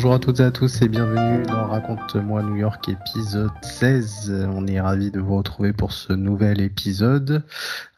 Bonjour 0.00 0.14
à 0.14 0.18
toutes 0.18 0.40
et 0.40 0.44
à 0.44 0.50
tous 0.50 0.80
et 0.80 0.88
bienvenue 0.88 1.42
dans 1.42 1.66
Raconte-moi 1.66 2.42
New 2.42 2.56
York 2.56 2.88
épisode 2.88 3.50
16. 3.60 4.48
On 4.50 4.66
est 4.66 4.80
ravi 4.80 5.10
de 5.10 5.20
vous 5.20 5.36
retrouver 5.36 5.74
pour 5.74 5.92
ce 5.92 6.14
nouvel 6.14 6.62
épisode. 6.62 7.44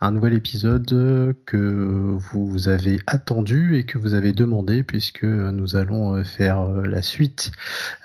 Un 0.05 0.11
nouvel 0.11 0.35
épisode 0.35 1.37
que 1.47 2.17
vous 2.33 2.69
avez 2.69 2.99
attendu 3.07 3.77
et 3.77 3.85
que 3.85 3.99
vous 3.99 4.15
avez 4.15 4.33
demandé 4.33 4.83
puisque 4.83 5.23
nous 5.23 5.77
allons 5.77 6.25
faire 6.25 6.65
la 6.65 7.03
suite 7.03 7.53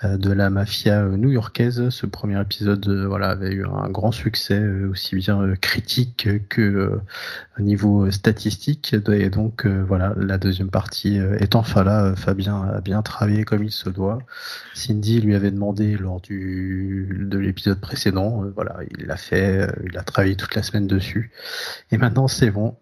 de 0.04 0.30
la 0.30 0.48
mafia 0.48 1.02
new-yorkaise. 1.02 1.88
Ce 1.90 2.06
premier 2.06 2.40
épisode 2.40 2.88
voilà, 3.08 3.30
avait 3.30 3.50
eu 3.50 3.66
un 3.66 3.90
grand 3.90 4.12
succès 4.12 4.62
aussi 4.88 5.16
bien 5.16 5.56
critique 5.60 6.28
que 6.48 7.00
au 7.58 7.62
niveau 7.62 8.08
statistique. 8.12 8.94
Et 8.94 9.28
donc 9.28 9.66
voilà, 9.66 10.14
la 10.16 10.38
deuxième 10.38 10.70
partie 10.70 11.16
est 11.16 11.56
enfin 11.56 11.82
là. 11.82 12.14
Fabien 12.14 12.62
a 12.62 12.80
bien 12.80 13.02
travaillé 13.02 13.42
comme 13.42 13.64
il 13.64 13.72
se 13.72 13.88
doit. 13.88 14.20
Cindy 14.72 15.20
lui 15.20 15.34
avait 15.34 15.50
demandé 15.50 15.96
lors 15.96 16.20
du 16.20 17.08
de 17.28 17.38
l'épisode 17.38 17.80
précédent, 17.80 18.44
euh, 18.44 18.52
voilà, 18.54 18.76
il 18.96 19.06
l'a 19.06 19.16
fait, 19.16 19.62
euh, 19.62 19.72
il 19.84 19.96
a 19.98 20.02
travaillé 20.02 20.36
toute 20.36 20.54
la 20.54 20.62
semaine 20.62 20.86
dessus, 20.86 21.30
et 21.90 21.98
maintenant 21.98 22.28
c'est 22.28 22.50
bon, 22.50 22.76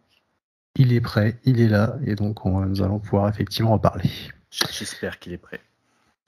il 0.74 0.92
est 0.92 1.00
prêt, 1.00 1.38
il 1.44 1.60
est 1.60 1.68
là, 1.68 1.96
et 2.04 2.14
donc 2.14 2.44
nous 2.44 2.82
allons 2.82 2.98
pouvoir 2.98 3.28
effectivement 3.28 3.72
en 3.72 3.78
parler. 3.78 4.10
J'espère 4.50 5.18
qu'il 5.18 5.32
est 5.32 5.38
prêt. 5.38 5.60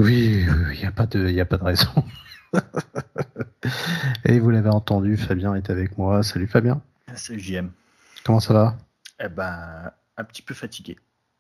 Oui, 0.01 0.47
il 0.73 0.79
n'y 0.79 0.85
a 0.85 0.93
pas 0.93 1.07
de, 1.07 1.41
a 1.41 1.45
pas 1.45 1.57
de 1.57 1.65
raison. 1.65 2.05
et 4.25 4.39
vous 4.39 4.51
l'avez 4.51 4.71
entendu, 4.71 5.17
Fabien 5.17 5.55
est 5.55 5.71
avec 5.71 5.99
moi. 5.99 6.23
Salut 6.23 6.47
Fabien. 6.47 6.81
Salut 7.15 7.41
JM. 7.41 7.71
Comment 8.25 8.41
ça 8.41 8.55
va? 8.55 8.77
Eh 9.21 9.29
ben, 9.29 9.91
un 10.17 10.25
petit 10.25 10.43
peu 10.43 10.55
fatigué. 10.55 10.97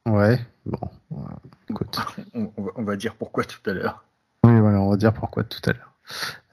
Ouais, 0.06 0.40
bon, 0.66 0.90
écoute. 1.68 1.98
On, 2.34 2.82
va 2.82 2.96
dire 2.96 3.14
pourquoi 3.14 3.44
tout 3.44 3.70
à 3.70 3.74
l'heure. 3.74 4.04
Oui, 4.44 4.58
voilà, 4.58 4.80
on 4.80 4.90
va 4.90 4.96
dire 4.96 5.12
pourquoi 5.12 5.44
tout 5.44 5.60
à 5.68 5.72
l'heure. 5.72 5.87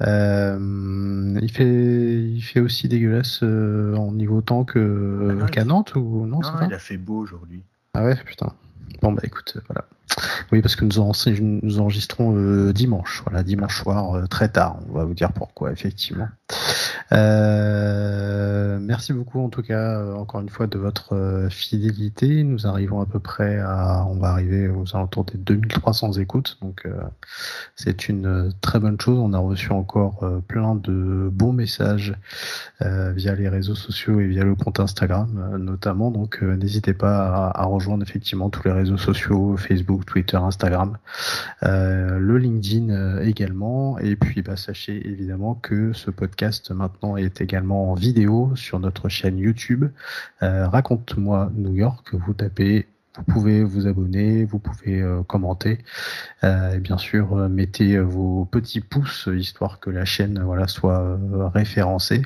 Euh, 0.02 1.40
il 1.42 1.52
fait, 1.52 2.24
il 2.24 2.42
fait 2.42 2.60
aussi 2.60 2.88
dégueulasse 2.88 3.40
euh, 3.44 3.96
en 3.96 4.12
niveau 4.12 4.42
temps 4.42 4.66
que 4.66 5.38
ah 5.42 5.48
qu'à 5.48 5.64
Nantes 5.64 5.96
ou 5.96 6.26
non, 6.26 6.42
non 6.42 6.68
Il 6.68 6.74
a 6.74 6.80
fait 6.80 6.98
beau 6.98 7.18
aujourd'hui. 7.18 7.64
Ah 7.94 8.04
ouais, 8.04 8.16
putain. 8.26 8.54
Bon 9.02 9.12
bah 9.12 9.22
écoute, 9.24 9.58
voilà. 9.68 9.86
Oui, 10.52 10.62
parce 10.62 10.76
que 10.76 10.86
nous, 10.86 11.00
enregistrons 11.80 12.36
euh, 12.36 12.74
dimanche, 12.74 13.24
voilà, 13.26 13.44
dimanche 13.44 13.82
soir, 13.82 14.28
très 14.30 14.50
tard. 14.50 14.80
On 14.90 14.94
va 14.94 15.06
vous 15.06 15.14
dire 15.14 15.32
pourquoi, 15.32 15.72
effectivement. 15.72 16.28
Euh, 17.12 18.80
merci 18.82 19.14
beaucoup 19.14 19.40
en 19.40 19.50
tout 19.50 19.62
cas 19.62 20.00
euh, 20.00 20.16
encore 20.16 20.42
une 20.42 20.50
fois 20.50 20.66
de 20.66 20.80
votre 20.80 21.14
euh, 21.14 21.50
fidélité. 21.50 22.44
Nous 22.44 22.66
arrivons 22.66 23.00
à 23.00 23.06
peu 23.06 23.20
près 23.20 23.60
à, 23.60 24.06
on 24.10 24.16
va 24.16 24.30
arriver 24.30 24.68
aux 24.70 24.96
alentours 24.96 25.26
des 25.26 25.38
2300 25.38 26.14
écoutes, 26.14 26.58
donc 26.62 26.88
c'est 27.76 28.10
une 28.10 28.52
très 28.62 28.80
bonne 28.80 29.00
chose. 29.00 29.20
On 29.20 29.34
a 29.34 29.38
reçu 29.38 29.72
encore 29.72 30.24
plein 30.48 30.76
de 30.76 31.30
bons 31.32 31.54
messages 31.54 32.16
via 32.82 33.36
les 33.36 33.50
réseaux 33.50 33.76
sociaux 33.76 34.20
et 34.20 34.28
via 34.28 34.44
le 34.44 34.56
compte 34.56 34.80
Instagram 34.80 35.58
notamment. 35.58 36.12
Donc 36.12 36.42
n'hésitez 36.42 36.94
pas 36.94 37.52
à, 37.54 37.66
rejoindre 37.66 38.04
effectivement 38.04 38.50
tous 38.50 38.64
les 38.66 38.72
réseaux 38.72 38.98
sociaux, 38.98 39.58
Facebook, 39.58 39.95
Twitter, 40.04 40.38
Instagram, 40.38 40.98
le 41.62 42.38
LinkedIn 42.38 43.20
également. 43.22 43.98
Et 44.00 44.16
puis 44.16 44.42
bah, 44.42 44.56
sachez 44.56 45.08
évidemment 45.08 45.56
que 45.56 45.94
ce 45.94 46.12
podcast 46.12 46.72
maintenant 46.72 47.18
est 47.18 47.42
également 47.42 47.92
en 47.92 47.96
vidéo 47.96 48.56
sur 48.56 48.80
notre 48.80 49.10
chaîne 49.10 49.38
YouTube. 49.38 49.86
Euh, 50.44 50.68
raconte-moi 50.68 51.52
New 51.56 51.74
York. 51.74 52.14
Vous 52.14 52.34
tapez 52.34 52.88
vous 53.18 53.24
pouvez 53.24 53.64
vous 53.64 53.88
abonner, 53.88 54.46
vous 54.46 54.60
pouvez 54.60 55.02
euh, 55.02 55.24
commenter, 55.24 55.80
euh, 56.44 56.76
et 56.76 56.80
bien 56.80 56.98
sûr 56.98 57.36
mettez 57.50 57.98
vos 58.00 58.46
petits 58.46 58.82
pouces 58.82 59.30
histoire 59.34 59.80
que 59.80 59.90
la 59.90 60.06
chaîne 60.06 60.42
voilà 60.44 60.68
soit 60.68 61.18
référencée. 61.54 62.22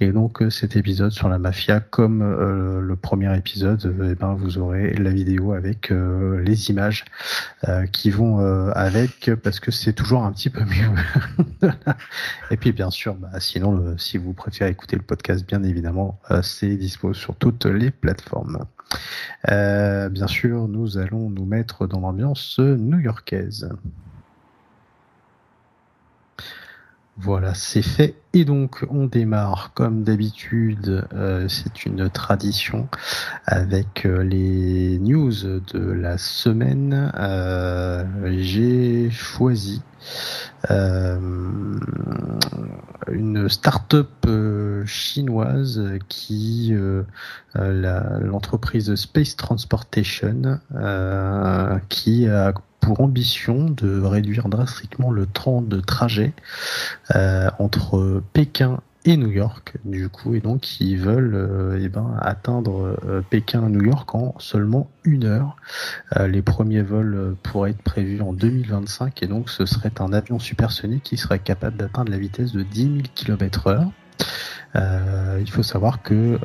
Et 0.00 0.12
donc 0.12 0.42
cet 0.50 0.76
épisode 0.76 1.10
sur 1.10 1.28
la 1.28 1.38
mafia, 1.38 1.80
comme 1.80 2.22
le 2.22 2.96
premier 2.96 3.36
épisode, 3.36 3.94
eh 4.10 4.14
ben 4.14 4.34
vous 4.34 4.58
aurez 4.58 4.94
la 4.94 5.10
vidéo 5.10 5.52
avec 5.52 5.90
les 5.90 6.70
images 6.70 7.04
qui 7.92 8.10
vont 8.10 8.38
avec, 8.72 9.30
parce 9.42 9.60
que 9.60 9.70
c'est 9.70 9.92
toujours 9.92 10.24
un 10.24 10.32
petit 10.32 10.50
peu 10.50 10.62
mieux. 10.64 11.70
et 12.50 12.56
puis 12.56 12.72
bien 12.72 12.90
sûr, 12.90 13.14
bah, 13.14 13.40
sinon 13.40 13.96
si 13.98 14.18
vous 14.18 14.32
préférez 14.32 14.70
écouter 14.70 14.96
le 14.96 15.02
podcast, 15.02 15.46
bien 15.46 15.62
évidemment, 15.62 16.20
c'est 16.42 16.76
dispo 16.76 17.14
sur 17.14 17.36
toutes 17.36 17.66
les 17.66 17.90
plateformes. 17.90 18.66
Euh, 19.50 20.08
bien 20.08 20.26
sûr, 20.26 20.68
nous 20.68 20.98
allons 20.98 21.30
nous 21.30 21.44
mettre 21.44 21.86
dans 21.86 22.00
l'ambiance 22.00 22.58
new-yorkaise. 22.58 23.68
Voilà, 27.18 27.54
c'est 27.54 27.80
fait. 27.80 28.14
Et 28.34 28.44
donc, 28.44 28.84
on 28.90 29.06
démarre 29.06 29.70
comme 29.72 30.04
d'habitude. 30.04 31.06
Euh, 31.14 31.48
c'est 31.48 31.86
une 31.86 32.10
tradition 32.10 32.88
avec 33.46 34.04
euh, 34.04 34.22
les 34.22 34.98
news 34.98 35.32
de 35.32 35.92
la 35.92 36.18
semaine. 36.18 37.10
J'ai 38.26 39.10
choisi 39.10 39.82
une 43.08 43.48
start-up 43.48 44.26
chinoise 44.86 45.82
qui 46.08 46.74
l'entreprise 47.54 48.94
Space 48.94 49.36
Transportation 49.36 50.60
qui 51.88 52.28
a 52.28 52.54
pour 52.86 53.00
ambition 53.00 53.68
de 53.68 54.00
réduire 54.00 54.48
drastiquement 54.48 55.10
le 55.10 55.26
temps 55.26 55.60
de 55.60 55.80
trajet 55.80 56.32
euh, 57.16 57.50
entre 57.58 58.22
Pékin 58.32 58.80
et 59.06 59.16
New 59.16 59.30
York, 59.30 59.74
du 59.84 60.08
coup, 60.08 60.34
et 60.34 60.40
donc 60.40 60.80
ils 60.80 60.98
veulent 60.98 61.34
euh, 61.36 61.80
eh 61.80 61.88
ben, 61.88 62.16
atteindre 62.20 62.98
euh, 63.06 63.22
Pékin 63.22 63.64
à 63.64 63.68
New 63.68 63.84
York 63.84 64.12
en 64.16 64.34
seulement 64.38 64.90
une 65.04 65.24
heure. 65.24 65.56
les 66.26 66.42
premiers 66.42 66.82
vols 66.82 67.36
pourraient 67.44 67.70
être 67.70 67.82
prévus 67.82 68.20
en 68.20 68.32
2025, 68.32 69.22
et 69.22 69.26
donc 69.28 69.48
ce 69.48 69.64
serait 69.64 69.92
un 70.00 70.12
avion 70.12 70.40
supersonique 70.40 71.04
qui 71.04 71.16
serait 71.16 71.38
capable 71.38 71.76
d'atteindre 71.76 72.10
la 72.10 72.18
vitesse 72.18 72.52
de 72.52 72.62
10 72.62 72.82
000 72.82 72.94
km/h. 73.14 73.88
il 75.40 75.50
faut 75.50 75.62
savoir 75.62 76.02
que 76.02 76.38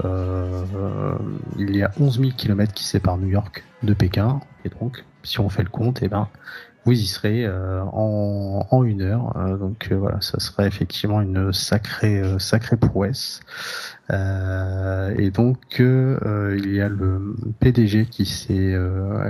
il 1.57 1.75
y 1.75 1.81
a 1.81 1.91
11 1.99 2.19
000 2.19 2.31
km 2.38 2.72
qui 2.73 2.83
séparent 2.83 3.17
New 3.17 3.29
York 3.29 3.63
de 3.81 3.93
Pékin, 3.95 4.39
et 4.63 4.69
donc 4.69 5.03
si 5.23 5.39
on 5.39 5.49
fait 5.49 5.63
le 5.63 5.69
compte, 5.69 5.99
eh 6.03 6.07
ben, 6.07 6.28
vous 6.85 6.93
y 6.93 7.05
serez 7.05 7.45
euh, 7.45 7.83
en, 7.91 8.65
en, 8.69 8.83
une 8.83 9.01
heure. 9.01 9.35
Euh, 9.37 9.57
donc 9.57 9.89
euh, 9.91 9.95
voilà, 9.95 10.19
ça 10.21 10.39
serait 10.39 10.67
effectivement 10.67 11.21
une 11.21 11.53
sacrée 11.53 12.21
sacrée 12.39 12.77
prouesse. 12.77 13.41
et 14.09 15.31
donc 15.31 15.79
il 15.79 16.73
y 16.73 16.81
a 16.81 16.89
le 16.89 17.35
PDG 17.59 18.07
qui 18.07 18.25
s'est 18.25 18.75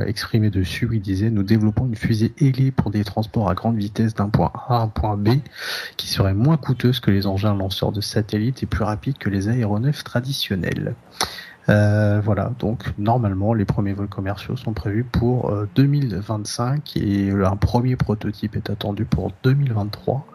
exprimé 0.08 0.50
dessus. 0.50 0.90
Il 0.92 1.02
disait 1.02 1.30
nous 1.30 1.44
développons 1.44 1.86
une 1.86 1.96
fusée 1.96 2.34
ailée 2.40 2.72
pour 2.72 2.90
des 2.90 3.04
transports 3.04 3.50
à 3.50 3.54
grande 3.54 3.78
vitesse 3.78 4.16
d'un 4.16 4.30
point 4.30 4.52
A 4.68 4.78
à 4.78 4.82
un 4.82 4.88
point 4.88 5.18
B, 5.18 5.30
qui 5.98 6.08
serait 6.08 6.34
moins 6.34 6.58
coûteuse 6.58 7.00
que 7.00 7.12
les 7.12 7.28
engins 7.28 7.54
lanceurs 7.54 7.92
de 7.92 8.02
satellites 8.02 8.64
et 8.64 8.66
plus 8.66 8.84
rapide 8.84 9.18
que 9.18 9.30
les 9.30 9.50
aéronefs 9.50 10.04
traditionnels. 10.04 10.96
Euh, 11.70 12.22
voilà, 12.24 12.52
donc 12.60 12.94
normalement 12.98 13.54
les 13.54 13.66
premiers 13.66 13.94
vols 13.94 14.08
commerciaux 14.08 14.56
sont 14.56 14.74
prévus 14.74 15.04
pour 15.04 15.54
2025 15.76 16.94
euh, 16.98 17.00
et 17.00 17.32
un 17.32 17.56
premier 17.56 17.96
prototype 17.96 18.56
est 18.56 18.70
attendu 18.70 19.06
pour 19.06 19.32
2023. 19.44 20.26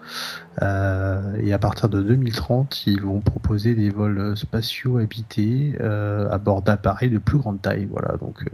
Euh, 0.63 1.37
et 1.41 1.53
à 1.53 1.59
partir 1.59 1.89
de 1.89 2.03
2030, 2.03 2.87
ils 2.87 3.03
vont 3.03 3.21
proposer 3.21 3.75
des 3.75 3.91
vols 3.91 4.37
spatiaux 4.37 4.99
habités 4.99 5.75
à 5.81 6.39
bord 6.39 6.63
d'appareils 6.63 7.11
de 7.11 7.19
plus 7.19 7.39
grande 7.39 7.61
taille. 7.61 7.87
Voilà, 7.91 8.17
donc 8.17 8.45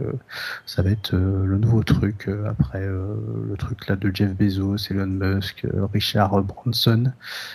ça 0.65 0.81
va 0.81 0.89
être 0.89 1.15
le 1.15 1.57
nouveau 1.57 1.83
truc 1.83 2.29
après 2.45 2.85
le 2.85 3.55
truc 3.57 3.87
là 3.87 3.95
de 3.95 4.11
Jeff 4.13 4.33
Bezos, 4.35 4.77
Elon 4.89 5.07
Musk, 5.07 5.65
Richard 5.93 6.41
Branson. 6.43 7.11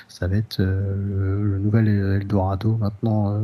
Ça 0.08 0.26
va 0.26 0.36
être 0.36 0.58
le, 0.60 1.58
nouvel 1.58 1.88
Eldorado 1.88 2.76
maintenant 2.76 3.38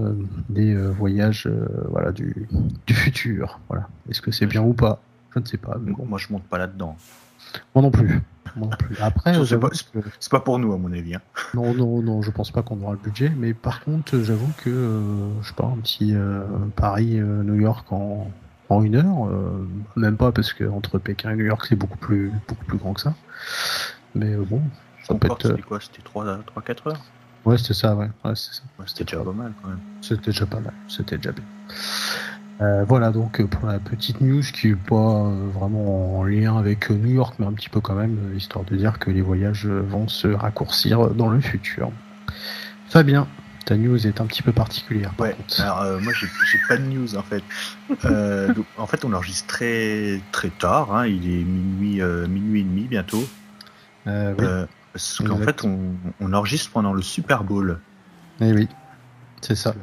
des 0.49 0.75
voyages 0.75 1.47
euh, 1.47 1.67
voilà, 1.89 2.13
du, 2.13 2.49
futur. 2.91 3.61
Voilà. 3.69 3.89
Est-ce 4.09 4.23
que 4.23 4.31
c'est 4.31 4.47
bien 4.47 4.63
ou 4.63 4.73
pas? 4.73 5.01
Je 5.35 5.41
ne 5.41 5.45
sais 5.45 5.57
pas. 5.57 5.77
Moi, 5.79 6.19
je 6.19 6.33
monte 6.33 6.45
pas 6.45 6.59
là-dedans. 6.59 6.97
Moi 7.75 7.83
non 7.83 7.91
plus. 7.91 8.21
moi 8.57 8.69
non 8.71 8.77
plus. 8.77 8.97
Après, 9.01 9.45
c'est 9.45 9.59
pas- 9.59 9.71
que- 9.71 10.01
C'est 10.21 10.31
pas 10.31 10.41
pour 10.41 10.59
nous, 10.59 10.73
à 10.73 10.79
mon 10.79 10.93
avis. 10.93 11.15
hein. 11.15 11.21
non, 11.55 11.75
non, 11.75 12.03
non, 12.03 12.23
je 12.23 12.31
pense 12.31 12.51
pas 12.51 12.63
qu'on 12.63 12.81
aura 12.83 12.93
le 12.93 12.99
budget, 12.99 13.31
mais 13.37 13.55
par 13.55 13.81
contre, 13.81 14.19
j'avoue 14.23 14.51
que, 14.65 14.71
euh, 14.71 15.29
je 15.43 15.49
sais 15.49 15.55
pas, 15.55 15.67
un 15.67 15.79
petit 15.81 16.15
euh, 16.15 16.43
Paris-New 16.77 17.55
York 17.61 17.93
en, 17.93 18.31
en 18.69 18.83
une 18.83 18.97
heure, 18.97 19.27
euh, 19.29 19.67
même 19.97 20.17
pas 20.17 20.33
parce 20.33 20.53
que 20.53 20.65
entre 20.65 20.99
Pékin 20.99 21.31
et 21.33 21.37
New 21.37 21.45
York, 21.47 21.67
c'est 21.69 21.77
beaucoup 21.77 21.99
plus, 21.99 22.33
beaucoup 22.49 22.65
plus 22.65 22.79
grand 22.79 22.95
que 22.95 23.01
ça. 23.01 23.15
Mais 24.15 24.33
euh, 24.35 24.45
bon, 24.49 24.61
ça 25.07 25.15
peut 25.15 25.27
être. 25.27 25.49
c'était 25.49 25.63
quoi? 25.63 25.81
C'était 25.81 26.03
3-4 26.03 26.87
heures? 26.89 27.01
Ouais, 27.45 27.59
c'était 27.59 27.75
ça, 27.75 27.95
ouais, 27.95 28.09
ouais 28.25 28.33
c'est 28.35 28.55
ça. 28.55 28.63
Ouais, 28.79 28.87
C'était 28.87 29.05
déjà 29.05 29.23
pas 29.23 29.33
mal, 29.33 29.53
quand 29.63 29.69
même. 29.69 29.79
C'était 30.01 30.31
déjà 30.31 30.47
pas 30.47 30.61
mal, 30.61 30.73
c'était 30.89 31.17
déjà 31.17 31.33
bien. 31.33 31.45
Euh, 32.61 32.85
voilà 32.85 33.11
donc 33.11 33.41
euh, 33.41 33.47
pour 33.49 33.67
la 33.67 33.81
petite 33.81 34.21
news 34.21 34.41
qui 34.43 34.69
est 34.69 34.77
pas 34.77 34.95
euh, 35.27 35.49
vraiment 35.53 36.19
en 36.21 36.25
lien 36.25 36.57
avec 36.57 36.89
New 36.91 37.11
York, 37.13 37.35
mais 37.39 37.47
un 37.47 37.53
petit 37.53 37.69
peu 37.69 37.81
quand 37.81 37.95
même, 37.95 38.33
histoire 38.37 38.65
de 38.65 38.77
dire 38.77 38.99
que 39.01 39.11
les 39.11 39.23
voyages 39.23 39.67
vont 39.67 40.07
se 40.07 40.29
raccourcir 40.29 41.11
dans 41.11 41.29
le 41.29 41.41
futur. 41.41 41.91
Fabien, 42.89 43.27
ta 43.67 43.77
news 43.77 44.07
est 44.07 44.21
un 44.21 44.27
petit 44.27 44.43
peu 44.43 44.53
particulière. 44.53 45.13
Par 45.15 45.27
Ouais, 45.27 45.35
contre. 45.35 45.61
alors 45.61 45.81
euh, 45.83 45.99
moi 46.01 46.13
j'ai 46.13 46.29
pas 46.69 46.77
de 46.77 46.85
news 46.85 47.17
en 47.17 47.23
fait. 47.23 47.43
Euh, 48.05 48.55
donc, 48.55 48.67
en 48.79 48.87
fait, 48.87 49.05
on 49.05 49.13
enregistre 49.13 49.49
très, 49.49 50.21
très 50.31 50.51
tard, 50.51 50.95
hein, 50.95 51.07
il 51.07 51.27
est 51.29 51.43
minuit, 51.45 52.01
minuit 52.29 52.61
et 52.61 52.65
demi 52.65 52.85
bientôt. 52.85 53.25
Euh, 54.07 54.35
oui, 54.39 54.47
parce 54.93 55.19
qu'en 55.27 55.39
fait, 55.39 55.65
on, 55.65 55.95
on 56.21 56.33
enregistre 56.33 56.71
pendant 56.71 56.93
le 56.93 57.03
Super 57.03 57.43
Bowl. 57.43 57.81
eh 58.41 58.53
oui, 58.53 58.69
c'est 59.41 59.57
ça, 59.57 59.75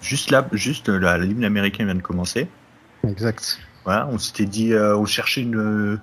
Juste 0.00 0.30
là, 0.30 0.46
juste 0.52 0.88
euh, 0.88 0.98
la, 0.98 1.18
la 1.18 1.24
ligne 1.24 1.44
américaine 1.44 1.86
vient 1.86 1.94
de 1.94 2.02
commencer. 2.02 2.48
exact. 3.06 3.58
Voilà, 3.84 4.06
on 4.08 4.18
s'était 4.18 4.44
dit, 4.44 4.72
euh, 4.74 4.96
on 4.96 5.06
cherchait 5.06 5.40
une, 5.42 5.98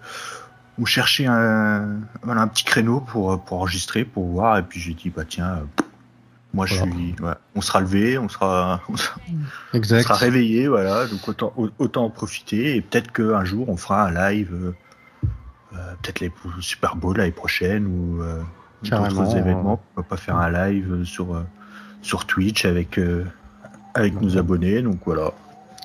on 0.79 0.85
cherchait 0.85 1.27
un, 1.27 1.99
voilà, 2.23 2.41
un 2.41 2.47
petit 2.47 2.63
créneau 2.63 2.99
pour, 2.99 3.43
pour 3.43 3.59
enregistrer, 3.59 4.03
pour 4.05 4.25
voir. 4.25 4.57
Et 4.57 4.63
puis 4.63 4.79
j'ai 4.79 4.93
dit, 4.93 5.09
bah 5.11 5.23
tiens, 5.27 5.49
euh, 5.79 5.83
moi 6.53 6.65
je 6.65 6.75
Voilà. 6.75 6.91
suis, 6.91 7.15
ouais, 7.21 7.33
on 7.53 7.61
sera 7.61 7.81
levé, 7.81 8.17
on 8.17 8.27
sera, 8.27 8.81
on 8.89 8.97
sera, 8.97 9.17
on 9.73 9.77
Exact. 9.77 10.03
sera 10.03 10.15
réveillé, 10.15 10.67
voilà. 10.67 11.05
Donc 11.05 11.27
autant, 11.27 11.53
au- 11.57 11.69
autant 11.77 12.05
en 12.05 12.09
profiter. 12.09 12.75
Et 12.75 12.81
peut-être 12.81 13.11
qu'un 13.11 13.45
jour 13.45 13.69
on 13.69 13.77
fera 13.77 14.07
un 14.07 14.11
live, 14.31 14.49
euh, 14.53 14.73
euh, 15.75 15.93
peut-être 16.01 16.19
les 16.21 16.31
Super 16.61 16.95
Bowl 16.95 17.17
l'année 17.17 17.31
prochaine 17.31 17.85
ou 17.85 18.21
euh, 18.23 18.41
d'autres 18.83 19.35
euh. 19.35 19.39
événements. 19.39 19.79
On 19.95 20.01
peut 20.01 20.07
pas 20.07 20.17
faire 20.17 20.37
un 20.37 20.49
live 20.49 21.03
sur, 21.03 21.35
euh, 21.35 21.43
sur 22.01 22.25
Twitch 22.25 22.65
avec, 22.65 22.97
euh, 22.97 23.25
avec 23.95 24.21
nos 24.21 24.37
abonnés. 24.37 24.81
Donc 24.83 24.99
voilà. 25.05 25.31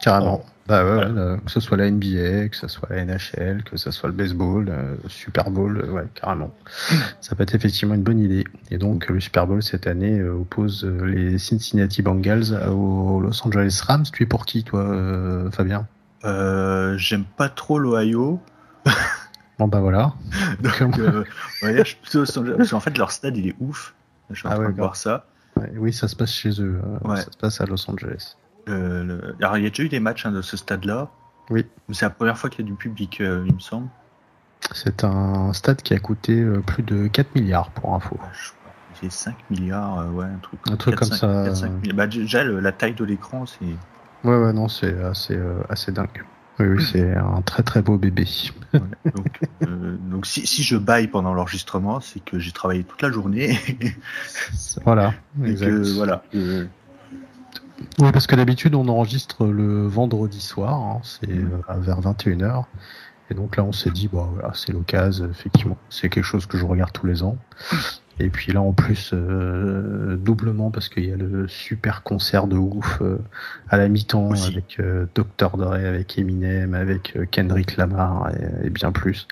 Carrément. 0.02 0.44
Bah 0.68 0.84
ouais, 0.84 0.94
Voilà. 0.94 1.08
euh, 1.20 1.36
que 1.38 1.50
ce 1.50 1.58
soit 1.58 1.76
la 1.76 1.90
NBA, 1.90 2.48
que 2.48 2.56
ce 2.56 2.68
soit 2.68 2.88
la 2.90 3.04
NHL, 3.04 3.64
que 3.64 3.76
ce 3.76 3.90
soit 3.90 4.08
le 4.08 4.14
baseball, 4.14 4.68
euh, 4.68 4.94
le 5.02 5.08
Super 5.08 5.50
Bowl, 5.50 5.78
euh, 5.84 5.90
ouais, 5.90 6.04
carrément. 6.14 6.52
Ça 7.20 7.34
peut 7.34 7.42
être 7.42 7.56
effectivement 7.56 7.94
une 7.94 8.02
bonne 8.04 8.20
idée. 8.20 8.44
Et 8.70 8.78
donc, 8.78 9.08
le 9.08 9.18
Super 9.18 9.48
Bowl 9.48 9.62
cette 9.64 9.88
année 9.88 10.20
euh, 10.20 10.32
oppose 10.34 10.84
euh, 10.84 11.06
les 11.06 11.38
Cincinnati 11.38 12.02
Bengals 12.02 12.54
aux 12.70 13.20
Los 13.20 13.44
Angeles 13.44 13.82
Rams. 13.84 14.04
Tu 14.12 14.22
es 14.22 14.26
pour 14.26 14.46
qui, 14.46 14.62
toi, 14.62 14.80
euh, 14.82 15.50
Fabien? 15.50 15.88
Euh, 16.24 16.96
J'aime 16.98 17.24
pas 17.24 17.48
trop 17.48 17.78
l'Ohio. 17.78 18.38
Bon, 19.58 19.68
bah 19.68 19.80
voilà. 19.80 20.14
Donc, 20.62 20.98
euh, 20.98 21.22
je 21.62 21.82
suis 21.84 21.96
plutôt 21.96 22.20
Los 22.20 22.38
Angeles, 22.38 22.54
parce 22.56 22.70
qu'en 22.70 22.80
fait, 22.80 22.96
leur 22.96 23.10
stade, 23.12 23.36
il 23.36 23.48
est 23.48 23.56
ouf. 23.60 23.92
Je 24.30 24.36
suis 24.38 24.48
en 24.48 24.52
Ah 24.52 24.54
train 24.54 24.64
ouais, 24.66 24.72
de 24.72 24.76
voir 24.78 24.96
ça. 24.96 25.26
Ouais, 25.56 25.72
oui, 25.76 25.92
ça 25.92 26.08
se 26.08 26.16
passe 26.16 26.32
chez 26.32 26.60
eux. 26.60 26.80
euh, 26.84 27.08
Ouais. 27.08 27.16
Ça 27.16 27.30
se 27.32 27.36
passe 27.38 27.60
à 27.60 27.66
Los 27.66 27.90
Angeles. 27.90 28.36
Euh, 28.68 29.02
le- 29.04 29.36
Alors, 29.40 29.56
il 29.58 29.64
y 29.64 29.66
a 29.66 29.70
déjà 29.70 29.82
eu 29.82 29.88
des 29.88 30.00
matchs 30.00 30.26
hein, 30.26 30.32
de 30.32 30.42
ce 30.42 30.56
stade-là. 30.56 31.10
Oui. 31.50 31.66
C'est 31.90 32.04
la 32.06 32.10
première 32.10 32.38
fois 32.38 32.48
qu'il 32.50 32.64
y 32.64 32.68
a 32.68 32.70
du 32.70 32.76
public, 32.76 33.20
euh, 33.20 33.44
il 33.46 33.54
me 33.54 33.58
semble. 33.60 33.88
C'est 34.72 35.02
un 35.04 35.52
stade 35.52 35.82
qui 35.82 35.94
a 35.94 35.98
coûté 35.98 36.40
euh, 36.40 36.60
plus 36.60 36.82
de 36.82 37.08
4 37.08 37.34
milliards 37.34 37.70
pour 37.70 37.94
info. 37.94 38.16
Pas, 38.16 38.30
C'est 39.00 39.10
5 39.10 39.34
milliards, 39.50 40.06
ouais, 40.14 40.26
un 40.26 40.38
truc, 40.38 40.60
Un 40.70 40.76
truc 40.76 40.94
4, 40.96 41.08
comme 41.08 41.08
5, 41.08 41.16
ça, 41.16 41.42
4, 41.46 41.56
5 41.56 41.70
milliards. 41.80 41.96
Bah, 41.96 42.06
déjà, 42.06 42.44
le- 42.44 42.60
la 42.60 42.70
taille 42.72 42.94
de 42.94 43.04
l'écran, 43.04 43.46
c'est. 43.46 43.64
Ouais, 44.22 44.36
ouais, 44.36 44.52
non, 44.52 44.68
c'est 44.68 45.02
assez, 45.02 45.38
assez 45.68 45.90
dingue. 45.92 46.22
Oui, 46.60 46.66
oui, 46.66 46.84
c'est 46.92 47.16
un 47.16 47.40
très 47.42 47.62
très 47.62 47.80
beau 47.82 47.96
bébé. 47.96 48.26
Donc, 48.72 49.40
euh, 49.62 49.96
donc 50.10 50.26
si, 50.26 50.46
si 50.46 50.62
je 50.62 50.76
baille 50.76 51.08
pendant 51.08 51.32
l'enregistrement, 51.34 52.00
c'est 52.00 52.20
que 52.22 52.38
j'ai 52.38 52.52
travaillé 52.52 52.84
toute 52.84 53.00
la 53.02 53.10
journée. 53.10 53.58
voilà, 54.84 55.14
exact. 55.44 55.66
que, 55.70 55.94
voilà. 55.94 56.22
euh, 56.34 56.66
Oui, 57.98 58.12
parce 58.12 58.26
que 58.26 58.36
d'habitude, 58.36 58.74
on 58.74 58.86
enregistre 58.88 59.46
le 59.46 59.86
vendredi 59.86 60.40
soir, 60.40 60.74
hein, 60.74 61.00
c'est 61.02 61.28
Mhm. 61.28 61.62
euh, 61.68 61.74
vers 61.78 62.00
21h. 62.00 62.64
Et 63.30 63.34
donc 63.34 63.56
là, 63.56 63.64
on 63.64 63.72
s'est 63.72 63.90
dit, 63.90 64.08
voilà, 64.12 64.50
c'est 64.54 64.72
l'occasion, 64.72 65.28
effectivement. 65.30 65.78
C'est 65.88 66.08
quelque 66.08 66.24
chose 66.24 66.46
que 66.46 66.58
je 66.58 66.64
regarde 66.66 66.92
tous 66.92 67.06
les 67.06 67.22
ans. 67.22 67.36
Et 68.20 68.28
puis 68.28 68.52
là, 68.52 68.60
en 68.60 68.72
plus, 68.72 69.12
euh, 69.14 70.16
doublement, 70.16 70.70
parce 70.70 70.90
qu'il 70.90 71.06
y 71.06 71.12
a 71.12 71.16
le 71.16 71.48
super 71.48 72.02
concert 72.02 72.46
de 72.46 72.56
ouf 72.56 73.00
euh, 73.00 73.18
à 73.70 73.78
la 73.78 73.88
mi-temps 73.88 74.32
avec 74.32 74.78
euh, 74.78 75.06
Dr. 75.14 75.56
Dre, 75.56 75.72
avec 75.72 76.18
Eminem, 76.18 76.74
avec 76.74 77.16
euh, 77.16 77.24
Kendrick 77.30 77.78
Lamar 77.78 78.30
et, 78.34 78.66
et 78.66 78.70
bien 78.70 78.92
plus. 78.92 79.26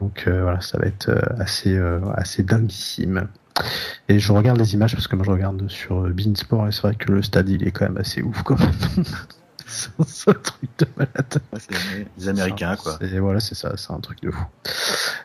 Donc 0.00 0.26
voilà, 0.26 0.60
ça 0.60 0.78
va 0.78 0.86
être 0.86 1.10
assez, 1.38 1.78
assez 2.14 2.42
dinguissime. 2.42 3.28
Et 4.08 4.18
je 4.18 4.32
regarde 4.32 4.58
les 4.58 4.74
images 4.74 4.94
parce 4.94 5.06
que 5.06 5.14
moi 5.14 5.24
je 5.24 5.30
regarde 5.30 5.68
sur 5.68 6.08
Beansport 6.08 6.66
et 6.66 6.72
c'est 6.72 6.82
vrai 6.82 6.94
que 6.96 7.12
le 7.12 7.22
stade 7.22 7.48
il 7.48 7.66
est 7.66 7.70
quand 7.70 7.84
même 7.84 7.98
assez 7.98 8.20
ouf 8.20 8.42
quand 8.42 8.58
même. 8.58 9.04
c'est 10.06 10.30
un 10.30 10.34
truc 10.34 10.70
de 10.78 10.86
malade. 10.96 11.38
ouais, 11.52 12.06
les 12.18 12.28
Américains, 12.28 12.76
quoi. 12.76 12.98
Et 13.00 13.18
voilà, 13.18 13.40
c'est 13.40 13.54
ça, 13.54 13.76
c'est 13.76 13.92
un 13.92 14.00
truc 14.00 14.20
de 14.22 14.30
fou. 14.30 14.44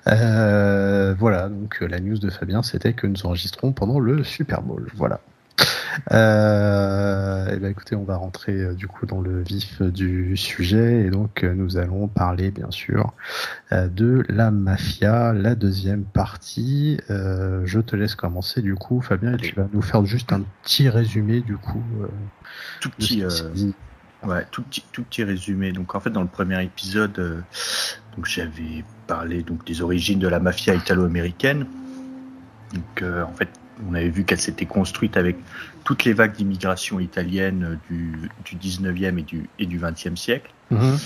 Euh, 0.08 1.16
voilà, 1.18 1.50
donc 1.50 1.82
euh, 1.82 1.88
la 1.88 2.00
news 2.00 2.18
de 2.18 2.30
Fabien, 2.30 2.64
c'était 2.64 2.94
que 2.94 3.08
nous 3.08 3.26
enregistrons 3.26 3.74
pendant 3.74 4.00
le 4.00 4.24
Super 4.24 4.62
Bowl. 4.62 4.88
Voilà. 4.96 5.20
Euh, 6.12 7.56
et 7.56 7.58
ben 7.58 7.72
écoutez, 7.72 7.96
on 7.96 8.04
va 8.04 8.18
rentrer 8.18 8.54
euh, 8.54 8.74
du 8.74 8.88
coup 8.88 9.06
dans 9.06 9.22
le 9.22 9.42
vif 9.42 9.82
du 9.82 10.38
sujet 10.38 11.06
et 11.06 11.10
donc 11.10 11.44
euh, 11.44 11.54
nous 11.54 11.78
allons 11.78 12.08
parler 12.08 12.52
bien 12.52 12.70
sûr 12.72 13.14
de 13.72 14.24
la 14.30 14.52
mafia, 14.52 15.34
la 15.34 15.56
deuxième 15.56 16.04
partie. 16.04 17.00
Je 17.10 17.80
te 17.80 17.96
laisse 17.96 18.16
commencer 18.16 18.62
du 18.62 18.76
coup, 18.76 19.02
Fabien, 19.02 19.34
et 19.34 19.38
tu 19.38 19.56
vas 19.56 19.68
nous 19.74 19.82
faire 19.82 20.06
juste 20.06 20.32
un 20.32 20.42
petit 20.64 20.90
résumé 20.90 21.42
du 21.42 21.58
coup. 21.58 21.84
Tout 22.80 22.90
petit. 22.92 23.24
Ouais, 24.24 24.46
tout 24.52 24.64
petit, 24.64 24.84
tout 24.92 25.04
petit 25.04 25.24
résumé. 25.24 25.72
Donc 25.72 25.96
en 25.96 26.00
fait, 26.00 26.10
dans 26.10 26.22
le 26.22 26.28
premier 26.28 26.62
épisode, 26.64 27.18
euh, 27.20 27.42
donc 28.16 28.26
j'avais 28.26 28.84
parlé 29.06 29.44
donc 29.44 29.66
des 29.66 29.82
origines 29.82 30.20
de 30.20 30.28
la 30.28 30.40
mafia 30.40 30.74
italo-américaine. 30.74 31.66
Donc 32.74 33.02
euh, 33.02 33.24
en 33.24 33.34
fait, 33.34 33.50
on 33.88 33.94
avait 33.94 34.10
vu 34.10 34.24
qu'elle 34.24 34.40
s'était 34.40 34.66
construite 34.66 35.18
avec 35.18 35.38
toutes 35.84 36.04
les 36.04 36.14
vagues 36.14 36.34
d'immigration 36.34 37.00
italienne 37.00 37.64
euh, 37.64 37.76
du, 37.90 38.30
du 38.44 38.56
19e 38.56 39.20
et 39.20 39.22
du, 39.22 39.50
et 39.60 39.66
du 39.66 39.80
20e 39.80 40.16
siècle. 40.18 40.52
Mhm. 40.72 40.98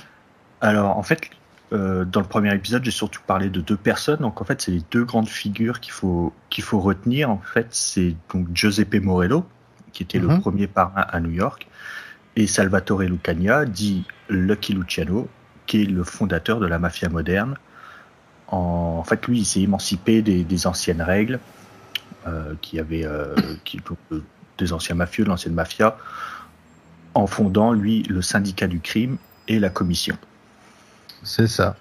Alors 0.62 0.98
en 0.98 1.04
fait, 1.04 1.30
euh, 1.74 2.06
dans 2.06 2.22
le 2.22 2.28
premier 2.28 2.54
épisode, 2.56 2.84
j'ai 2.84 2.92
surtout 2.92 3.22
parlé 3.28 3.50
de 3.50 3.62
deux 3.62 3.78
personnes. 3.78 4.20
Donc 4.20 4.42
en 4.42 4.46
fait, 4.46 4.62
c'est 4.62 4.72
les 4.72 4.84
deux 4.90 5.04
grandes 5.04 5.30
figures 5.30 5.80
qu'il 5.82 5.92
faut 5.94 6.34
qu'il 6.50 6.64
faut 6.64 6.80
retenir. 6.80 7.30
En 7.30 7.42
fait, 7.44 7.68
c'est 7.72 8.16
donc 8.34 8.48
Giuseppe 8.54 8.96
Morello, 9.02 9.46
qui 9.92 10.04
était 10.04 10.20
le 10.20 10.28
Mhm. 10.30 10.42
premier 10.42 10.68
parrain 10.68 11.02
à 11.10 11.20
New 11.20 11.32
York, 11.32 11.68
et 12.36 12.48
Salvatore 12.48 13.02
Lucania, 13.02 13.66
dit 13.66 14.04
Lucky 14.30 14.74
Luciano, 14.74 15.28
qui 15.66 15.82
est 15.82 15.86
le 15.86 16.04
fondateur 16.04 16.60
de 16.60 16.66
la 16.66 16.80
mafia 16.80 17.10
moderne. 17.10 17.58
En, 18.48 19.04
fait, 19.04 19.26
lui, 19.28 19.40
il 19.40 19.46
s'est 19.46 19.62
émancipé 19.62 20.22
des, 20.22 20.68
anciennes 20.68 21.02
règles, 21.02 21.40
euh, 22.28 22.54
qui 22.62 22.80
avaient 22.80 23.06
euh, 23.06 23.36
des 24.58 24.74
anciens 24.74 24.96
mafieux, 24.96 25.24
de 25.24 25.30
l'ancienne 25.30 25.54
mafia, 25.54 25.98
en 27.14 27.28
fondant 27.28 27.74
lui 27.74 28.04
le 28.04 28.22
syndicat 28.22 28.68
du 28.68 28.80
crime 28.80 29.18
et 29.48 29.60
la 29.60 29.70
commission. 29.70 30.18
C'est 31.24 31.48
ça. 31.48 31.76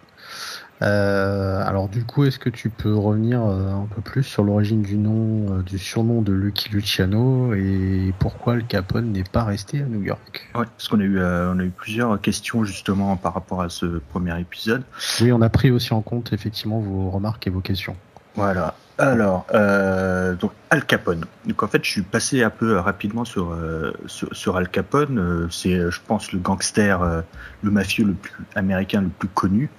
Euh, 0.82 1.62
alors 1.66 1.88
du 1.88 2.04
coup, 2.04 2.24
est-ce 2.24 2.38
que 2.38 2.48
tu 2.48 2.70
peux 2.70 2.94
revenir 2.94 3.42
euh, 3.42 3.70
un 3.70 3.86
peu 3.94 4.00
plus 4.00 4.22
sur 4.22 4.44
l'origine 4.44 4.82
du 4.82 4.96
nom, 4.96 5.58
euh, 5.58 5.62
du 5.62 5.78
surnom 5.78 6.22
de 6.22 6.32
Lucky 6.32 6.70
Luciano 6.70 7.52
et 7.52 8.14
pourquoi 8.18 8.54
le 8.54 8.62
Capone 8.62 9.12
n'est 9.12 9.24
pas 9.24 9.44
resté 9.44 9.82
à 9.82 9.84
New 9.84 10.02
York? 10.02 10.48
Ouais, 10.54 10.64
parce 10.64 10.88
qu'on 10.88 11.00
a 11.00 11.04
eu 11.04 11.18
euh, 11.18 11.52
on 11.54 11.58
a 11.58 11.64
eu 11.64 11.70
plusieurs 11.70 12.18
questions 12.20 12.64
justement 12.64 13.16
par 13.16 13.34
rapport 13.34 13.60
à 13.60 13.68
ce 13.68 14.00
premier 14.10 14.38
épisode. 14.40 14.82
Oui, 15.20 15.32
on 15.32 15.42
a 15.42 15.50
pris 15.50 15.70
aussi 15.70 15.92
en 15.92 16.00
compte 16.00 16.32
effectivement 16.32 16.80
vos 16.80 17.10
remarques 17.10 17.46
et 17.46 17.50
vos 17.50 17.60
questions. 17.60 17.96
Voilà. 18.34 18.74
Alors, 19.00 19.46
euh, 19.54 20.34
donc 20.34 20.52
Al 20.68 20.84
Capone. 20.84 21.24
Donc 21.46 21.62
en 21.62 21.68
fait, 21.68 21.82
je 21.82 21.90
suis 21.90 22.02
passé 22.02 22.42
un 22.42 22.50
peu 22.50 22.76
rapidement 22.76 23.24
sur 23.24 23.52
euh, 23.52 23.92
sur, 24.06 24.28
sur 24.36 24.56
Al 24.56 24.68
Capone. 24.68 25.48
C'est, 25.50 25.90
je 25.90 26.00
pense, 26.06 26.32
le 26.32 26.38
gangster, 26.38 27.02
euh, 27.02 27.22
le 27.62 27.70
mafieux 27.70 28.04
le 28.04 28.12
plus 28.12 28.32
américain 28.54 29.00
le 29.00 29.08
plus 29.08 29.28
connu. 29.28 29.70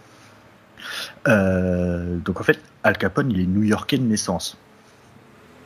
Euh, 1.27 2.17
donc 2.17 2.39
en 2.39 2.43
fait, 2.43 2.59
Al 2.83 2.97
Capone, 2.97 3.31
il 3.31 3.39
est 3.39 3.45
New-Yorkais 3.45 3.97
de 3.97 4.03
naissance. 4.03 4.57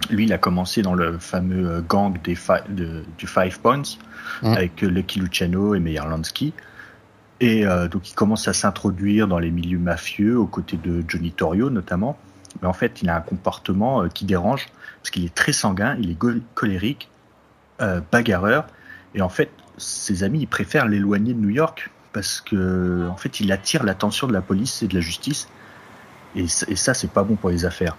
Lui, 0.09 0.25
il 0.25 0.33
a 0.33 0.37
commencé 0.37 0.81
dans 0.81 0.93
le 0.93 1.17
fameux 1.17 1.69
euh, 1.69 1.81
gang 1.81 2.21
des 2.23 2.35
fi- 2.35 2.53
de- 2.69 3.03
du 3.17 3.27
Five 3.27 3.59
Points 3.59 3.81
Mm. 4.41 4.47
avec 4.53 4.83
euh, 4.83 4.87
Lucky 4.87 5.19
Luciano 5.19 5.75
et 5.75 5.79
Meyer 5.79 6.01
Lansky. 6.09 6.53
Et 7.39 7.65
euh, 7.65 7.87
donc, 7.87 8.09
il 8.09 8.13
commence 8.15 8.47
à 8.47 8.53
s'introduire 8.53 9.27
dans 9.27 9.39
les 9.39 9.51
milieux 9.51 9.77
mafieux 9.79 10.37
aux 10.37 10.47
côtés 10.47 10.77
de 10.77 11.03
Johnny 11.07 11.31
Torrio 11.31 11.69
notamment. 11.69 12.17
mais 12.61 12.67
en 12.67 12.73
fait, 12.73 13.01
il 13.01 13.09
a 13.09 13.15
un 13.17 13.21
comportement 13.21 14.07
qui 14.09 14.25
dérange 14.25 14.67
parce 15.01 15.09
qu'il 15.11 15.25
est 15.25 15.35
très 15.35 15.51
sanguin, 15.53 15.97
il 15.99 16.11
est 16.11 16.17
colérique, 16.55 17.09
bagarreur, 18.11 18.65
et 19.13 19.21
en 19.21 19.29
fait, 19.29 19.49
ses 19.77 20.23
amis, 20.23 20.39
ils 20.39 20.47
préfèrent 20.47 20.87
l'éloigner 20.87 21.33
de 21.33 21.39
New 21.39 21.49
York 21.49 21.91
parce 22.15 22.39
que, 22.39 23.09
en 23.09 23.17
fait, 23.17 23.41
il 23.41 23.51
attire 23.51 23.83
l'attention 23.83 24.25
de 24.25 24.31
la 24.31 24.41
police 24.41 24.81
et 24.81 24.87
de 24.87 24.95
la 24.95 25.01
justice, 25.01 25.49
et, 26.33 26.47
ça, 26.47 26.93
c'est 26.93 27.11
pas 27.11 27.23
bon 27.23 27.35
pour 27.35 27.49
les 27.49 27.65
affaires. 27.65 27.97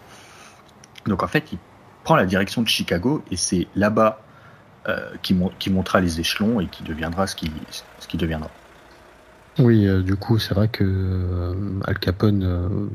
Donc 1.05 1.23
en 1.23 1.29
fait, 1.29 1.53
il 1.53 1.59
prend 2.03 2.17
la 2.17 2.25
direction 2.25 2.63
de 2.63 2.69
Chicago 2.69 3.23
et 3.31 3.37
c'est 3.37 3.69
là-bas 3.77 4.23
euh, 4.89 5.11
qui, 5.23 5.35
montera 5.71 6.01
les 6.01 6.19
échelons 6.19 6.61
et 6.61 6.67
qui 6.67 6.83
deviendra 6.83 7.27
ce 7.27 7.37
qui, 7.37 7.51
deviendra. 8.15 8.51
Oui, 9.59 9.87
euh, 9.87 10.03
du 10.03 10.17
coup, 10.17 10.39
c'est 10.39 10.55
vrai 10.55 10.69
que 10.69 10.85
euh, 10.85 11.81
Al 11.87 11.99
Capone 11.99 12.91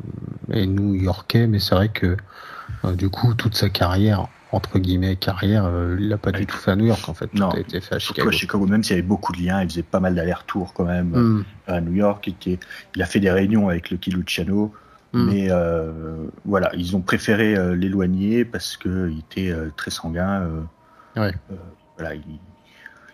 est 0.51 0.65
new-yorkais, 0.65 1.45
mais 1.45 1.59
c'est 1.59 1.75
vrai 1.75 1.89
que 1.89 2.17
du 2.93 3.09
coup, 3.09 3.35
toute 3.35 3.55
sa 3.55 3.69
carrière, 3.69 4.27
entre 4.51 4.79
guillemets, 4.79 5.15
carrière, 5.15 5.69
il 5.97 6.09
l'a 6.09 6.17
pas 6.17 6.31
du 6.31 6.45
tout 6.45 6.57
fait 6.57 6.71
à 6.71 6.75
New 6.75 6.85
York, 6.85 7.07
en 7.07 7.13
fait. 7.13 7.33
Non, 7.33 7.49
tout 7.49 7.57
a 7.57 7.59
été 7.59 7.81
fait 7.81 7.95
à 7.95 7.99
Chicago. 7.99 8.29
À 8.29 8.31
Chicago, 8.31 8.67
même 8.67 8.83
s'il 8.83 8.95
y 8.95 8.99
avait 8.99 9.07
beaucoup 9.07 9.31
de 9.31 9.41
liens, 9.41 9.61
il 9.61 9.69
faisait 9.69 9.83
pas 9.83 9.99
mal 9.99 10.15
d'allers-retours 10.15 10.73
quand 10.73 10.85
même 10.85 11.11
hmm. 11.11 11.43
à 11.67 11.81
New 11.81 11.93
York. 11.93 12.27
Il, 12.27 12.57
il, 12.95 13.01
a 13.01 13.05
fait 13.05 13.19
des 13.19 13.31
réunions 13.31 13.69
avec 13.69 13.91
le 13.91 13.97
Luciano. 14.07 14.73
Hmm. 15.13 15.29
Mais 15.29 15.47
euh, 15.49 16.27
voilà, 16.45 16.71
ils 16.75 16.95
ont 16.95 17.01
préféré 17.01 17.55
euh, 17.55 17.75
l'éloigner 17.75 18.45
parce 18.45 18.77
qu'il 18.77 19.19
était 19.19 19.51
euh, 19.51 19.69
très 19.75 19.91
sanguin. 19.91 20.47
Ouais. 21.17 21.33
voilà, 21.97 22.15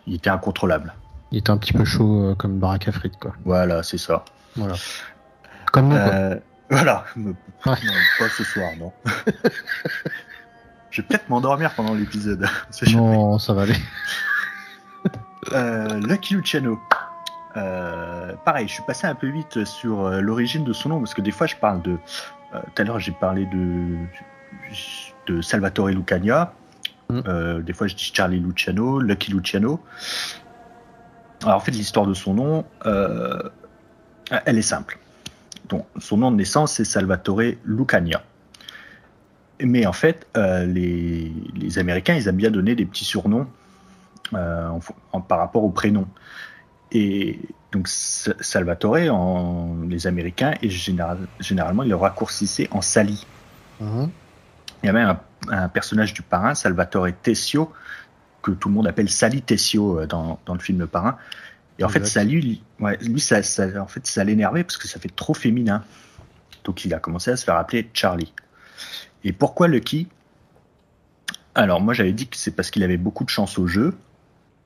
il, 0.06 0.14
était 0.14 0.30
incontrôlable. 0.30 0.94
Il 1.32 1.40
était 1.40 1.50
un 1.50 1.58
petit 1.58 1.74
peu 1.74 1.86
chaud 1.86 2.36
comme 2.38 2.60
baraque 2.60 2.88
à 2.88 2.92
frites, 2.92 3.18
quoi. 3.20 3.34
Voilà, 3.44 3.82
c'est 3.84 3.98
ça. 3.98 4.24
Voilà. 4.56 4.76
Comme 5.72 5.90
nous, 5.90 5.96
quoi. 5.96 6.36
Voilà. 6.70 7.06
Non, 7.16 7.34
pas 7.66 8.30
ce 8.30 8.44
soir, 8.44 8.72
non. 8.78 8.92
Je 10.90 11.02
vais 11.02 11.08
peut-être 11.08 11.30
m'endormir 11.30 11.74
pendant 11.76 11.94
l'épisode. 11.94 12.48
Non, 12.94 13.40
ça 13.40 13.54
va 13.54 13.64
aller. 13.64 13.76
Lucky 16.08 16.36
Luciano. 16.36 16.80
Euh, 17.58 18.34
pareil, 18.46 18.68
je 18.68 18.74
suis 18.74 18.84
passé 18.84 19.08
un 19.08 19.16
peu 19.16 19.28
vite 19.28 19.66
sur 19.66 20.06
euh, 20.06 20.22
l'origine 20.22 20.64
de 20.64 20.74
son 20.74 20.90
nom 20.90 21.00
parce 21.00 21.14
que 21.14 21.22
des 21.22 21.32
fois 21.32 21.48
je 21.48 21.56
parle 21.56 21.82
de. 21.82 21.98
Euh, 22.54 22.60
tout 22.76 22.82
à 22.82 22.86
l'heure 22.86 23.00
j'ai 23.00 23.12
parlé 23.12 23.46
de, 23.46 23.98
de 25.28 25.42
Salvatore 25.42 25.88
Lucania. 25.88 26.54
Mm. 27.10 27.62
des 27.62 27.72
fois 27.72 27.88
je 27.88 27.96
dis 27.96 28.12
Charlie 28.14 28.40
Luciano, 28.40 29.00
Lucky 29.00 29.32
Luciano. 29.32 29.80
Alors 31.44 31.58
en 31.58 31.60
fait 31.62 31.72
l'histoire 31.72 32.06
de 32.06 32.14
son 32.14 32.34
nom, 32.34 32.66
elle 32.86 34.58
est 34.58 34.62
simple. 34.62 35.00
Donc 35.70 35.86
son 35.98 36.18
nom 36.18 36.32
de 36.32 36.36
naissance 36.36 36.74
c'est 36.74 36.86
Salvatore 36.86 37.54
Lucania. 37.66 38.22
Mais 39.62 39.86
en 39.86 39.94
fait 39.94 40.28
les, 40.36 41.32
les, 41.56 41.80
Américains 41.80 42.16
ils 42.16 42.28
aiment 42.28 42.36
bien 42.36 42.52
donner 42.52 42.76
des 42.76 42.86
petits 42.86 43.06
surnoms 43.06 43.48
par 44.32 45.40
rapport 45.40 45.64
au 45.64 45.70
prénom. 45.70 46.08
Et 46.92 47.40
donc 47.72 47.88
Salvatore, 47.88 49.12
en, 49.12 49.78
les 49.90 50.08
Américains, 50.08 50.54
et 50.62 50.70
généralement, 50.70 51.84
ils 51.84 51.90
le 51.90 51.96
raccourcissaient 51.96 52.68
en 52.72 52.82
Sally. 52.82 53.26
Mhm. 53.82 54.10
Il 54.84 54.86
y 54.86 54.90
a 54.90 54.94
même 54.94 55.18
un, 55.50 55.70
personnage 55.70 56.14
du 56.14 56.22
parrain, 56.22 56.56
Salvatore 56.56 57.08
Tessio, 57.22 57.72
que 58.42 58.52
tout 58.52 58.70
le 58.70 58.76
monde 58.76 58.88
appelle 58.88 59.10
Sally 59.10 59.42
Tessio 59.42 60.00
euh, 60.00 60.08
dans, 60.08 60.40
dans 60.46 60.54
le 60.54 60.60
film 60.60 60.80
Le 60.80 60.88
Parrain. 60.88 61.18
Et 61.80 61.84
en 61.84 61.90
fait, 61.90 62.08
Sally, 62.08 62.64
ouais, 62.80 62.98
lui, 63.02 63.20
ça, 63.20 63.44
ça, 63.44 63.68
en 63.80 63.88
fait, 63.88 64.08
ça 64.08 64.24
l'énervait 64.24 64.64
parce 64.64 64.78
que 64.78 64.88
ça 64.88 65.00
fait 65.00 65.14
trop 65.16 65.36
féminin. 65.36 65.84
Donc 66.64 66.86
il 66.86 66.94
a 66.94 67.00
commencé 67.00 67.30
à 67.30 67.38
se 67.38 67.46
faire 67.46 67.56
appeler 67.56 67.88
Charlie. 67.94 68.34
Et 69.24 69.34
pourquoi 69.34 69.68
Lucky 69.68 70.08
Alors 71.56 71.82
moi 71.82 71.94
j'avais 71.94 72.14
dit 72.14 72.28
que 72.28 72.38
c'est 72.38 72.52
parce 72.52 72.72
qu'il 72.72 72.84
avait 72.84 72.98
beaucoup 72.98 73.24
de 73.24 73.30
chance 73.30 73.58
au 73.58 73.68
jeu. 73.68 73.96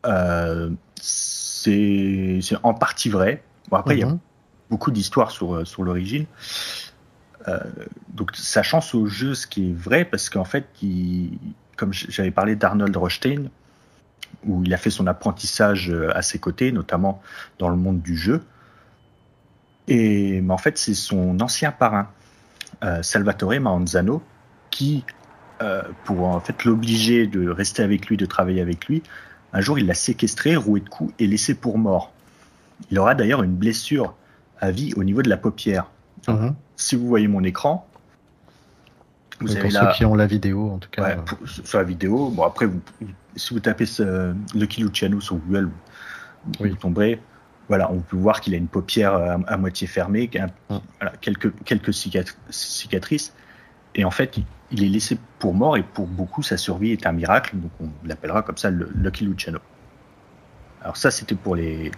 Euh, 0.05 0.70
c'est 0.96 2.41
en 2.63 2.74
partie 2.74 3.10
vrai. 3.10 3.43
Bon, 3.70 3.77
après, 3.77 3.96
il 3.96 4.00
y 4.00 4.03
a 4.03 4.08
mhm. 4.08 4.20
beaucoup 4.70 4.91
d'histoires 4.91 5.31
sur, 5.31 5.55
euh, 5.55 5.65
sur 5.65 5.84
l'origine. 5.84 6.25
Euh, 7.48 7.60
donc, 8.10 8.36
sa 8.36 8.63
chance 8.63 8.93
au 8.93 9.08
jeu, 9.08 9.34
ce 9.34 9.48
qui 9.48 9.70
est 9.70 9.74
vrai, 9.74 10.05
parce 10.05 10.29
qu'en 10.29 10.43
fait, 10.43 10.67
il, 10.81 11.38
comme 11.77 11.93
j'avais 11.93 12.31
parlé 12.31 12.55
d'Arnold 12.55 12.96
Rothstein, 12.96 13.50
où 14.46 14.63
il 14.63 14.74
a 14.74 14.77
fait 14.77 14.89
son 14.89 15.08
apprentissage 15.08 15.93
à 16.13 16.22
ses 16.22 16.39
côtés, 16.39 16.72
notamment 16.72 17.22
dans 17.60 17.70
le 17.70 17.75
monde 17.75 18.01
du 18.01 18.15
jeu. 18.15 18.43
Et 19.88 20.41
mais 20.41 20.53
en 20.53 20.58
fait, 20.58 20.77
c'est 20.77 20.93
son 20.93 21.39
ancien 21.41 21.72
parrain, 21.72 22.10
Salvatore 23.01 23.60
Maranzano, 23.60 24.24
qui, 24.72 25.04
pour 26.06 26.24
en 26.24 26.40
fait 26.40 26.66
l'obliger 26.66 27.28
de 27.28 27.48
rester 27.48 27.84
avec 27.84 28.08
lui, 28.08 28.18
de 28.18 28.25
travailler 28.25 28.62
avec 28.62 28.88
lui, 28.88 29.04
un 29.54 29.62
jour, 29.62 29.78
il 29.78 29.86
l'a 29.86 29.94
séquestré, 29.94 30.56
roué 30.56 30.80
de 30.80 30.90
coups 30.90 31.13
et 31.20 31.28
laissé 31.28 31.54
pour 31.54 31.78
mort. 31.78 32.12
Il 32.90 32.98
aura 33.00 33.16
d'ailleurs 33.16 33.44
une 33.44 33.56
blessure 33.56 34.16
à 34.60 34.72
vie 34.72 34.94
au 34.96 35.04
niveau 35.04 35.22
de 35.22 35.30
la 35.30 35.38
paupière. 35.38 35.92
Mhm. 36.28 36.56
Si 36.75 36.96
vous 36.96 37.08
voyez 37.08 37.28
mon 37.28 37.44
écran, 37.44 37.88
vous 39.40 39.51
avez 39.51 39.62
pour 39.62 39.72
ceux 39.72 39.92
qui 39.94 40.06
ont 40.06 40.16
la 40.16 40.28
vidéo, 40.28 40.70
en 40.70 40.78
tout 40.78 40.90
cas. 40.90 41.04
Ouais, 41.04 41.18
sur 41.66 41.80
la 41.80 41.84
vidéo. 41.84 42.30
Bon, 42.30 42.44
après, 42.44 42.68
si 43.36 43.54
vous 43.54 43.60
tapez 43.60 43.88
ce, 43.88 44.34
Lucky 44.54 44.82
Luciano 44.82 45.20
sur 45.20 45.38
Google, 45.38 45.70
vous, 46.60 46.75
tomberez. 46.75 47.20
Voilà, 47.68 47.92
on 47.92 48.00
peut 48.00 48.18
voir 48.18 48.42
qu'il 48.42 48.54
a 48.54 48.58
une 48.58 48.68
paupière 48.68 49.16
à, 49.48 49.58
moitié 49.58 49.88
fermée, 49.88 50.30
quelques, 51.22 51.51
quelques 51.63 51.94
cicatrices. 51.94 53.34
Et 53.96 54.06
en 54.06 54.12
fait, 54.12 54.38
il 54.72 54.84
est 54.84 54.90
laissé 54.90 55.18
pour 55.40 55.54
mort 55.54 55.78
et 55.78 55.84
pour 55.84 56.08
beaucoup, 56.08 56.44
sa 56.44 56.58
survie 56.58 56.92
est 56.92 57.06
un 57.06 57.12
miracle. 57.12 57.58
Donc 57.58 57.72
on 57.82 57.90
l'appellera 58.06 58.42
comme 58.42 58.58
ça 58.58 58.70
le 58.70 58.90
Lucky 58.96 59.26
Luciano. 59.26 59.60
Alors 60.82 60.98
ça, 60.98 61.12
c'était 61.12 61.36
pour 61.36 61.56
les 61.56 61.92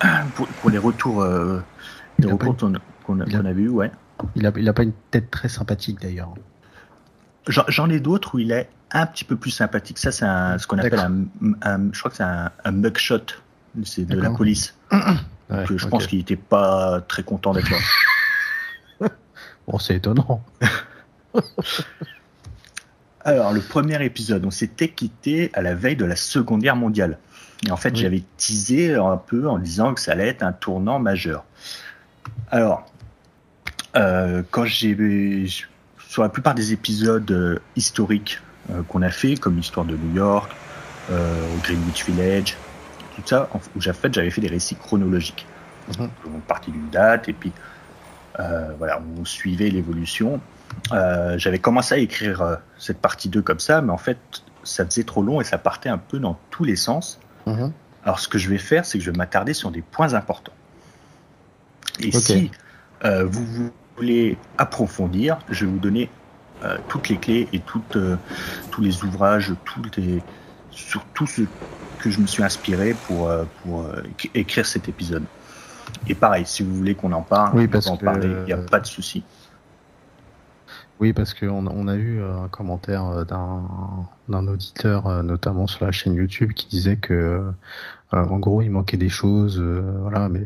pour, 0.34 0.70
les 0.70 0.78
retours, 0.78 1.22
euh, 1.22 1.60
qu'on 2.20 2.74
a, 3.20 3.24
a, 3.24 3.52
vu, 3.52 3.68
ouais. 3.68 3.90
Il 4.34 4.46
a, 4.46 4.52
il 4.56 4.68
a 4.68 4.72
pas 4.72 4.82
une 4.82 4.92
tête 5.10 5.30
très 5.30 5.48
sympathique 5.48 6.00
d'ailleurs. 6.00 6.34
J'en 7.48 7.90
ai 7.90 7.98
d'autres 7.98 8.36
où 8.36 8.38
il 8.38 8.52
est 8.52 8.68
un 8.92 9.06
petit 9.06 9.24
peu 9.24 9.36
plus 9.36 9.50
sympathique. 9.50 9.98
Ça, 9.98 10.12
c'est 10.12 10.26
ce 10.58 10.66
qu'on 10.66 10.78
appelle 10.78 11.26
un, 11.62 11.92
je 11.92 11.98
crois 11.98 12.10
que 12.10 12.16
c'est 12.16 12.22
un, 12.24 12.72
mugshot. 12.72 13.18
C'est 13.84 14.04
de 14.04 14.20
la 14.20 14.30
police. 14.30 14.76
je 15.50 15.88
pense 15.88 16.06
qu'il 16.06 16.18
n'était 16.18 16.36
pas 16.36 17.00
très 17.00 17.22
content 17.22 17.52
d'être 17.52 17.70
là. 17.70 19.08
bon, 19.66 19.78
c'est 19.78 19.96
étonnant. 19.96 20.44
Alors, 23.24 23.52
le 23.52 23.60
premier 23.60 24.04
épisode, 24.04 24.44
on 24.44 24.50
s'était 24.50 24.88
quitté 24.88 25.50
à 25.54 25.62
la 25.62 25.74
veille 25.74 25.96
de 25.96 26.04
la 26.04 26.16
Seconde 26.16 26.62
Guerre 26.62 26.76
mondiale. 26.76 27.18
Et 27.66 27.70
en 27.70 27.76
fait, 27.76 27.94
j'avais 27.94 28.24
teasé 28.36 28.96
un 28.96 29.16
peu 29.16 29.48
en 29.48 29.58
disant 29.58 29.94
que 29.94 30.00
ça 30.00 30.12
allait 30.12 30.26
être 30.26 30.42
un 30.42 30.52
tournant 30.52 30.98
majeur. 30.98 31.44
Alors, 32.50 32.84
euh, 33.96 34.42
quand 34.50 34.64
j'ai 34.64 35.46
sur 36.08 36.22
la 36.22 36.28
plupart 36.28 36.54
des 36.54 36.72
épisodes 36.72 37.30
euh, 37.30 37.58
historiques 37.76 38.40
euh, 38.70 38.82
qu'on 38.88 39.02
a 39.02 39.10
fait, 39.10 39.36
comme 39.36 39.56
l'histoire 39.56 39.86
de 39.86 39.96
New 39.96 40.14
York, 40.14 40.50
Greenwich 41.62 42.06
Village, 42.06 42.56
tout 43.16 43.22
ça, 43.26 43.48
où 43.76 43.80
j'avais 43.80 43.98
fait, 43.98 44.14
j'avais 44.14 44.30
fait 44.30 44.40
des 44.40 44.48
récits 44.48 44.76
chronologiques. 44.76 45.46
Mhm. 45.98 46.08
On 46.34 46.38
partait 46.40 46.70
d'une 46.70 46.88
date 46.90 47.28
et 47.28 47.32
puis 47.32 47.52
voilà, 48.78 49.02
on 49.18 49.24
suivait 49.24 49.68
l'évolution. 49.68 50.40
Euh, 50.92 51.38
j'avais 51.38 51.58
commencé 51.58 51.94
à 51.94 51.98
écrire 51.98 52.42
euh, 52.42 52.56
cette 52.78 52.98
partie 52.98 53.28
2 53.28 53.42
comme 53.42 53.60
ça, 53.60 53.80
mais 53.82 53.92
en 53.92 53.98
fait, 53.98 54.18
ça 54.62 54.84
faisait 54.84 55.04
trop 55.04 55.22
long 55.22 55.40
et 55.40 55.44
ça 55.44 55.58
partait 55.58 55.88
un 55.88 55.98
peu 55.98 56.18
dans 56.18 56.38
tous 56.50 56.64
les 56.64 56.76
sens. 56.76 57.18
Mhm. 57.46 57.72
Alors, 58.04 58.18
ce 58.18 58.28
que 58.28 58.38
je 58.38 58.48
vais 58.48 58.58
faire, 58.58 58.84
c'est 58.84 58.98
que 58.98 59.04
je 59.04 59.10
vais 59.10 59.16
m'attarder 59.16 59.54
sur 59.54 59.70
des 59.70 59.82
points 59.82 60.14
importants. 60.14 60.52
Et 62.00 62.10
si 62.10 62.50
euh, 63.04 63.24
vous 63.24 63.70
voulez 63.96 64.36
approfondir, 64.58 65.38
je 65.48 65.64
vais 65.64 65.70
vous 65.70 65.78
donner 65.78 66.10
toutes 66.86 67.08
les 67.08 67.16
clés 67.16 67.48
et 67.52 67.58
toutes, 67.58 67.98
tous 68.70 68.80
les 68.80 69.02
ouvrages, 69.02 69.52
toutes 69.64 69.96
les, 69.96 70.22
sur 70.70 71.04
tout 71.06 71.26
ce 71.26 71.42
que 71.98 72.08
je 72.08 72.20
me 72.20 72.26
suis 72.28 72.44
inspiré 72.44 72.94
pour, 73.08 73.28
pour 73.64 73.84
écrire 74.32 74.64
cet 74.64 74.88
épisode. 74.88 75.24
Et 76.06 76.14
pareil, 76.14 76.44
si 76.46 76.62
vous 76.62 76.72
voulez 76.72 76.94
qu'on 76.94 77.10
en 77.10 77.22
parle, 77.22 77.58
on 77.58 77.66
peut 77.66 77.80
en 77.86 77.96
parler, 77.96 78.28
il 78.28 78.44
n'y 78.44 78.52
a 78.52 78.58
pas 78.58 78.78
de 78.78 78.86
souci. 78.86 79.24
Oui, 81.02 81.12
parce 81.12 81.34
qu'on 81.34 81.66
on 81.66 81.88
a 81.88 81.96
eu 81.96 82.20
euh, 82.20 82.44
un 82.44 82.48
commentaire 82.48 83.04
euh, 83.08 83.24
d'un 83.24 84.46
auditeur, 84.46 85.08
euh, 85.08 85.24
notamment 85.24 85.66
sur 85.66 85.84
la 85.84 85.90
chaîne 85.90 86.14
YouTube, 86.14 86.52
qui 86.52 86.68
disait 86.68 86.96
que, 86.96 87.52
en 88.12 88.38
gros, 88.38 88.62
il 88.62 88.70
manquait 88.70 88.96
des 88.96 89.08
choses, 89.08 89.60
voilà, 89.60 90.28
mais 90.28 90.44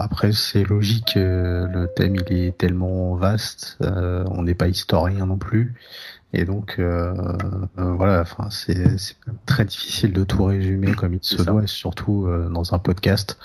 après, 0.00 0.32
c'est 0.32 0.64
logique, 0.64 1.12
le 1.14 1.86
thème 1.94 2.16
il 2.16 2.32
est 2.32 2.58
tellement 2.58 3.14
vaste, 3.14 3.78
on 3.80 4.42
n'est 4.42 4.54
pas 4.54 4.68
historien 4.68 5.26
non 5.26 5.38
plus, 5.38 5.74
Et 6.32 6.44
donc, 6.44 6.76
euh, 6.78 7.12
euh, 7.78 7.92
voilà, 7.94 8.20
enfin, 8.20 8.48
c'est 8.50 8.96
très 9.46 9.64
difficile 9.64 10.12
de 10.12 10.22
tout 10.22 10.44
résumer 10.44 10.94
comme 10.94 11.14
il 11.14 11.20
se 11.22 11.42
doit, 11.42 11.64
et 11.64 11.66
surtout 11.66 12.26
euh, 12.26 12.48
dans 12.48 12.72
un 12.72 12.78
podcast, 12.78 13.38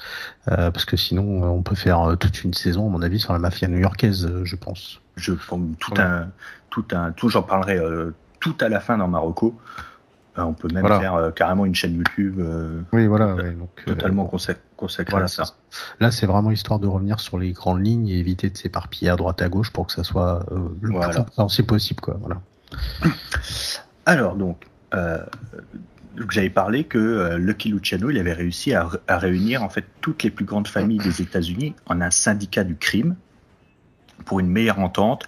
parce 0.46 0.86
que 0.86 0.96
sinon, 0.96 1.44
on 1.44 1.63
peut 1.63 1.75
faire 1.75 2.15
toute 2.20 2.44
une 2.44 2.54
saison, 2.54 2.88
à 2.88 2.89
mon 2.89 3.01
avis, 3.01 3.20
sur 3.20 3.34
la 3.34 3.39
mafia 3.39 3.68
new-yorkaise, 3.68 4.44
je 4.44 4.56
pense. 4.56 5.01
Je 5.15 5.34
tout 5.34 5.94
un, 5.98 6.27
tout 6.70 6.86
un, 6.92 7.12
tout, 7.12 7.30
j'en 7.30 7.42
parlerai 7.42 7.80
tout 8.39 8.56
à 8.60 8.70
la 8.70 8.80
fin 8.80 8.98
dans 8.98 9.08
Marocco. 9.08 9.58
on 10.38 10.54
peut 10.54 10.68
même 10.72 10.86
faire 10.86 11.32
carrément 11.36 11.65
une 11.65 11.74
chaîne 11.74 11.96
YouTube. 11.96 12.39
oui, 12.94 13.08
voilà, 13.08 13.36
totalement 13.84 14.25
consacrée 14.77 15.24
à 15.24 15.27
ça. 15.27 15.46
Là, 16.00 16.12
c'est 16.12 16.27
vraiment 16.27 16.51
histoire 16.51 16.77
de 16.77 16.86
revenir 16.86 17.20
sur 17.20 17.39
les 17.39 17.51
grandes 17.51 17.84
lignes 17.84 18.10
et 18.10 18.20
éviter 18.20 18.51
de 18.51 18.58
s'éparpiller 18.58 19.10
à 19.10 19.15
droite 19.15 19.42
à 19.42 19.50
gauche 19.50 19.72
pour 19.72 19.88
que 19.88 19.94
ça 19.94 20.04
soit 20.04 20.46
le 20.51 21.00
plus 21.00 21.15
compréhensible 21.15 21.68
possible, 21.68 22.01
quoi. 22.01 22.18
Voilà. 22.20 22.42
Alors 24.05 24.36
donc, 24.36 24.65
euh, 24.93 25.24
j'avais 26.29 26.50
parlé 26.50 26.84
que 26.84 26.98
euh, 26.98 27.38
Lucky 27.38 27.69
Luciano, 27.69 28.10
il 28.10 28.17
avait 28.17 28.34
réussi 28.34 28.74
à, 28.74 28.89
réunir 29.10 29.63
en 29.63 29.69
fait 29.69 29.86
toutes 30.01 30.24
les 30.24 30.29
plus 30.29 30.45
grandes 30.45 30.67
familles 30.67 31.00
des 31.00 31.22
États-Unis 31.22 31.75
en 31.88 32.01
un 32.01 32.12
syndicat 32.12 32.63
du 32.63 32.75
crime 32.75 33.15
pour 34.25 34.39
une 34.39 34.48
meilleure 34.48 34.79
entente 34.79 35.27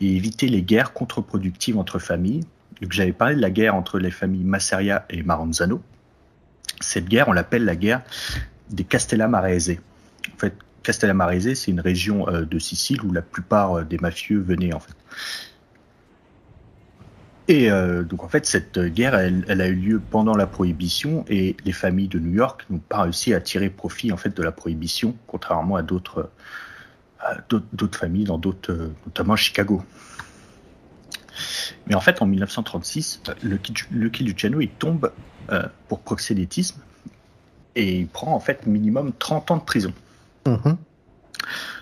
et 0.00 0.14
éviter 0.14 0.48
les 0.48 0.62
guerres 0.62 0.92
contre-productives 0.92 1.78
entre 1.78 1.98
familles. 1.98 2.44
Donc 2.82 2.92
j'avais 2.92 3.12
parlé 3.12 3.34
de 3.34 3.40
la 3.40 3.50
guerre 3.50 3.74
entre 3.74 3.98
les 3.98 4.10
familles 4.10 4.44
Masseria 4.44 5.06
et 5.08 5.22
Maranzano. 5.22 5.82
Cette 6.80 7.06
guerre, 7.06 7.28
on 7.28 7.32
l'appelle 7.32 7.64
la 7.64 7.76
guerre 7.76 8.02
des 8.68 8.84
Castellamarese. 8.84 9.76
En 10.34 10.38
fait, 10.38 10.54
Castellamarese, 10.82 11.54
c'est 11.54 11.70
une 11.70 11.80
région 11.80 12.28
euh, 12.28 12.44
de 12.44 12.58
Sicile 12.58 13.00
où 13.02 13.12
la 13.12 13.22
plupart 13.22 13.84
des 13.84 13.98
mafieux 13.98 14.40
venaient 14.40 14.74
en 14.74 14.80
fait. 14.80 14.94
Et 17.48 17.70
euh, 17.70 18.02
donc 18.02 18.24
en 18.24 18.28
fait, 18.28 18.44
cette 18.44 18.78
guerre, 18.78 19.14
elle, 19.14 19.60
a 19.60 19.68
eu 19.68 19.74
lieu 19.74 20.00
pendant 20.10 20.36
la 20.36 20.46
prohibition 20.46 21.24
et 21.28 21.56
les 21.64 21.72
familles 21.72 22.08
de 22.08 22.18
New 22.18 22.34
York 22.34 22.66
n'ont 22.70 22.78
pas 22.78 23.02
réussi 23.02 23.34
à 23.34 23.40
tirer 23.40 23.70
profit 23.70 24.10
en 24.10 24.16
fait 24.16 24.36
de 24.36 24.42
la 24.42 24.52
prohibition, 24.52 25.16
contrairement 25.26 25.76
à 25.76 25.82
d'autres 25.82 26.30
d'autres 27.50 27.98
familles 27.98 28.24
dans 28.24 28.38
d'autres, 28.38 28.92
notamment 29.04 29.34
Chicago. 29.36 29.82
Mais 31.86 31.94
en 31.94 32.00
fait, 32.00 32.22
en 32.22 32.26
1936, 32.26 33.22
Lucky 33.90 34.24
Luciano 34.24 34.60
il 34.60 34.68
tombe 34.68 35.10
euh, 35.50 35.64
pour 35.88 36.00
proxénétisme 36.00 36.80
et 37.74 37.98
il 38.00 38.06
prend 38.06 38.34
en 38.34 38.40
fait 38.40 38.66
minimum 38.66 39.12
30 39.18 39.50
ans 39.50 39.56
de 39.56 39.62
prison. 39.62 39.92
Mm-hmm. 40.46 40.76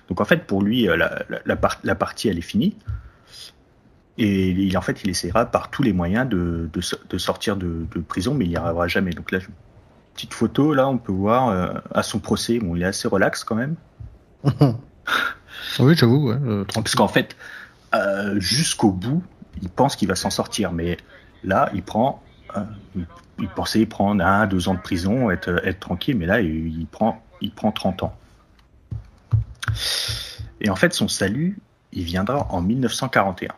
Donc 0.08 0.20
en 0.20 0.24
fait, 0.24 0.46
pour 0.46 0.62
lui, 0.62 0.88
euh, 0.88 0.96
la, 0.96 1.24
la, 1.44 1.58
la 1.82 1.94
partie 1.94 2.28
elle 2.28 2.38
est 2.38 2.42
finie. 2.42 2.76
Et 4.16 4.50
il, 4.50 4.76
en 4.78 4.80
fait, 4.80 5.02
il 5.02 5.10
essaiera 5.10 5.44
par 5.46 5.70
tous 5.70 5.82
les 5.82 5.92
moyens 5.92 6.28
de, 6.28 6.70
de, 6.72 7.18
sortir 7.18 7.56
de, 7.56 7.86
de, 7.92 8.00
prison, 8.00 8.34
mais 8.34 8.44
il 8.44 8.50
n'y 8.50 8.56
arrivera 8.56 8.86
jamais. 8.86 9.10
Donc 9.10 9.32
là, 9.32 9.40
petite 10.14 10.34
photo, 10.34 10.72
là, 10.72 10.88
on 10.88 10.98
peut 10.98 11.12
voir 11.12 11.48
euh, 11.48 11.72
à 11.92 12.02
son 12.04 12.20
procès. 12.20 12.60
Bon, 12.60 12.76
il 12.76 12.82
est 12.82 12.86
assez 12.86 13.08
relax 13.08 13.42
quand 13.42 13.56
même. 13.56 13.74
oui, 15.80 15.96
j'avoue. 15.96 16.28
Ouais, 16.28 16.36
euh, 16.44 16.64
Parce 16.72 16.94
qu'en 16.94 17.08
fait, 17.08 17.36
euh, 17.94 18.38
jusqu'au 18.38 18.92
bout, 18.92 19.22
il 19.62 19.68
pense 19.68 19.96
qu'il 19.96 20.06
va 20.06 20.14
s'en 20.14 20.30
sortir, 20.30 20.70
mais 20.70 20.96
là, 21.42 21.70
il 21.74 21.82
prend. 21.82 22.22
il 23.40 23.48
pensait 23.48 23.84
prendre 23.84 24.24
un, 24.24 24.46
deux 24.46 24.68
ans 24.68 24.74
de 24.74 24.80
prison, 24.80 25.28
être, 25.32 25.60
être 25.66 25.80
tranquille, 25.80 26.16
mais 26.16 26.26
là, 26.26 26.40
il, 26.40 26.78
il, 26.78 26.86
prend, 26.86 27.20
il 27.40 27.50
prend 27.50 27.72
30 27.72 28.04
ans. 28.04 28.16
Et 30.60 30.70
en 30.70 30.76
fait, 30.76 30.94
son 30.94 31.08
salut, 31.08 31.58
il 31.92 32.04
viendra 32.04 32.46
en 32.50 32.60
1941 32.60 33.54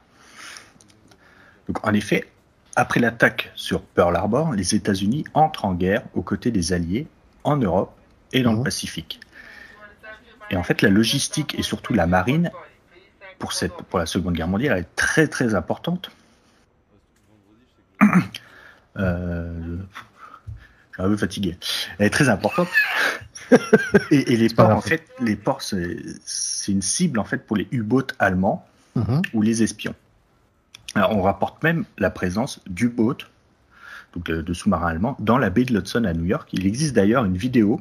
en 1.82 1.94
effet, 1.94 2.26
après 2.76 3.00
l'attaque 3.00 3.50
sur 3.54 3.82
Pearl 3.82 4.14
Harbor, 4.14 4.52
les 4.52 4.74
États-Unis 4.74 5.24
entrent 5.34 5.64
en 5.64 5.74
guerre 5.74 6.02
aux 6.14 6.22
côtés 6.22 6.50
des 6.50 6.72
Alliés 6.72 7.06
en 7.42 7.56
Europe 7.56 7.96
et 8.32 8.42
dans 8.42 8.52
le 8.52 8.58
mhm. 8.58 8.64
Pacifique. 8.64 9.20
Et 10.50 10.56
en 10.56 10.62
fait, 10.62 10.82
la 10.82 10.90
logistique 10.90 11.58
et 11.58 11.62
surtout 11.62 11.94
la 11.94 12.06
marine 12.06 12.50
pour, 13.38 13.52
cette, 13.52 13.74
pour 13.74 13.98
la 13.98 14.06
Seconde 14.06 14.34
Guerre 14.34 14.48
mondiale 14.48 14.78
est 14.78 14.96
très 14.96 15.26
très 15.26 15.54
importante. 15.54 16.10
Euh, 18.98 19.76
je 19.76 20.94
suis 20.94 21.02
un 21.02 21.08
peu 21.08 21.18
fatigué. 21.18 21.58
Elle 21.98 22.06
est 22.06 22.10
très 22.10 22.30
importante. 22.30 22.68
et, 24.10 24.36
les 24.36 24.48
ports, 24.48 24.70
en 24.70 24.80
fait, 24.80 25.06
les 25.20 25.36
ports, 25.36 25.60
c'est 25.60 26.72
une 26.72 26.80
cible 26.80 27.18
en 27.18 27.24
fait 27.24 27.46
pour 27.46 27.58
les 27.58 27.68
U-boats 27.72 28.06
allemands 28.18 28.66
mhm. 28.94 29.20
ou 29.34 29.42
les 29.42 29.62
espions 29.62 29.94
on 30.96 31.22
rapporte 31.22 31.62
même 31.62 31.84
la 31.98 32.10
présence 32.10 32.60
d'U-boat, 32.68 33.18
donc 34.14 34.26
de, 34.26 34.54
sous-marins 34.54 34.88
allemands, 34.88 35.16
dans 35.20 35.38
la 35.38 35.50
baie 35.50 35.64
de 35.64 35.72
l'Hudson 35.72 36.04
à 36.04 36.12
New 36.12 36.24
York. 36.24 36.48
Il 36.52 36.66
existe 36.66 36.94
d'ailleurs 36.94 37.24
une 37.24 37.36
vidéo, 37.36 37.80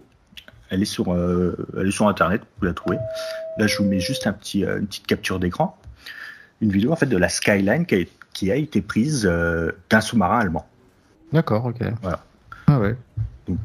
elle 0.70 0.82
est 0.82 0.86
sur, 0.86 1.14
euh, 1.14 1.56
elle 1.78 1.88
est 1.88 1.92
sur 1.92 2.08
Internet, 2.08 2.42
vous 2.60 2.66
la 2.66 2.74
trouvez. 2.74 2.98
Là, 3.58 3.68
je 3.68 3.78
vous 3.78 3.86
mets 3.86 4.00
juste 4.00 4.28
un 4.28 4.34
petit, 4.34 4.66
euh, 4.66 4.80
une 4.80 4.88
petite 4.88 5.08
capture 5.08 5.40
d'écran. 5.40 5.78
Une 6.62 6.72
vidéo 6.72 6.92
en 6.92 6.96
fait 6.96 7.06
de 7.06 7.18
la 7.18 7.30
skyline 7.30 7.86
qui 7.86 8.52
a, 8.52 8.56
été 8.56 8.82
prise 8.82 9.26
euh, 9.26 9.72
d'un 9.90 10.02
sous-marin 10.02 10.40
allemand. 10.40 10.68
D'accord, 11.32 11.66
ok. 11.66 11.78
Voilà. 12.02 12.24
Ah 12.68 12.80
ouais. 12.80 12.96
Donc, 13.48 13.60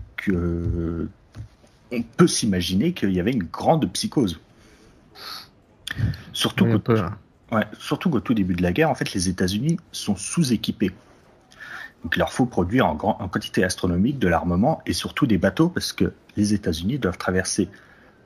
on 1.92 2.02
peut 2.02 2.26
s'imaginer 2.26 2.92
qu'il 2.92 3.12
y 3.12 3.20
avait 3.20 3.32
une 3.32 3.44
grande 3.44 3.90
psychose. 3.92 4.40
Surtout 6.32 6.66
que, 6.78 7.02
Ouais, 7.52 7.64
surtout 7.78 8.10
qu'au 8.10 8.20
tout 8.20 8.34
début 8.34 8.54
de 8.54 8.62
la 8.62 8.72
guerre, 8.72 8.90
en 8.90 8.94
fait, 8.94 9.12
les 9.12 9.28
États-Unis 9.28 9.78
sont 9.90 10.14
sous-équipés. 10.14 10.92
Donc, 12.02 12.14
il 12.16 12.18
leur 12.18 12.32
faut 12.32 12.46
produire 12.46 12.86
en, 12.86 12.94
grand, 12.94 13.20
en 13.20 13.28
quantité 13.28 13.64
astronomique 13.64 14.18
de 14.18 14.28
l'armement 14.28 14.80
et 14.86 14.92
surtout 14.92 15.26
des 15.26 15.36
bateaux 15.36 15.68
parce 15.68 15.92
que 15.92 16.12
les 16.36 16.54
États-Unis 16.54 16.98
doivent 16.98 17.18
traverser 17.18 17.68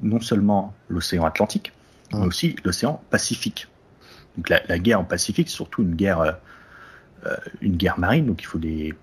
non 0.01 0.21
seulement 0.21 0.75
l'océan 0.89 1.25
Atlantique, 1.25 1.73
mais 2.13 2.27
aussi 2.27 2.57
l'océan 2.65 3.03
Pacifique. 3.11 3.69
Donc, 4.37 4.49
la, 4.49 4.79
guerre 4.79 5.01
en 5.01 5.05
Pacifique, 5.05 5.49
c'est 5.49 5.57
surtout 5.57 5.83
une 5.83 5.95
guerre, 5.95 6.21
euh, 6.21 6.33
euh, 7.27 7.37
une 7.63 7.77
guerre 7.77 7.99
marine. 7.99 8.27
Donc, 8.27 8.43
il 8.43 8.47
faut 8.47 8.59
des, 8.59 8.95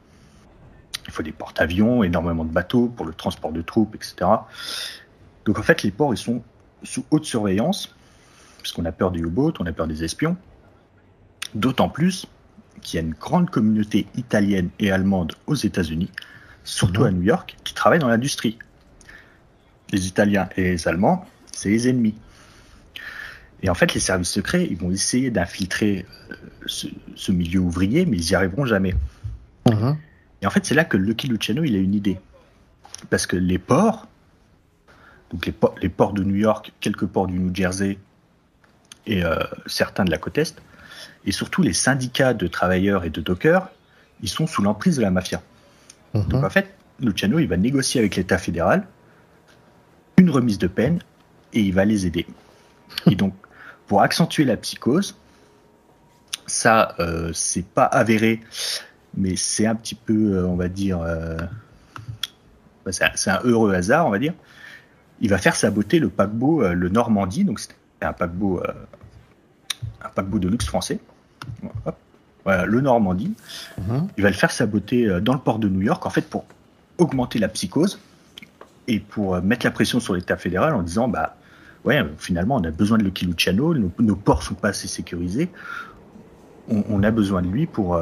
il 1.07 1.11
faut 1.11 1.23
des 1.23 1.31
porte-avions, 1.31 2.03
énormément 2.03 2.45
de 2.45 2.51
bateaux 2.51 2.87
pour 2.87 3.05
le 3.05 3.13
transport 3.13 3.51
de 3.51 3.61
troupes, 3.61 3.95
etc. 3.95 4.15
Donc, 5.45 5.57
en 5.57 5.63
fait, 5.63 5.81
les 5.83 5.91
ports, 5.91 6.13
ils 6.13 6.17
sont 6.17 6.43
sous 6.83 7.05
haute 7.11 7.25
surveillance 7.25 7.95
puisqu'on 8.61 8.85
a 8.85 8.91
peur 8.91 9.11
des 9.11 9.19
U-boats, 9.19 9.53
on 9.59 9.65
a 9.65 9.71
peur 9.71 9.87
des 9.87 10.03
espions. 10.03 10.37
D'autant 11.53 11.89
plus 11.89 12.27
qu'il 12.81 12.99
y 12.99 13.03
a 13.03 13.05
une 13.05 13.13
grande 13.13 13.49
communauté 13.49 14.07
italienne 14.15 14.69
et 14.79 14.91
allemande 14.91 15.33
aux 15.47 15.55
États-Unis, 15.55 16.11
surtout 16.63 17.01
mhm. 17.01 17.07
à 17.07 17.11
New 17.11 17.21
York, 17.23 17.57
qui 17.63 17.73
travaille 17.73 17.99
dans 17.99 18.07
l'industrie. 18.07 18.57
Les 19.91 20.07
Italiens 20.07 20.49
et 20.55 20.63
les 20.63 20.87
Allemands, 20.87 21.25
c'est 21.51 21.69
les 21.69 21.89
ennemis. 21.89 22.15
Et 23.63 23.69
en 23.69 23.75
fait, 23.75 23.93
les 23.93 23.99
services 23.99 24.29
secrets, 24.29 24.67
ils 24.69 24.77
vont 24.77 24.91
essayer 24.91 25.29
d'infiltrer 25.29 26.05
euh, 26.31 26.35
ce, 26.65 27.31
milieu 27.31 27.59
ouvrier, 27.59 28.05
mais 28.05 28.17
ils 28.17 28.29
n'y 28.29 28.35
arriveront 28.35 28.65
jamais. 28.65 28.95
Mhm. 29.69 29.97
Et 30.41 30.47
en 30.47 30.49
fait, 30.49 30.65
c'est 30.65 30.73
là 30.73 30.85
que 30.85 30.97
Lucky 30.97 31.27
Luciano, 31.27 31.63
il 31.63 31.75
a 31.75 31.79
une 31.79 31.93
idée. 31.93 32.19
Parce 33.09 33.27
que 33.27 33.35
les 33.35 33.59
ports, 33.59 34.07
donc 35.31 35.45
les, 35.45 35.53
les 35.81 35.89
ports 35.89 36.13
de 36.13 36.23
New 36.23 36.35
York, 36.35 36.71
quelques 36.79 37.05
ports 37.05 37.27
du 37.27 37.37
New 37.37 37.53
Jersey 37.53 37.99
et 39.05 39.23
euh, 39.23 39.35
certains 39.65 40.05
de 40.05 40.11
la 40.11 40.17
côte 40.17 40.37
Est, 40.37 40.61
et 41.25 41.31
surtout 41.31 41.61
les 41.61 41.73
syndicats 41.73 42.33
de 42.33 42.47
travailleurs 42.47 43.03
et 43.03 43.09
de 43.09 43.21
dockers, 43.21 43.69
ils 44.21 44.29
sont 44.29 44.47
sous 44.47 44.61
l'emprise 44.61 44.97
de 44.97 45.01
la 45.01 45.11
mafia. 45.11 45.41
Mhm. 46.13 46.27
Donc 46.27 46.43
en 46.43 46.49
fait, 46.49 46.73
Luciano, 46.99 47.39
il 47.39 47.47
va 47.47 47.57
négocier 47.57 47.99
avec 47.99 48.15
l'État 48.15 48.37
fédéral 48.37 48.85
une 50.17 50.29
remise 50.29 50.59
de 50.59 50.67
peine 50.67 50.99
et 51.53 51.61
il 51.61 51.73
va 51.73 51.85
les 51.85 52.05
aider. 52.05 52.27
et 53.09 53.15
donc, 53.15 53.33
pour 53.87 54.01
accentuer 54.01 54.45
la 54.45 54.57
psychose, 54.57 55.17
ça, 56.45 56.95
euh, 56.99 57.31
c'est 57.33 57.65
pas 57.65 57.85
avéré, 57.85 58.41
mais 59.15 59.35
c'est 59.35 59.65
un 59.65 59.75
petit 59.75 59.95
peu, 59.95 60.33
euh, 60.33 60.45
on 60.45 60.55
va 60.55 60.67
dire, 60.67 60.99
bah, 62.85 62.91
c'est 62.91 63.29
un, 63.29 63.39
heureux 63.43 63.73
hasard, 63.73 64.05
on 64.05 64.11
va 64.11 64.19
dire. 64.19 64.33
Il 65.21 65.29
va 65.29 65.37
faire 65.37 65.55
saboter 65.55 65.99
le 65.99 66.09
paquebot, 66.09 66.73
le 66.73 66.89
Normandie, 66.89 67.43
donc 67.43 67.59
c'était 67.59 67.75
un 68.05 68.13
paquebot, 68.13 68.59
euh, 68.59 68.73
un 70.03 70.09
paquebot 70.09 70.39
de 70.39 70.47
luxe 70.47 70.65
français. 70.65 70.99
Voilà, 72.43 72.65
le 72.65 72.81
Normandie. 72.81 73.33
Mhm. 73.77 74.07
Il 74.17 74.23
va 74.23 74.29
le 74.29 74.35
faire 74.35 74.51
saboter 74.51 75.07
euh, 75.07 75.19
dans 75.19 75.33
le 75.33 75.39
port 75.39 75.59
de 75.59 75.67
New 75.67 75.81
York, 75.81 76.05
en 76.05 76.09
fait, 76.09 76.27
pour 76.27 76.45
augmenter 76.97 77.39
la 77.39 77.47
psychose 77.47 77.99
et 78.87 78.99
pour 78.99 79.35
euh, 79.35 79.41
mettre 79.41 79.65
la 79.65 79.71
pression 79.71 79.99
sur 79.99 80.15
l'État 80.15 80.37
fédéral 80.37 80.73
en 80.73 80.81
disant, 80.81 81.07
bah, 81.07 81.35
ouais, 81.85 82.03
finalement, 82.17 82.55
on 82.55 82.63
a 82.63 82.71
besoin 82.71 82.97
de 82.97 83.03
Lucky 83.03 83.25
Luciano, 83.25 83.75
nos, 83.75 83.91
nos 83.99 84.15
ports 84.15 84.43
sont 84.43 84.55
pas 84.55 84.69
assez 84.69 84.87
sécurisés, 84.87 85.49
on, 86.67 87.03
a 87.03 87.11
besoin 87.11 87.41
de 87.41 87.47
lui 87.47 87.65
pour, 87.65 87.99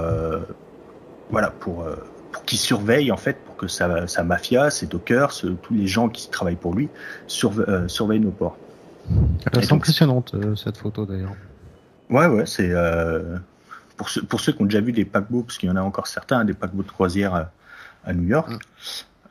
voilà, 1.31 1.49
pour, 1.49 1.87
pour 2.31 2.43
qu'il 2.43 2.59
surveille, 2.59 3.11
en 3.11 3.17
fait, 3.17 3.37
pour 3.45 3.55
que 3.55 3.67
sa, 3.67 4.05
sa 4.05 4.23
mafia, 4.23 4.69
ses 4.69 4.85
dockers, 4.85 5.33
tous 5.63 5.73
les 5.73 5.87
gens 5.87 6.07
qui 6.07 6.29
travaillent 6.29 6.55
pour 6.55 6.75
lui, 6.75 6.89
surveillent 7.25 8.19
nos 8.19 8.31
ports. 8.31 8.57
Elle 9.51 9.63
est 9.63 9.71
impressionnante 9.73 10.33
euh, 10.35 10.55
cette 10.55 10.77
photo 10.77 11.05
d'ailleurs. 11.05 11.35
Ouais, 12.09 12.27
ouais, 12.27 12.45
c'est. 12.45 12.69
Euh, 12.71 13.37
pour 13.97 14.09
ceux, 14.09 14.23
pour 14.23 14.39
ceux 14.39 14.53
qui 14.53 14.61
ont 14.61 14.65
déjà 14.65 14.81
vu 14.81 14.91
des 14.91 15.05
paquebots, 15.05 15.43
parce 15.43 15.57
qu'il 15.57 15.69
y 15.69 15.71
en 15.71 15.75
a 15.75 15.81
encore 15.81 16.07
certains, 16.07 16.45
des 16.45 16.53
paquebots 16.53 16.83
de 16.83 16.91
croisière 16.91 17.33
à, 17.35 17.51
à 18.05 18.13
New 18.13 18.27
York, 18.27 18.51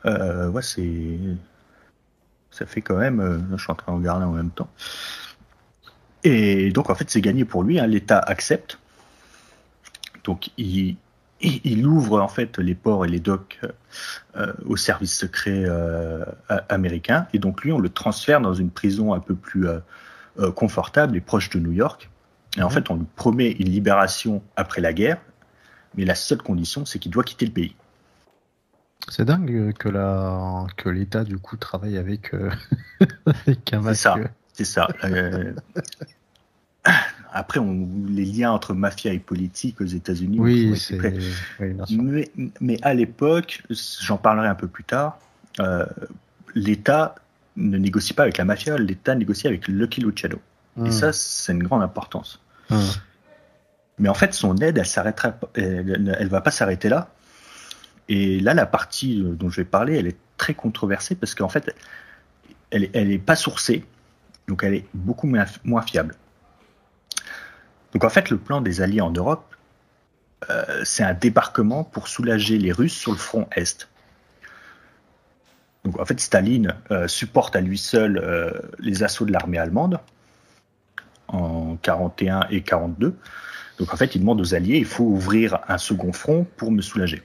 euh, 0.05 0.49
ouais, 0.49 0.61
c'est 0.61 1.17
ça 2.51 2.65
fait 2.65 2.81
quand 2.81 2.97
même. 2.97 3.19
euh, 3.19 3.39
je 3.57 3.61
suis 3.63 3.71
en 3.71 3.75
train 3.75 3.93
de 3.93 3.97
regarder 3.97 4.25
en 4.25 4.31
même 4.31 4.51
temps. 4.51 4.69
Et 6.23 6.71
donc 6.71 6.89
en 6.89 6.95
fait, 6.95 7.09
c'est 7.09 7.21
gagné 7.21 7.45
pour 7.45 7.63
lui. 7.63 7.79
hein, 7.79 7.87
L'État 7.87 8.19
accepte. 8.19 8.77
Donc 10.23 10.49
il, 10.57 10.97
il, 11.41 11.61
il 11.63 11.87
ouvre 11.87 12.21
en 12.21 12.27
fait 12.27 12.57
les 12.59 12.75
ports 12.75 13.05
et 13.05 13.09
les 13.09 13.19
docks 13.19 13.59
euh, 14.37 14.53
aux 14.65 14.77
services 14.77 15.17
secrets 15.17 15.63
euh, 15.65 16.25
a- 16.49 16.63
américains. 16.69 17.27
Et 17.33 17.39
donc 17.39 17.63
lui, 17.63 17.71
on 17.71 17.79
le 17.79 17.89
transfère 17.89 18.41
dans 18.41 18.53
une 18.53 18.71
prison 18.71 19.13
un 19.13 19.19
peu 19.19 19.35
plus 19.35 19.67
euh, 19.67 19.79
euh, 20.39 20.51
confortable 20.51 21.17
et 21.17 21.21
proche 21.21 21.49
de 21.51 21.59
New 21.59 21.71
York. 21.73 22.09
Et 22.57 22.63
en 22.63 22.69
Mhm. 22.69 22.73
fait, 22.73 22.89
on 22.91 22.95
lui 22.97 23.07
promet 23.15 23.51
une 23.51 23.69
libération 23.69 24.43
après 24.55 24.81
la 24.81 24.93
guerre. 24.93 25.19
Mais 25.95 26.05
la 26.05 26.15
seule 26.15 26.41
condition, 26.43 26.85
c'est 26.85 26.99
qu'il 26.99 27.11
doit 27.11 27.23
quitter 27.23 27.45
le 27.47 27.53
pays. 27.53 27.75
C'est 29.09 29.25
dingue 29.25 29.73
que 29.77 29.89
la 29.89 30.65
que 30.77 30.89
l'État 30.89 31.23
du 31.23 31.37
coup 31.37 31.57
travaille 31.57 31.97
avec 31.97 32.33
euh, 32.33 32.49
avec 33.25 33.73
un 33.73 33.81
C'est 33.81 33.95
ça. 33.95 34.15
C'est 34.53 34.65
ça. 34.65 34.87
Après, 37.31 37.59
on, 37.59 37.87
les 38.09 38.25
liens 38.25 38.51
entre 38.51 38.73
mafia 38.73 39.13
et 39.13 39.19
politique 39.19 39.81
aux 39.81 39.85
États-Unis. 39.85 40.39
Oui, 40.39 40.77
c'est 40.77 40.99
oui. 41.59 41.75
Mais, 41.91 42.31
mais 42.59 42.77
à 42.81 42.93
l'époque, 42.93 43.63
j'en 44.01 44.17
parlerai 44.17 44.47
un 44.47 44.55
peu 44.55 44.67
plus 44.67 44.83
tard, 44.83 45.19
euh, 45.59 45.85
l'État 46.55 47.15
ne 47.55 47.77
négocie 47.77 48.13
pas 48.13 48.23
avec 48.23 48.37
la 48.37 48.45
mafia, 48.45 48.77
l'État 48.77 49.15
négocie 49.15 49.47
avec 49.47 49.67
Lucky 49.67 50.01
Luciano. 50.01 50.37
Et 50.77 50.81
Hmm. 50.81 50.91
ça, 50.91 51.13
c'est 51.13 51.51
une 51.51 51.63
grande 51.63 51.81
importance. 51.81 52.41
Hmm. 52.69 52.79
Mais 53.97 54.09
en 54.09 54.13
fait, 54.13 54.33
son 54.33 54.55
aide, 54.57 54.77
elle 54.77 54.85
s'arrêtera, 54.85 55.37
elle, 55.55 56.15
elle 56.17 56.27
va 56.29 56.41
pas 56.41 56.51
s'arrêter 56.51 56.89
là. 56.89 57.09
Et 58.07 58.39
là, 58.39 58.53
la 58.53 58.65
partie 58.65 59.21
euh, 59.21 59.33
dont 59.33 59.49
je 59.49 59.57
vais 59.57 59.65
parler, 59.65 59.97
elle 59.97 60.07
est 60.07 60.17
très 60.37 60.53
controversée 60.53 61.15
parce 61.15 61.35
qu'en 61.35 61.49
fait, 61.49 61.75
elle, 62.71 62.89
elle 62.93 63.11
est 63.11 63.19
pas 63.19 63.35
sourcée, 63.35 63.83
donc 64.47 64.63
elle 64.63 64.75
est 64.75 64.85
beaucoup 64.93 65.27
moins 65.27 65.81
fiable. 65.81 66.15
Donc 67.93 68.03
en 68.03 68.09
fait, 68.09 68.29
le 68.29 68.37
plan 68.37 68.61
des 68.61 68.81
Alliés 68.81 69.01
en 69.01 69.11
Europe, 69.11 69.55
euh, 70.49 70.81
c'est 70.83 71.03
un 71.03 71.13
débarquement 71.13 71.83
pour 71.83 72.07
soulager 72.07 72.57
les 72.57 72.71
Russes 72.71 72.93
sur 72.93 73.11
le 73.11 73.17
front 73.17 73.47
est. 73.55 73.89
Donc 75.85 75.99
en 75.99 76.05
fait, 76.05 76.19
Staline 76.19 76.75
euh, 76.91 77.07
supporte 77.07 77.55
à 77.55 77.61
lui 77.61 77.77
seul 77.77 78.17
euh, 78.17 78.51
les 78.79 79.03
assauts 79.03 79.25
de 79.25 79.31
l'armée 79.31 79.57
allemande 79.57 79.99
en 81.27 81.77
41 81.81 82.47
et 82.49 82.61
42. 82.61 83.15
Donc 83.77 83.93
en 83.93 83.97
fait, 83.97 84.15
il 84.15 84.19
demande 84.19 84.41
aux 84.41 84.53
Alliés, 84.53 84.77
il 84.77 84.85
faut 84.85 85.05
ouvrir 85.05 85.59
un 85.67 85.77
second 85.77 86.11
front 86.11 86.45
pour 86.57 86.71
me 86.71 86.81
soulager. 86.81 87.21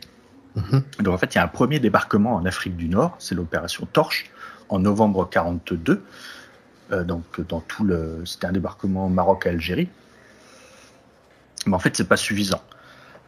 Mhm. 0.55 0.83
Donc 1.01 1.15
en 1.15 1.19
fait, 1.19 1.35
il 1.35 1.39
y 1.39 1.41
a 1.41 1.45
un 1.45 1.49
premier 1.49 1.81
débarquement 1.81 2.37
en 2.37 2.45
Afrique 2.45 2.77
du 2.77 2.89
Nord, 2.89 3.17
c'est 3.19 3.35
l'opération 3.35 3.87
Torche, 3.93 4.31
en 4.69 4.79
novembre 4.79 5.29
42. 5.29 6.03
Euh, 6.93 7.03
donc 7.03 7.41
dans 7.49 7.61
tout 7.61 7.85
le, 7.85 8.23
c'était 8.25 8.47
un 8.47 8.53
débarquement 8.53 9.09
Maroc-Algérie. 9.09 9.89
Mais 11.67 11.75
en 11.75 11.79
fait, 11.79 11.97
c'est 11.97 12.09
pas 12.09 12.17
suffisant. 12.17 12.61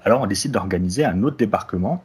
Alors 0.04 0.20
on 0.20 0.26
décide 0.26 0.52
d'organiser 0.52 1.04
un 1.04 1.22
autre 1.22 1.36
débarquement, 1.36 2.02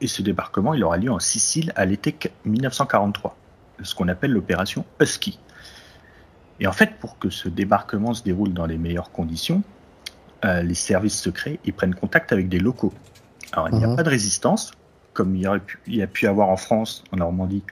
et 0.00 0.06
ce 0.06 0.22
débarquement, 0.22 0.74
il 0.74 0.84
aura 0.84 0.96
lieu 0.96 1.10
en 1.10 1.18
Sicile 1.18 1.72
à 1.74 1.84
l'été 1.84 2.16
1943, 2.44 3.36
ce 3.82 3.94
qu'on 3.94 4.08
appelle 4.08 4.32
l'opération 4.32 4.84
Husky. 5.00 5.38
Et 6.60 6.66
en 6.66 6.72
fait, 6.72 6.96
pour 7.00 7.18
que 7.18 7.30
ce 7.30 7.48
débarquement 7.48 8.14
se 8.14 8.22
déroule 8.22 8.52
dans 8.52 8.66
les 8.66 8.78
meilleures 8.78 9.10
conditions, 9.10 9.62
euh, 10.44 10.62
les 10.62 10.74
services 10.74 11.18
secrets 11.18 11.58
ils 11.64 11.72
prennent 11.72 11.94
contact 11.94 12.32
avec 12.32 12.48
des 12.48 12.58
locaux. 12.60 12.92
Alors, 13.52 13.68
il 13.70 13.76
n'y 13.78 13.84
a 13.84 13.88
Mhm. 13.88 13.96
pas 13.96 14.02
de 14.04 14.10
résistance, 14.10 14.72
comme 15.14 15.34
il 15.34 15.42
y, 15.42 15.48
aurait 15.48 15.58
pu, 15.60 15.80
il 15.86 15.96
y 15.96 16.02
a 16.02 16.06
pu 16.06 16.26
avoir 16.28 16.48
en 16.48 16.56
France, 16.56 17.02
en 17.12 17.16
Normandie, 17.16 17.64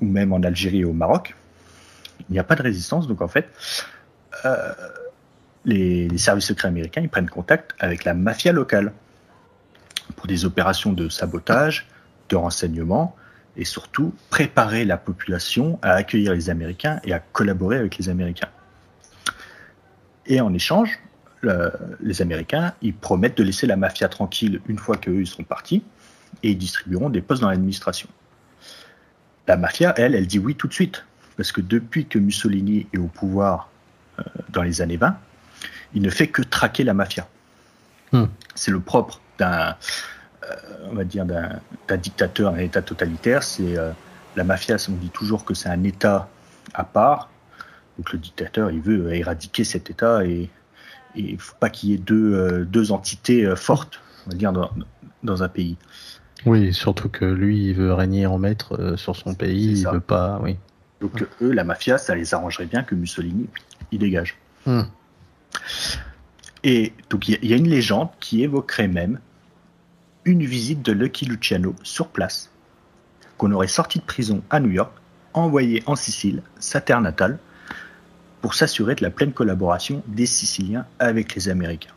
ou 0.00 0.06
même 0.06 0.32
en 0.32 0.42
Algérie 0.42 0.80
et 0.80 0.84
au 0.84 0.92
Maroc. 0.92 1.36
Il 2.28 2.32
n'y 2.32 2.38
a 2.38 2.44
pas 2.44 2.54
de 2.56 2.62
résistance, 2.62 3.06
donc 3.06 3.20
en 3.20 3.28
fait, 3.28 3.48
euh, 4.44 4.72
les, 5.64 6.16
services 6.18 6.46
secrets 6.46 6.68
américains 6.68 7.02
ils 7.02 7.08
prennent 7.08 7.30
contact 7.30 7.74
avec 7.78 8.04
la 8.04 8.14
mafia 8.14 8.52
locale 8.52 8.92
pour 10.16 10.26
des 10.26 10.44
opérations 10.44 10.92
de 10.92 11.08
sabotage, 11.08 11.86
de 12.28 12.36
renseignement, 12.36 13.16
et 13.56 13.64
surtout 13.64 14.14
préparer 14.30 14.84
la 14.84 14.96
population 14.96 15.78
à 15.82 15.92
accueillir 15.92 16.32
les 16.32 16.50
Américains 16.50 17.00
et 17.04 17.12
à 17.12 17.18
collaborer 17.18 17.76
avec 17.76 17.98
les 17.98 18.08
Américains. 18.08 18.48
Et 20.26 20.40
en 20.40 20.52
échange, 20.54 20.98
le- 21.40 21.72
les 22.00 22.22
Américains, 22.22 22.74
ils 22.82 22.94
promettent 22.94 23.36
de 23.36 23.42
laisser 23.42 23.66
la 23.66 23.76
mafia 23.76 24.08
tranquille 24.08 24.60
une 24.66 24.78
fois 24.78 24.96
qu'eux 24.96 25.20
ils 25.20 25.26
sont 25.26 25.44
partis, 25.44 25.82
et 26.42 26.50
ils 26.50 26.58
distribueront 26.58 27.10
des 27.10 27.20
postes 27.20 27.42
dans 27.42 27.50
l'administration. 27.50 28.08
La 29.46 29.56
mafia, 29.56 29.92
elle, 29.96 30.14
elle 30.14 30.26
dit 30.26 30.38
oui 30.38 30.54
tout 30.54 30.68
de 30.68 30.72
suite, 30.72 31.04
parce 31.36 31.52
que 31.52 31.60
depuis 31.60 32.06
que 32.06 32.18
Mussolini 32.18 32.86
est 32.92 32.98
au 32.98 33.08
pouvoir 33.08 33.70
euh, 34.18 34.22
dans 34.50 34.62
les 34.62 34.80
années 34.80 34.96
20, 34.96 35.16
il 35.94 36.02
ne 36.02 36.10
fait 36.10 36.28
que 36.28 36.42
traquer 36.42 36.84
la 36.84 36.94
mafia. 36.94 37.28
Hmm. 38.12 38.26
C'est 38.54 38.70
le 38.70 38.80
propre 38.80 39.20
d'un, 39.38 39.76
euh, 40.44 40.56
on 40.90 40.94
va 40.94 41.04
dire, 41.04 41.24
d'un 41.24 41.96
dictateur, 41.96 42.52
d'un 42.52 42.58
État 42.58 42.82
totalitaire. 42.82 43.42
C'est 43.42 43.76
euh, 43.76 43.92
la 44.36 44.44
mafia, 44.44 44.76
on 44.88 44.92
dit 44.92 45.10
toujours 45.10 45.44
que 45.44 45.54
c'est 45.54 45.68
un 45.68 45.82
État 45.84 46.28
à 46.74 46.84
part. 46.84 47.30
Donc 47.98 48.12
le 48.12 48.18
dictateur, 48.18 48.70
il 48.70 48.80
veut 48.80 49.14
éradiquer 49.14 49.64
cet 49.64 49.90
État 49.90 50.24
et 50.24 50.48
il 51.14 51.34
ne 51.34 51.38
faut 51.38 51.56
pas 51.60 51.70
qu'il 51.70 51.90
y 51.90 51.94
ait 51.94 51.98
deux, 51.98 52.34
euh, 52.34 52.64
deux 52.64 52.92
entités 52.92 53.44
euh, 53.44 53.56
fortes, 53.56 54.00
on 54.26 54.30
va 54.30 54.36
dire, 54.36 54.52
dans, 54.52 54.70
dans 55.22 55.42
un 55.42 55.48
pays. 55.48 55.76
Oui, 56.46 56.72
surtout 56.74 57.08
que 57.08 57.24
lui, 57.24 57.68
il 57.68 57.74
veut 57.74 57.92
régner 57.92 58.26
en 58.26 58.38
maître 58.38 58.76
euh, 58.78 58.96
sur 58.96 59.14
son 59.14 59.34
pays, 59.34 59.80
il 59.80 59.88
veut 59.88 60.00
pas, 60.00 60.40
oui. 60.42 60.56
Donc 61.00 61.22
euh, 61.22 61.26
eux, 61.42 61.52
la 61.52 61.64
mafia, 61.64 61.98
ça 61.98 62.14
les 62.14 62.34
arrangerait 62.34 62.66
bien 62.66 62.82
que 62.82 62.94
Mussolini, 62.94 63.48
il 63.90 63.98
dégage. 63.98 64.36
Hmm. 64.66 64.82
Et 66.64 66.92
donc 67.10 67.28
il 67.28 67.44
y, 67.44 67.52
a- 67.52 67.56
une 67.56 67.68
légende 67.68 68.08
qui 68.20 68.42
évoquerait 68.42 68.88
même 68.88 69.20
une 70.24 70.44
visite 70.44 70.82
de 70.82 70.92
Lucky 70.92 71.26
Luciano 71.26 71.74
sur 71.82 72.08
place, 72.08 72.50
qu'on 73.36 73.50
aurait 73.52 73.66
sorti 73.66 73.98
de 73.98 74.04
prison 74.04 74.42
à 74.50 74.60
New 74.60 74.70
York, 74.70 74.92
envoyé 75.32 75.82
en 75.86 75.96
Sicile, 75.96 76.42
sa 76.60 76.80
terre 76.80 77.00
natale, 77.00 77.38
pour 78.40 78.54
s'assurer 78.54 78.94
de 78.94 79.02
la 79.02 79.10
pleine 79.10 79.32
collaboration 79.32 80.02
des 80.06 80.26
Siciliens 80.26 80.86
avec 80.98 81.34
les 81.34 81.48
Américains. 81.48 81.94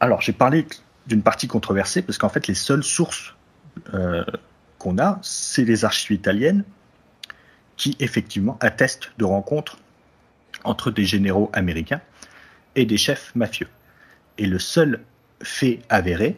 Alors 0.00 0.20
j'ai 0.20 0.32
parlé 0.32 0.66
d'une 1.06 1.22
partie 1.22 1.46
controversée 1.48 2.02
parce 2.02 2.18
qu'en 2.18 2.28
fait 2.28 2.46
les 2.46 2.54
seules 2.54 2.84
sources 2.84 3.34
euh, 3.94 4.24
qu'on 4.78 4.98
a, 4.98 5.18
c'est 5.22 5.64
les 5.64 5.84
archives 5.84 6.12
italiennes 6.16 6.64
qui 7.76 7.96
effectivement 8.00 8.56
attestent 8.60 9.10
de 9.18 9.24
rencontres 9.24 9.78
entre 10.64 10.90
des 10.90 11.04
généraux 11.04 11.50
américains 11.52 12.00
et 12.74 12.86
des 12.86 12.96
chefs 12.96 13.34
mafieux. 13.34 13.68
Et 14.38 14.46
le 14.46 14.58
seul 14.58 15.00
fait 15.42 15.80
avéré, 15.88 16.36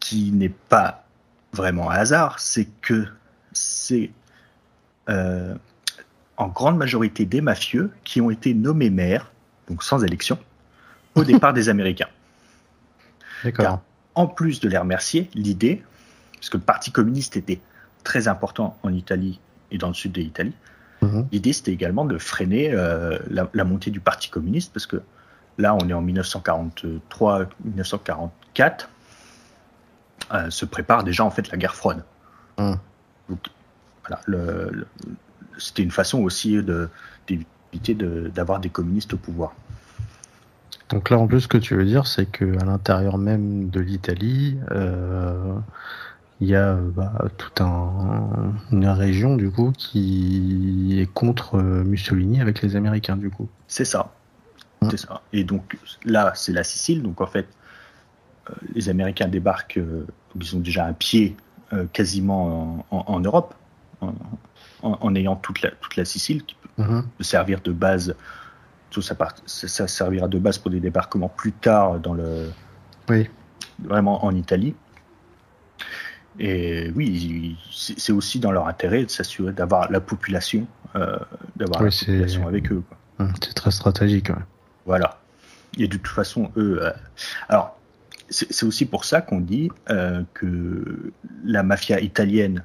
qui 0.00 0.30
n'est 0.32 0.48
pas 0.48 1.06
vraiment 1.52 1.90
un 1.90 1.96
hasard, 1.96 2.38
c'est 2.38 2.68
que 2.80 3.06
c'est 3.52 4.10
euh, 5.08 5.54
en 6.36 6.48
grande 6.48 6.76
majorité 6.76 7.24
des 7.24 7.40
mafieux 7.40 7.90
qui 8.04 8.20
ont 8.20 8.30
été 8.30 8.54
nommés 8.54 8.90
maires, 8.90 9.30
donc 9.68 9.82
sans 9.82 10.04
élection, 10.04 10.38
au 11.14 11.24
départ 11.24 11.52
des 11.52 11.68
Américains. 11.68 12.08
D'accord. 13.44 13.64
Car 13.64 13.80
en 14.14 14.26
plus 14.26 14.60
de 14.60 14.68
les 14.68 14.78
remercier, 14.78 15.30
l'idée, 15.34 15.82
parce 16.34 16.50
que 16.50 16.56
le 16.56 16.62
Parti 16.62 16.90
communiste 16.90 17.36
était 17.36 17.60
très 18.04 18.28
important 18.28 18.76
en 18.82 18.92
Italie 18.92 19.40
et 19.70 19.78
dans 19.78 19.88
le 19.88 19.94
sud 19.94 20.12
de 20.12 20.20
l'Italie, 20.20 20.54
Mhm. 21.02 21.26
l'idée 21.30 21.52
c'était 21.52 21.72
également 21.72 22.04
de 22.04 22.18
freiner 22.18 22.70
euh, 22.72 23.18
la, 23.30 23.48
la 23.54 23.64
montée 23.64 23.90
du 23.90 24.00
Parti 24.00 24.30
communiste, 24.30 24.72
parce 24.72 24.86
que 24.86 25.00
là 25.58 25.74
on 25.74 25.88
est 25.88 25.92
en 25.92 26.02
1943-1944, 26.04 28.88
euh, 30.34 30.50
se 30.50 30.64
prépare 30.64 31.04
déjà 31.04 31.24
en 31.24 31.30
fait 31.30 31.50
la 31.50 31.58
guerre 31.58 31.74
froide. 31.74 32.04
Mhm. 32.58 32.78
Donc 33.28 33.38
voilà, 34.06 34.20
le- 34.26 34.70
le- 34.72 34.86
c'était 35.58 35.82
une 35.82 35.90
façon 35.90 36.20
aussi 36.22 36.62
de- 36.62 36.88
d'éviter 37.26 37.94
de- 37.94 38.30
d'avoir 38.34 38.60
des 38.60 38.70
communistes 38.70 39.14
au 39.14 39.18
pouvoir. 39.18 39.52
Donc 40.90 41.10
là, 41.10 41.18
en 41.18 41.26
plus, 41.26 41.42
ce 41.42 41.48
que 41.48 41.58
tu 41.58 41.74
veux 41.76 41.84
dire, 41.84 42.06
c'est 42.06 42.24
que 42.24 42.58
à 42.60 42.64
l'intérieur 42.64 43.18
même 43.18 43.68
de 43.68 43.78
l'Italie, 43.80 44.56
euh, 44.70 45.52
il 46.40 46.48
y 46.48 46.54
a 46.56 46.74
bah, 46.74 47.12
toute 47.36 47.60
un, 47.60 48.52
une 48.70 48.86
région 48.88 49.36
du 49.36 49.50
coup 49.50 49.72
qui 49.76 50.98
est 51.00 51.12
contre 51.12 51.56
euh, 51.56 51.82
Mussolini 51.84 52.40
avec 52.40 52.62
les 52.62 52.76
Américains 52.76 53.16
du 53.16 53.30
coup. 53.30 53.48
C'est 53.66 53.84
ça. 53.84 54.12
Mm. 54.82 54.88
C'est 54.90 54.96
ça. 54.98 55.22
Et 55.32 55.44
donc 55.44 55.76
là, 56.04 56.32
c'est 56.36 56.52
la 56.52 56.62
Sicile. 56.64 57.02
Donc 57.02 57.20
en 57.20 57.26
fait, 57.26 57.48
euh, 58.50 58.54
les 58.74 58.88
Américains 58.88 59.26
débarquent, 59.28 59.78
euh, 59.78 60.06
ils 60.40 60.54
ont 60.56 60.60
déjà 60.60 60.86
un 60.86 60.92
pied 60.92 61.36
euh, 61.72 61.86
quasiment 61.92 62.84
en, 62.90 62.96
en- 62.96 63.04
en 63.14 63.20
Europe, 63.20 63.54
en, 64.82 65.14
ayant 65.16 65.34
toute 65.36 65.60
la, 65.62 65.70
toute 65.72 65.96
la 65.96 66.04
Sicile 66.04 66.44
qui 66.44 66.54
peut 66.54 66.82
Mhm. 66.82 67.02
servir 67.20 67.60
de 67.60 67.72
base 67.72 68.14
tout 68.90 69.02
ça, 69.02 69.16
ça, 69.46 69.88
servira 69.88 70.28
de 70.28 70.38
base 70.38 70.56
pour 70.58 70.70
des 70.70 70.78
débarquements 70.80 71.28
plus 71.28 71.50
tard 71.52 71.98
dans 71.98 72.14
le, 72.14 72.50
oui. 73.10 73.28
vraiment 73.82 74.24
en 74.24 74.32
Italie. 74.34 74.74
Et 76.38 76.92
oui, 76.94 77.56
c'est 77.72 78.12
aussi 78.12 78.38
dans 78.38 78.52
leur 78.52 78.68
intérêt 78.68 79.04
de 79.04 79.10
s'assurer 79.10 79.52
d'avoir 79.52 79.90
la 79.90 80.00
population, 80.00 80.66
euh, 80.94 81.18
d'avoir 81.56 81.82
la 81.82 81.90
population 81.90 82.46
avec 82.46 82.70
eux. 82.70 82.82
Hum, 83.18 83.32
c'est 83.42 83.54
très 83.54 83.72
stratégique. 83.72 84.30
Voilà. 84.86 85.18
Et 85.78 85.88
de 85.88 85.96
toute 85.96 86.06
façon, 86.06 86.52
eux. 86.56 86.78
Euh, 86.82 86.92
alors, 87.48 87.76
c'est 88.30 88.64
aussi 88.64 88.84
pour 88.84 89.04
ça 89.04 89.20
qu'on 89.22 89.40
dit 89.40 89.70
euh, 89.90 90.22
que 90.34 91.12
la 91.44 91.62
mafia 91.62 91.98
italienne, 92.00 92.62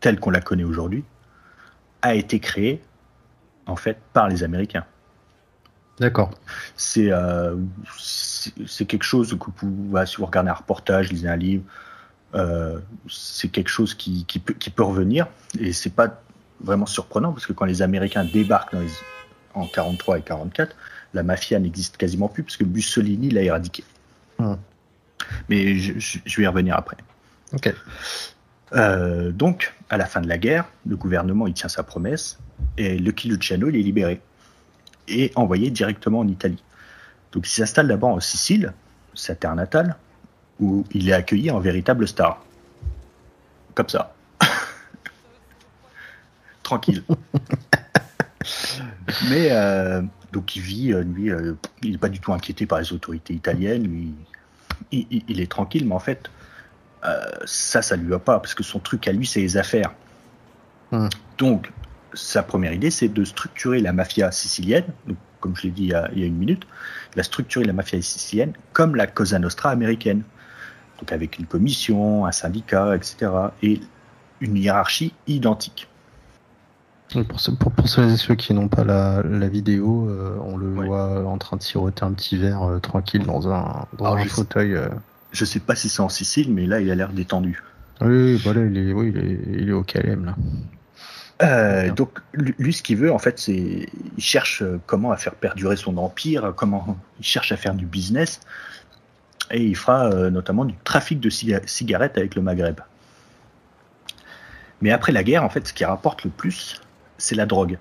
telle 0.00 0.18
qu'on 0.18 0.30
la 0.30 0.40
connaît 0.40 0.64
aujourd'hui, 0.64 1.04
a 2.02 2.14
été 2.14 2.40
créée 2.40 2.82
en 3.66 3.76
fait 3.76 3.98
par 4.12 4.28
les 4.28 4.42
Américains. 4.42 4.86
D'accord. 6.00 6.30
C'est 6.76 7.10
quelque 8.86 9.02
chose 9.02 9.36
que 9.38 9.50
vous, 9.60 10.06
si 10.06 10.16
vous 10.16 10.26
regardez 10.26 10.50
un 10.50 10.54
reportage, 10.54 11.12
lisez 11.12 11.28
un 11.28 11.36
livre, 11.36 11.64
euh, 12.34 12.78
c'est 13.08 13.48
quelque 13.48 13.68
chose 13.68 13.94
qui, 13.94 14.24
qui, 14.26 14.38
peut, 14.38 14.54
qui, 14.54 14.70
peut, 14.70 14.82
revenir 14.82 15.26
et 15.58 15.72
c'est 15.72 15.94
pas 15.94 16.22
vraiment 16.60 16.86
surprenant 16.86 17.32
parce 17.32 17.46
que 17.46 17.54
quand 17.54 17.64
les 17.64 17.80
Américains 17.80 18.24
débarquent 18.24 18.74
dans 18.74 18.80
les, 18.80 18.90
en 19.54 19.66
43 19.66 20.18
et 20.18 20.22
44, 20.22 20.76
la 21.14 21.22
mafia 21.22 21.58
n'existe 21.58 21.96
quasiment 21.96 22.28
plus 22.28 22.42
parce 22.42 22.56
que 22.56 22.64
Mussolini 22.64 23.30
l'a 23.30 23.42
éradiqué. 23.42 23.82
Hmm. 24.38 24.56
Mais 25.48 25.76
je, 25.76 25.94
je, 25.98 26.36
vais 26.36 26.42
y 26.42 26.46
revenir 26.46 26.76
après. 26.76 26.96
Ok. 27.54 27.74
Euh, 28.74 29.32
donc, 29.32 29.74
à 29.88 29.96
la 29.96 30.04
fin 30.04 30.20
de 30.20 30.28
la 30.28 30.36
guerre, 30.36 30.66
le 30.86 30.96
gouvernement 30.96 31.46
il 31.46 31.54
tient 31.54 31.70
sa 31.70 31.82
promesse 31.82 32.38
et 32.76 32.98
Lucky 32.98 33.28
Luciano 33.28 33.68
il 33.70 33.76
est 33.76 33.82
libéré 33.82 34.20
et 35.08 35.32
envoyé 35.34 35.70
directement 35.70 36.20
en 36.20 36.28
Italie. 36.28 36.62
Donc, 37.32 37.46
il 37.46 37.50
s'installe 37.50 37.88
d'abord 37.88 38.10
en 38.10 38.20
Sicile, 38.20 38.74
sa 39.14 39.34
terre 39.34 39.54
natale, 39.54 39.96
où 40.60 40.84
il 40.92 41.08
est 41.08 41.12
accueilli 41.12 41.50
en 41.50 41.60
véritable 41.60 42.08
star. 42.08 42.42
Comme 43.74 43.88
ça. 43.88 44.14
Tranquille. 46.62 47.02
Mais 49.30 49.48
euh, 49.50 50.02
donc 50.32 50.56
il 50.56 50.62
vit, 50.62 50.92
euh, 50.92 51.02
lui, 51.02 51.30
euh, 51.30 51.54
il 51.82 51.92
n'est 51.92 51.98
pas 51.98 52.08
du 52.08 52.20
tout 52.20 52.32
inquiété 52.32 52.66
par 52.66 52.78
les 52.78 52.92
autorités 52.92 53.34
italiennes. 53.34 53.84
Lui, 53.84 54.14
il, 54.92 55.40
est 55.40 55.50
tranquille, 55.50 55.86
mais 55.86 55.94
en 55.94 55.98
fait, 55.98 56.30
ça, 57.44 57.82
ça 57.82 57.96
lui 57.96 58.08
va 58.08 58.18
pas 58.18 58.38
parce 58.38 58.54
que 58.54 58.62
son 58.62 58.78
truc 58.78 59.08
à 59.08 59.12
lui, 59.12 59.26
c'est 59.26 59.40
les 59.40 59.56
affaires. 59.56 59.92
Hmm. 60.92 61.08
Donc, 61.36 61.72
sa 62.14 62.42
première 62.42 62.72
idée, 62.72 62.90
c'est 62.90 63.08
de 63.08 63.24
structurer 63.24 63.80
la 63.80 63.92
mafia 63.92 64.30
sicilienne. 64.30 64.84
comme 65.40 65.56
je 65.56 65.64
l'ai 65.64 65.70
dit 65.70 65.84
il 65.84 65.88
y, 65.88 65.94
a, 65.94 66.08
il 66.12 66.20
y, 66.20 66.22
a, 66.22 66.26
une 66.26 66.36
minute, 66.36 66.64
il 67.12 67.16
va 67.16 67.22
structurer 67.22 67.64
la 67.64 67.72
mafia 67.72 68.00
sicilienne 68.00 68.52
comme 68.72 68.94
la 68.94 69.06
Cosa 69.06 69.38
Nostra 69.38 69.70
américaine 69.70 70.22
donc 70.98 71.12
avec 71.12 71.38
une 71.38 71.46
commission, 71.46 72.26
un 72.26 72.32
syndicat, 72.32 72.96
etc. 72.96 73.30
et 73.62 73.80
une 74.40 74.56
hiérarchie 74.56 75.12
identique. 75.26 75.88
Pour, 77.28 77.40
ceux, 77.40 77.54
pour, 77.54 77.88
ceux, 77.88 78.16
ceux 78.16 78.34
qui 78.34 78.52
n'ont 78.52 78.68
pas 78.68 78.84
la, 78.84 79.22
vidéo, 79.48 80.08
euh, 80.10 80.36
on 80.44 80.58
le 80.58 80.68
voit 80.68 81.24
en 81.26 81.38
train 81.38 81.56
de 81.56 81.62
siroter 81.62 82.04
un 82.04 82.12
petit 82.12 82.36
verre 82.36 82.62
euh, 82.62 82.78
tranquille 82.80 83.24
dans 83.24 83.48
un, 83.48 83.86
fauteuil. 84.26 84.72
Je, 84.72 84.76
euh. 84.76 84.88
je 85.32 85.44
sais 85.46 85.60
pas 85.60 85.74
si 85.74 85.88
c'est 85.88 86.02
en 86.02 86.10
Sicile, 86.10 86.52
mais 86.52 86.66
là 86.66 86.80
il 86.80 86.90
a 86.90 86.94
l'air 86.94 87.12
détendu. 87.12 87.62
Oui, 88.02 88.36
voilà, 88.36 88.66
il 88.66 88.76
est, 88.76 88.92
oui, 88.92 89.14
il 89.46 89.70
est, 89.70 89.72
au 89.72 89.82
KLM 89.82 90.26
là. 90.26 91.90
donc 91.92 92.18
lui, 92.34 92.74
ce 92.74 92.82
qu'il 92.82 92.98
veut 92.98 93.10
en 93.10 93.18
fait, 93.18 93.38
c'est 93.38 93.88
il 94.18 94.22
cherche 94.22 94.62
comment 94.86 95.10
à 95.10 95.16
faire 95.16 95.34
perdurer 95.34 95.76
son 95.76 95.96
empire, 95.96 96.52
comment 96.56 96.98
il 97.18 97.24
cherche 97.24 97.52
à 97.52 97.56
faire 97.56 97.74
du 97.74 97.86
business 97.86 98.40
et 99.50 99.62
il 99.62 99.76
fera 99.76 100.06
euh, 100.06 100.30
notamment 100.30 100.64
du 100.64 100.74
trafic 100.84 101.20
de 101.20 101.30
cigarettes 101.30 102.18
avec 102.18 102.34
le 102.34 102.42
Maghreb. 102.42 102.80
Mais 104.80 104.90
après 104.90 105.12
la 105.12 105.24
guerre, 105.24 105.44
en 105.44 105.48
fait, 105.48 105.66
ce 105.66 105.72
qui 105.72 105.84
rapporte 105.84 106.24
le 106.24 106.30
plus, 106.30 106.80
c'est 107.16 107.34
la 107.34 107.46
drogue. 107.46 107.78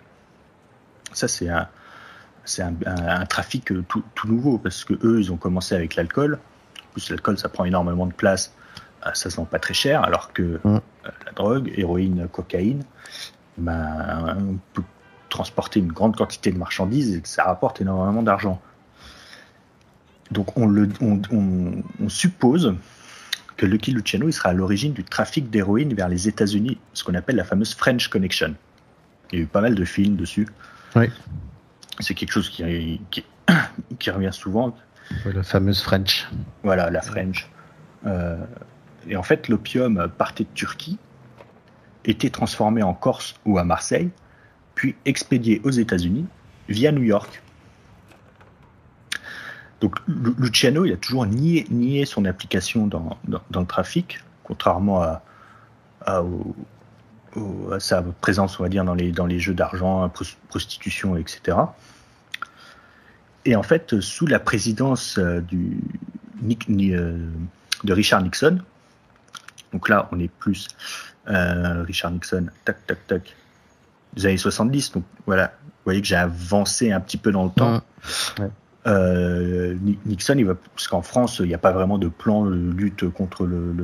Ça, 1.13 1.27
c'est 1.27 1.49
un, 1.49 3.25
trafic 3.25 3.71
euh, 3.71 3.83
tout, 3.87 4.03
nouveau 4.25 4.57
parce 4.57 4.83
que 4.83 4.93
eux, 5.03 5.19
ils 5.19 5.31
ont 5.31 5.37
commencé 5.37 5.75
avec 5.75 5.95
l'alcool. 5.95 6.39
En 6.79 6.91
plus, 6.93 7.09
l'alcool, 7.09 7.37
ça 7.37 7.49
prend 7.49 7.65
énormément 7.65 8.05
de 8.05 8.13
place. 8.13 8.53
Euh, 9.05 9.11
ça 9.13 9.29
se 9.29 9.35
vend 9.35 9.45
pas 9.45 9.59
très 9.59 9.73
cher, 9.73 10.03
alors 10.03 10.33
que 10.33 10.59
la 10.63 11.31
drogue, 11.35 11.71
héroïne, 11.75 12.27
cocaïne, 12.31 12.83
ben, 13.57 14.37
on 14.39 14.57
peut 14.73 14.83
transporter 15.29 15.79
une 15.79 15.91
grande 15.91 16.15
quantité 16.15 16.51
de 16.51 16.57
marchandises 16.57 17.15
et 17.15 17.21
ça 17.25 17.43
rapporte 17.43 17.81
énormément 17.81 18.23
d'argent. 18.23 18.61
Donc 20.31 20.57
on, 20.57 20.67
le, 20.67 20.89
on, 21.01 22.09
suppose 22.09 22.75
que 23.55 23.65
Lucky 23.65 23.91
Luciano 23.91 24.27
il 24.27 24.33
sera 24.33 24.49
à 24.49 24.53
l'origine 24.53 24.93
du 24.93 25.03
trafic 25.03 25.49
d'héroïne 25.49 25.93
vers 25.93 26.09
les 26.09 26.27
États-Unis, 26.27 26.77
ce 26.93 27.03
qu'on 27.03 27.15
appelle 27.15 27.37
la 27.37 27.43
fameuse 27.43 27.73
French 27.73 28.07
Connection. 28.09 28.55
Il 29.31 29.39
y 29.39 29.41
a 29.41 29.45
eu 29.45 29.47
pas 29.47 29.61
mal 29.61 29.75
de 29.75 29.85
films 29.85 30.15
dessus. 30.15 30.47
Oui. 30.95 31.09
C'est 31.99 32.13
quelque 32.13 32.31
chose 32.31 32.49
qui, 32.49 33.01
qui, 33.11 34.11
revient 34.11 34.29
souvent. 34.31 34.75
la 35.25 35.43
fameuse 35.43 35.81
French. 35.81 36.27
Voilà, 36.63 36.89
la 36.89 37.01
French. 37.01 37.49
Euh, 38.05 38.37
et 39.07 39.15
en 39.15 39.23
fait, 39.23 39.47
l'opium 39.47 40.09
partait 40.17 40.43
de 40.43 40.49
Turquie, 40.53 40.97
était 42.05 42.29
transformé 42.29 42.83
en 42.83 42.93
Corse 42.93 43.35
ou 43.45 43.57
à 43.57 43.63
Marseille, 43.63 44.09
puis 44.75 44.95
expédié 45.05 45.61
aux 45.63 45.71
États-Unis 45.71 46.25
via 46.69 46.91
New 46.91 47.03
York. 47.03 47.41
Donc 49.81 49.95
Luciano, 50.07 50.85
il 50.85 50.93
a 50.93 50.97
toujours 50.97 51.25
nié, 51.25 52.05
son 52.05 52.25
application 52.25 52.87
dans, 52.87 53.17
le 53.27 53.65
trafic, 53.65 54.19
contrairement 54.43 55.03
à, 55.03 56.23
sa 57.79 58.01
présence, 58.01 58.59
on 58.59 58.63
va 58.63 58.69
dire, 58.69 58.83
dans 58.83 58.95
les, 58.95 59.11
dans 59.11 59.25
les 59.27 59.39
jeux 59.39 59.53
d'argent, 59.53 60.09
prostitution, 60.49 61.15
etc. 61.17 61.57
Et 63.45 63.55
en 63.55 63.63
fait, 63.63 64.01
sous 64.01 64.27
la 64.27 64.39
présidence 64.39 65.17
euh, 65.17 65.39
du, 65.39 65.79
euh, 66.93 67.29
de 67.83 67.93
Richard 67.93 68.21
Nixon, 68.21 68.59
donc 69.71 69.89
là, 69.89 70.09
on 70.11 70.19
est 70.19 70.27
plus 70.27 70.67
euh, 71.29 71.83
Richard 71.83 72.11
Nixon, 72.11 72.47
tac, 72.65 72.85
tac, 72.85 73.07
tac, 73.07 73.35
des 74.13 74.25
années 74.25 74.37
70. 74.37 74.91
Donc 74.91 75.03
voilà, 75.25 75.53
vous 75.63 75.71
voyez 75.85 76.01
que 76.01 76.07
j'ai 76.07 76.15
avancé 76.15 76.91
un 76.91 76.99
petit 76.99 77.17
peu 77.17 77.31
dans 77.31 77.45
le 77.45 77.51
temps. 77.51 77.81
Euh, 78.85 79.75
Nixon, 80.05 80.35
il 80.37 80.45
va, 80.45 80.55
parce 80.55 80.87
qu'en 80.87 81.01
France, 81.01 81.39
il 81.39 81.47
n'y 81.47 81.53
a 81.53 81.59
pas 81.59 81.71
vraiment 81.71 81.97
de 81.97 82.07
plan 82.07 82.45
de 82.45 82.55
lutte 82.55 83.09
contre 83.09 83.45
le, 83.45 83.75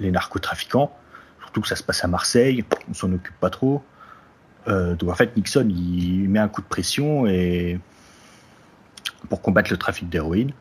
les 0.00 0.10
narcotrafiquants, 0.10 0.92
surtout 1.40 1.60
que 1.60 1.68
ça 1.68 1.76
se 1.76 1.82
passe 1.82 2.04
à 2.04 2.08
Marseille, 2.08 2.64
on 2.88 2.94
s'en 2.94 3.12
occupe 3.12 3.38
pas 3.38 3.50
trop. 3.50 3.82
Euh, 4.68 4.94
donc 4.94 5.10
en 5.10 5.14
fait, 5.14 5.36
Nixon, 5.36 5.68
il 5.68 6.28
met 6.28 6.38
un 6.38 6.48
coup 6.48 6.62
de 6.62 6.66
pression 6.66 7.26
et 7.26 7.80
pour 9.28 9.42
combattre 9.42 9.70
le 9.70 9.76
trafic 9.76 10.08
d'héroïne. 10.08 10.52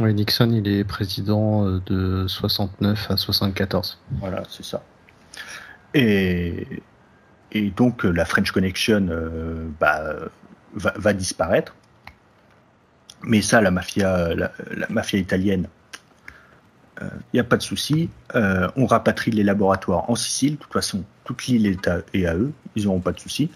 Oui, 0.00 0.14
Nixon, 0.14 0.50
il 0.50 0.66
est 0.68 0.84
président 0.84 1.66
euh, 1.66 1.80
de 1.86 2.26
69 2.26 3.10
à 3.10 3.16
74. 3.16 4.00
Voilà, 4.20 4.42
c'est 4.48 4.64
ça. 4.64 4.82
Et, 5.94 6.66
et 7.52 7.70
donc 7.70 8.04
la 8.04 8.24
French 8.24 8.52
Connection 8.52 9.08
bah, 9.80 10.02
va, 10.74 10.92
va 10.96 11.12
disparaître. 11.12 11.74
Mais 13.22 13.42
ça, 13.42 13.60
la 13.60 13.70
mafia, 13.70 14.34
la, 14.34 14.50
mafia 14.88 15.18
italienne, 15.18 15.68
il 17.00 17.04
euh, 17.04 17.10
n'y 17.34 17.40
a 17.40 17.44
pas 17.44 17.56
de 17.56 17.62
souci. 17.62 18.10
Euh, 18.34 18.68
on 18.76 18.86
rapatrie 18.86 19.30
les 19.30 19.44
laboratoires 19.44 20.08
en 20.10 20.14
Sicile. 20.14 20.52
De 20.52 20.58
toute 20.58 20.72
façon, 20.72 21.04
toute 21.24 21.46
l'île 21.46 21.66
est 21.66 21.88
à, 21.88 21.96
à 21.96 22.34
eux. 22.34 22.52
Ils 22.74 22.84
n'auront 22.84 23.00
pas 23.00 23.12
de 23.12 23.20
souci. 23.20 23.50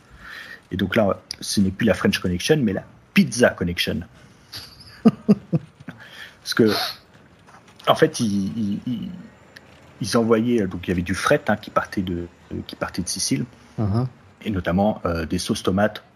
Et 0.70 0.76
donc 0.76 0.96
là, 0.96 1.20
ce 1.40 1.60
n'est 1.60 1.70
plus 1.70 1.86
la 1.86 1.94
French 1.94 2.18
Connection, 2.18 2.58
mais 2.58 2.72
la 2.72 2.84
Pizza 3.14 3.50
Connection. 3.50 4.00
Parce 6.42 6.54
que, 6.54 6.72
en 7.86 7.94
fait, 7.94 8.20
ils, 8.20 8.80
ils, 10.00 10.16
envoyaient. 10.16 10.66
Donc, 10.66 10.86
il 10.86 10.90
y 10.90 10.92
avait 10.92 11.02
du 11.02 11.14
fret 11.14 11.42
hein, 11.48 11.56
qui, 11.56 11.70
partait 11.70 12.02
de, 12.02 12.26
qui 12.66 12.76
partait 12.76 13.02
de 13.02 13.08
Sicile. 13.08 13.44
Uh-huh. 13.78 14.06
Et 14.44 14.50
notamment 14.50 15.00
euh, 15.04 15.24
des 15.24 15.38
sauces 15.38 15.62
tomates 15.62 16.02
euh, 16.02 16.11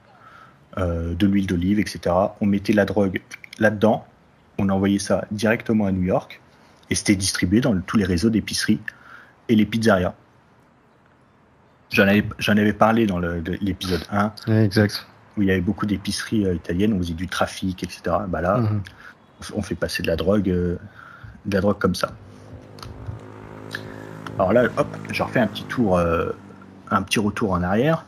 de 0.76 1.26
l'huile 1.26 1.46
d'olive, 1.46 1.80
etc. 1.80 2.14
On 2.40 2.46
mettait 2.46 2.72
la 2.72 2.84
drogue 2.84 3.20
là-dedans, 3.58 4.06
on 4.58 4.68
envoyait 4.68 4.98
ça 4.98 5.24
directement 5.30 5.86
à 5.86 5.92
New 5.92 6.02
York, 6.02 6.40
et 6.90 6.94
c'était 6.94 7.16
distribué 7.16 7.60
dans 7.60 7.78
tous 7.80 7.96
les 7.96 8.04
réseaux 8.04 8.30
d'épiceries 8.30 8.80
et 9.48 9.56
les 9.56 9.66
pizzerias. 9.66 10.14
J'en 11.90 12.02
avais, 12.02 12.24
j'en 12.38 12.56
avais 12.56 12.72
parlé 12.72 13.06
dans 13.06 13.18
l'épisode 13.18 14.02
1. 14.10 14.32
exact. 14.64 15.06
Où 15.36 15.42
il 15.42 15.48
y 15.48 15.50
avait 15.50 15.60
beaucoup 15.60 15.86
d'épiceries 15.86 16.46
euh, 16.46 16.54
italiennes, 16.54 16.92
où 16.94 16.96
on 16.96 17.00
faisait 17.00 17.14
du 17.14 17.28
trafic, 17.28 17.82
etc. 17.82 18.16
Bah 18.28 18.40
là, 18.40 18.58
mhm. 18.58 18.80
on 19.54 19.62
fait 19.62 19.74
passer 19.74 20.02
de 20.02 20.08
la 20.08 20.16
drogue, 20.16 20.48
euh, 20.48 20.78
de 21.44 21.54
la 21.54 21.60
drogue 21.60 21.78
comme 21.78 21.94
ça. 21.94 22.12
Alors 24.38 24.52
là, 24.52 24.64
hop, 24.76 24.88
je 25.10 25.22
refais 25.22 25.40
un 25.40 25.46
petit 25.46 25.64
tour, 25.64 25.98
un 25.98 27.02
petit 27.02 27.18
retour 27.18 27.52
en 27.52 27.62
arrière 27.62 28.04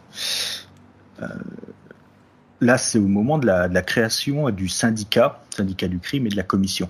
là, 2.61 2.79
c'est 2.79 2.99
au 2.99 3.07
moment 3.07 3.39
de 3.39 3.47
la, 3.47 3.69
de 3.69 3.75
la, 3.75 3.83
création 3.83 4.51
du 4.51 4.69
syndicat, 4.69 5.41
syndicat 5.51 5.89
du 5.89 5.99
crime 5.99 6.27
et 6.27 6.31
de 6.31 6.37
la 6.37 6.43
commission. 6.43 6.89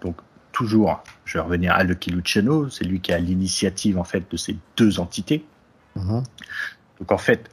Donc, 0.00 0.16
toujours, 0.52 1.02
je 1.24 1.38
vais 1.38 1.44
revenir 1.44 1.72
à 1.72 1.84
Lucky 1.84 2.10
Luciano, 2.10 2.68
c'est 2.68 2.84
lui 2.84 3.00
qui 3.00 3.12
a 3.12 3.18
l'initiative 3.18 3.98
en 3.98 4.04
fait 4.04 4.30
de 4.30 4.36
ces 4.36 4.56
deux 4.76 5.00
entités. 5.00 5.44
Mhm. 5.96 6.22
Donc, 7.00 7.12
en 7.12 7.18
fait, 7.18 7.50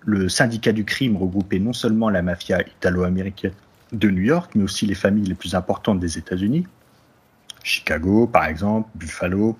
le 0.00 0.28
syndicat 0.28 0.72
du 0.72 0.84
crime 0.84 1.16
regroupait 1.16 1.58
non 1.58 1.72
seulement 1.72 2.10
la 2.10 2.22
mafia 2.22 2.62
italo-américaine 2.62 3.54
de 3.92 4.08
New 4.10 4.22
York, 4.22 4.52
mais 4.54 4.62
aussi 4.62 4.86
les 4.86 4.94
familles 4.94 5.26
les 5.26 5.34
plus 5.34 5.54
importantes 5.54 6.00
des 6.00 6.18
États-Unis, 6.18 6.66
Chicago 7.62 8.26
par 8.26 8.44
exemple, 8.44 8.88
Buffalo, 8.94 9.58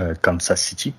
euh, 0.00 0.14
Kansas 0.20 0.60
City. 0.60 0.94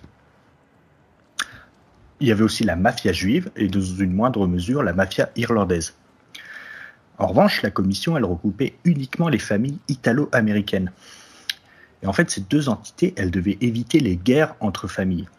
Il 2.25 2.29
y 2.29 2.31
avait 2.31 2.43
aussi 2.43 2.63
la 2.63 2.75
mafia 2.75 3.13
juive 3.13 3.51
et 3.55 3.67
dans 3.67 3.79
une 3.79 4.11
moindre 4.11 4.47
mesure 4.47 4.81
la 4.81 4.93
mafia 4.93 5.29
irlandaise. 5.35 5.93
En 7.19 7.27
revanche, 7.27 7.61
la 7.61 7.69
commission, 7.69 8.17
elle 8.17 8.25
regroupait 8.25 8.73
uniquement 8.83 9.29
les 9.29 9.37
familles 9.37 9.77
italo-américaines. 9.89 10.91
Et 12.01 12.07
en 12.07 12.13
fait, 12.13 12.31
ces 12.31 12.41
deux 12.41 12.67
entités, 12.67 13.13
elles 13.15 13.29
devaient 13.29 13.59
éviter 13.61 13.99
les 13.99 14.17
guerres 14.17 14.55
entre 14.59 14.87
familles. 14.87 15.29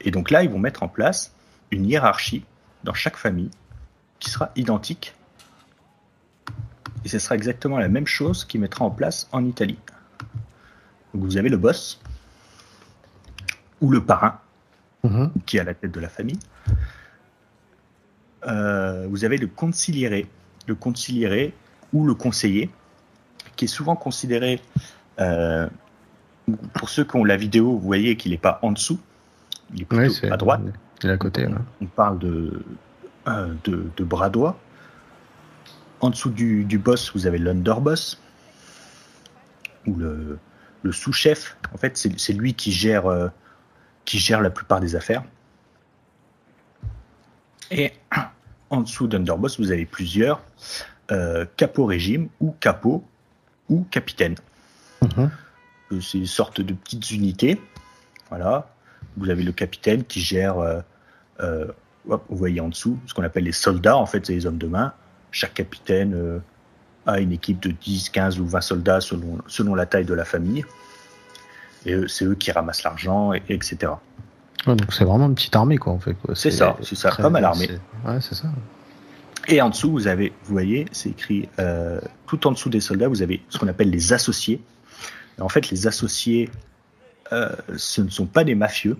Et 0.00 0.10
donc 0.10 0.32
là, 0.32 0.42
ils 0.42 0.50
vont 0.50 0.58
mettre 0.58 0.82
en 0.82 0.88
place 0.88 1.32
une 1.70 1.88
hiérarchie 1.88 2.44
dans 2.82 2.94
chaque 2.94 3.16
famille 3.16 3.52
qui 4.18 4.30
sera 4.30 4.50
identique. 4.56 5.14
Et 7.04 7.08
ce 7.08 7.20
sera 7.20 7.36
exactement 7.36 7.78
la 7.78 7.88
même 7.88 8.08
chose 8.08 8.44
qui 8.44 8.58
mettra 8.58 8.84
en 8.84 8.90
place 8.90 9.28
en 9.30 9.44
Italie. 9.44 9.78
Donc 11.14 11.22
vous 11.22 11.36
avez 11.36 11.48
le 11.48 11.58
boss 11.58 12.00
ou 13.80 13.92
le 13.92 14.04
parrain 14.04 14.40
mhm. 15.04 15.30
qui 15.46 15.56
est 15.56 15.60
à 15.60 15.64
la 15.64 15.74
tête 15.74 15.92
de 15.92 16.00
la 16.00 16.08
famille. 16.08 16.38
Euh, 18.46 19.06
vous 19.08 19.24
avez 19.24 19.38
le 19.38 19.46
conciliéré, 19.46 20.26
le 20.66 20.74
conciliéré 20.74 21.54
ou 21.92 22.06
le 22.06 22.14
conseiller, 22.14 22.70
qui 23.56 23.66
est 23.66 23.68
souvent 23.68 23.96
considéré, 23.96 24.60
euh, 25.20 25.68
pour 26.74 26.88
ceux 26.88 27.04
qui 27.04 27.16
ont 27.16 27.24
la 27.24 27.36
vidéo, 27.36 27.72
vous 27.72 27.86
voyez 27.86 28.16
qu'il 28.16 28.32
n'est 28.32 28.38
pas 28.38 28.58
en 28.62 28.72
dessous, 28.72 28.98
il 29.72 29.82
est 29.82 29.84
plutôt 29.84 30.26
à 30.30 30.36
droite. 30.36 30.60
à 31.02 31.16
côté. 31.16 31.46
On 31.80 31.86
parle 31.86 32.18
de, 32.18 32.62
euh, 33.28 33.54
de, 33.64 33.86
de, 33.96 34.04
bras 34.04 34.28
droit. 34.28 34.58
En 36.00 36.10
dessous 36.10 36.30
du, 36.30 36.64
du 36.64 36.78
boss, 36.78 37.12
vous 37.14 37.26
avez 37.26 37.38
l'underboss, 37.38 38.20
ou 39.86 39.94
le, 39.94 40.38
le 40.82 40.92
sous-chef. 40.92 41.56
En 41.72 41.78
fait, 41.78 41.96
c'est 41.96 42.32
lui 42.32 42.54
qui 42.54 42.72
gère, 42.72 43.06
qui 44.04 44.18
gère 44.18 44.40
la 44.40 44.50
plupart 44.50 44.80
des 44.80 44.96
affaires. 44.96 45.22
Et 47.70 47.92
en 48.70 48.80
dessous 48.80 49.06
d'Underboss, 49.06 49.58
vous 49.58 49.72
avez 49.72 49.86
plusieurs 49.86 50.42
euh, 51.10 51.44
capots 51.56 51.86
régime 51.86 52.28
ou 52.40 52.54
capots 52.60 53.04
ou 53.68 53.84
capitaine. 53.90 54.36
Euh, 55.18 56.00
c'est 56.00 56.18
une 56.18 56.26
sorte 56.26 56.60
de 56.60 56.72
petites 56.72 57.10
unités. 57.10 57.60
Voilà. 58.30 58.70
Vous 59.16 59.30
avez 59.30 59.42
le 59.42 59.52
capitaine 59.52 60.04
qui 60.04 60.20
gère, 60.20 60.58
euh, 60.58 60.80
euh 61.40 61.66
vous 62.06 62.36
voyez 62.36 62.60
en 62.60 62.68
dessous, 62.68 62.98
ce 63.06 63.14
qu'on 63.14 63.22
appelle 63.22 63.44
les 63.44 63.52
soldats, 63.52 63.96
en 63.96 64.04
fait, 64.04 64.26
c'est 64.26 64.34
les 64.34 64.44
hommes 64.44 64.58
de 64.58 64.66
main. 64.66 64.92
Chaque 65.30 65.54
capitaine 65.54 66.42
a 67.06 67.18
une 67.18 67.32
équipe 67.32 67.60
de 67.60 67.70
10, 67.70 68.10
15 68.10 68.40
ou 68.40 68.46
20 68.46 68.60
soldats 68.60 69.00
selon, 69.00 69.38
selon 69.46 69.74
la 69.74 69.86
taille 69.86 70.04
de 70.04 70.12
la 70.12 70.26
famille. 70.26 70.66
Et 71.86 71.96
c'est 72.08 72.24
eux 72.24 72.34
qui 72.34 72.50
ramassent 72.50 72.82
l'argent, 72.82 73.32
etc 73.32 73.92
donc 74.66 74.92
c'est 74.92 75.04
vraiment 75.04 75.26
une 75.26 75.34
petite 75.34 75.54
armée, 75.56 75.76
quoi, 75.76 75.92
en 75.92 75.98
fait. 75.98 76.16
C'est 76.34 76.50
ça, 76.50 76.76
c'est 76.82 76.94
ça, 76.94 77.10
comme 77.10 77.36
à 77.36 77.40
l'armée. 77.40 77.68
Ouais, 78.04 78.20
c'est 78.20 78.34
ça. 78.34 78.48
Et 79.46 79.60
en 79.60 79.68
dessous, 79.68 79.90
vous 79.90 80.06
avez, 80.06 80.32
vous 80.44 80.52
voyez, 80.52 80.86
c'est 80.92 81.10
écrit, 81.10 81.48
euh, 81.58 82.00
tout 82.26 82.46
en 82.46 82.52
dessous 82.52 82.70
des 82.70 82.80
soldats, 82.80 83.08
vous 83.08 83.20
avez 83.20 83.42
ce 83.50 83.58
qu'on 83.58 83.68
appelle 83.68 83.90
les 83.90 84.12
associés. 84.14 84.60
en 85.38 85.50
fait, 85.50 85.68
les 85.70 85.86
associés, 85.86 86.50
euh, 87.32 87.50
ce 87.76 88.00
ne 88.00 88.08
sont 88.08 88.26
pas 88.26 88.44
des 88.44 88.54
mafieux. 88.54 88.96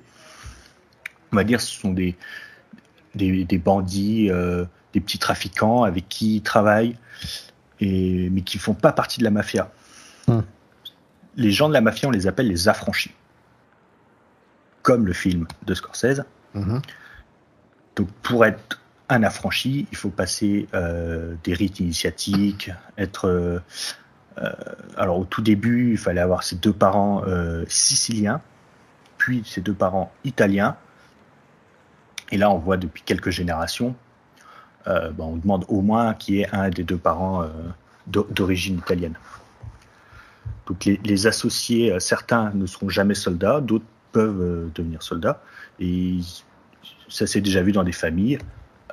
On 1.33 1.37
va 1.37 1.44
dire, 1.44 1.61
ce 1.61 1.81
sont 1.81 1.92
des, 1.92 2.14
des, 3.14 3.59
bandits, 3.59 4.31
euh, 4.31 4.66
des 4.92 5.01
petits 5.01 5.18
trafiquants 5.18 5.83
avec 5.83 6.09
qui 6.09 6.37
ils 6.37 6.42
travaillent, 6.42 6.97
et, 7.81 8.29
mais 8.31 8.42
qui 8.42 8.59
ne 8.59 8.62
font 8.62 8.75
pas 8.75 8.92
partie 8.92 9.20
de 9.20 9.25
la 9.25 9.31
mafia. 9.31 9.73
Hum. 10.29 10.44
Les 11.37 11.51
gens 11.51 11.68
de 11.68 11.75
la 11.75 11.81
mafia, 11.81 12.09
on 12.09 12.12
les 12.12 12.27
appelle 12.27 12.49
les 12.49 12.68
affranchis 12.68 13.14
comme 14.85 15.07
le 15.07 15.14
film 15.14 15.49
de 15.66 15.75
Scorsese. 15.75 16.23
Mhm. 16.53 16.81
Donc 17.97 18.09
pour 18.23 18.44
être 18.44 18.81
un 19.09 19.23
affranchi, 19.25 19.88
il 19.90 19.97
faut 19.97 20.11
passer 20.11 20.68
euh, 20.75 21.35
des 21.42 21.55
rites 21.55 21.81
initiatiques, 21.81 22.70
être... 22.97 23.29
Euh, 23.29 23.59
euh, 24.38 24.53
alors 24.97 25.18
au 25.18 25.25
tout 25.25 25.42
début, 25.42 25.92
il 25.92 25.99
fallait 25.99 26.20
avoir 26.20 26.42
ses 26.42 26.57
deux 26.57 26.73
parents 26.73 27.23
siciliens, 27.66 28.40
puis 29.16 29.42
ses 29.47 29.61
deux 29.61 29.75
parents 29.75 30.12
italiens. 30.25 30.77
Et 32.31 32.37
là, 32.37 32.51
on 32.51 32.59
voit 32.59 32.77
depuis 32.77 33.03
quelques 33.03 33.31
générations, 33.31 33.94
ben, 34.87 35.14
on 35.18 35.37
demande 35.37 35.64
au 35.68 35.83
moins 35.83 36.14
qu'il 36.14 36.35
y 36.35 36.40
ait 36.42 36.49
un 36.53 36.68
des 36.68 36.83
deux 36.83 36.99
parents 36.99 37.49
d'origine 38.09 38.79
italienne. 38.79 39.14
Donc 40.67 40.85
les, 40.85 40.99
les, 41.05 41.27
associés, 41.27 41.95
certains 42.01 42.51
ne 42.55 42.67
seront 42.67 42.89
jamais 42.89 43.15
soldats, 43.15 43.61
d'autres 43.61 43.85
peuvent 44.15 44.41
euh, 44.41 44.71
devenir 44.75 45.03
soldats. 45.03 45.43
Et 45.79 46.21
ça 47.11 47.27
s'est 47.27 47.43
déjà 47.43 47.63
vu 47.63 47.73
dans 47.73 47.85
des 47.85 47.93
familles, 47.93 48.39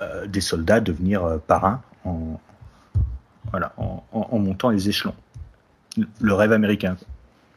euh, 0.01 0.27
des 0.27 0.41
soldats 0.41 0.81
devenir 0.81 1.23
euh, 1.23 1.37
parrains 1.37 1.81
en, 2.03 2.41
voilà, 3.51 3.73
en, 3.77 4.39
montant 4.39 4.71
les 4.71 4.89
échelons. 4.89 5.15
Le 6.19 6.33
rêve 6.33 6.51
américain. 6.51 6.97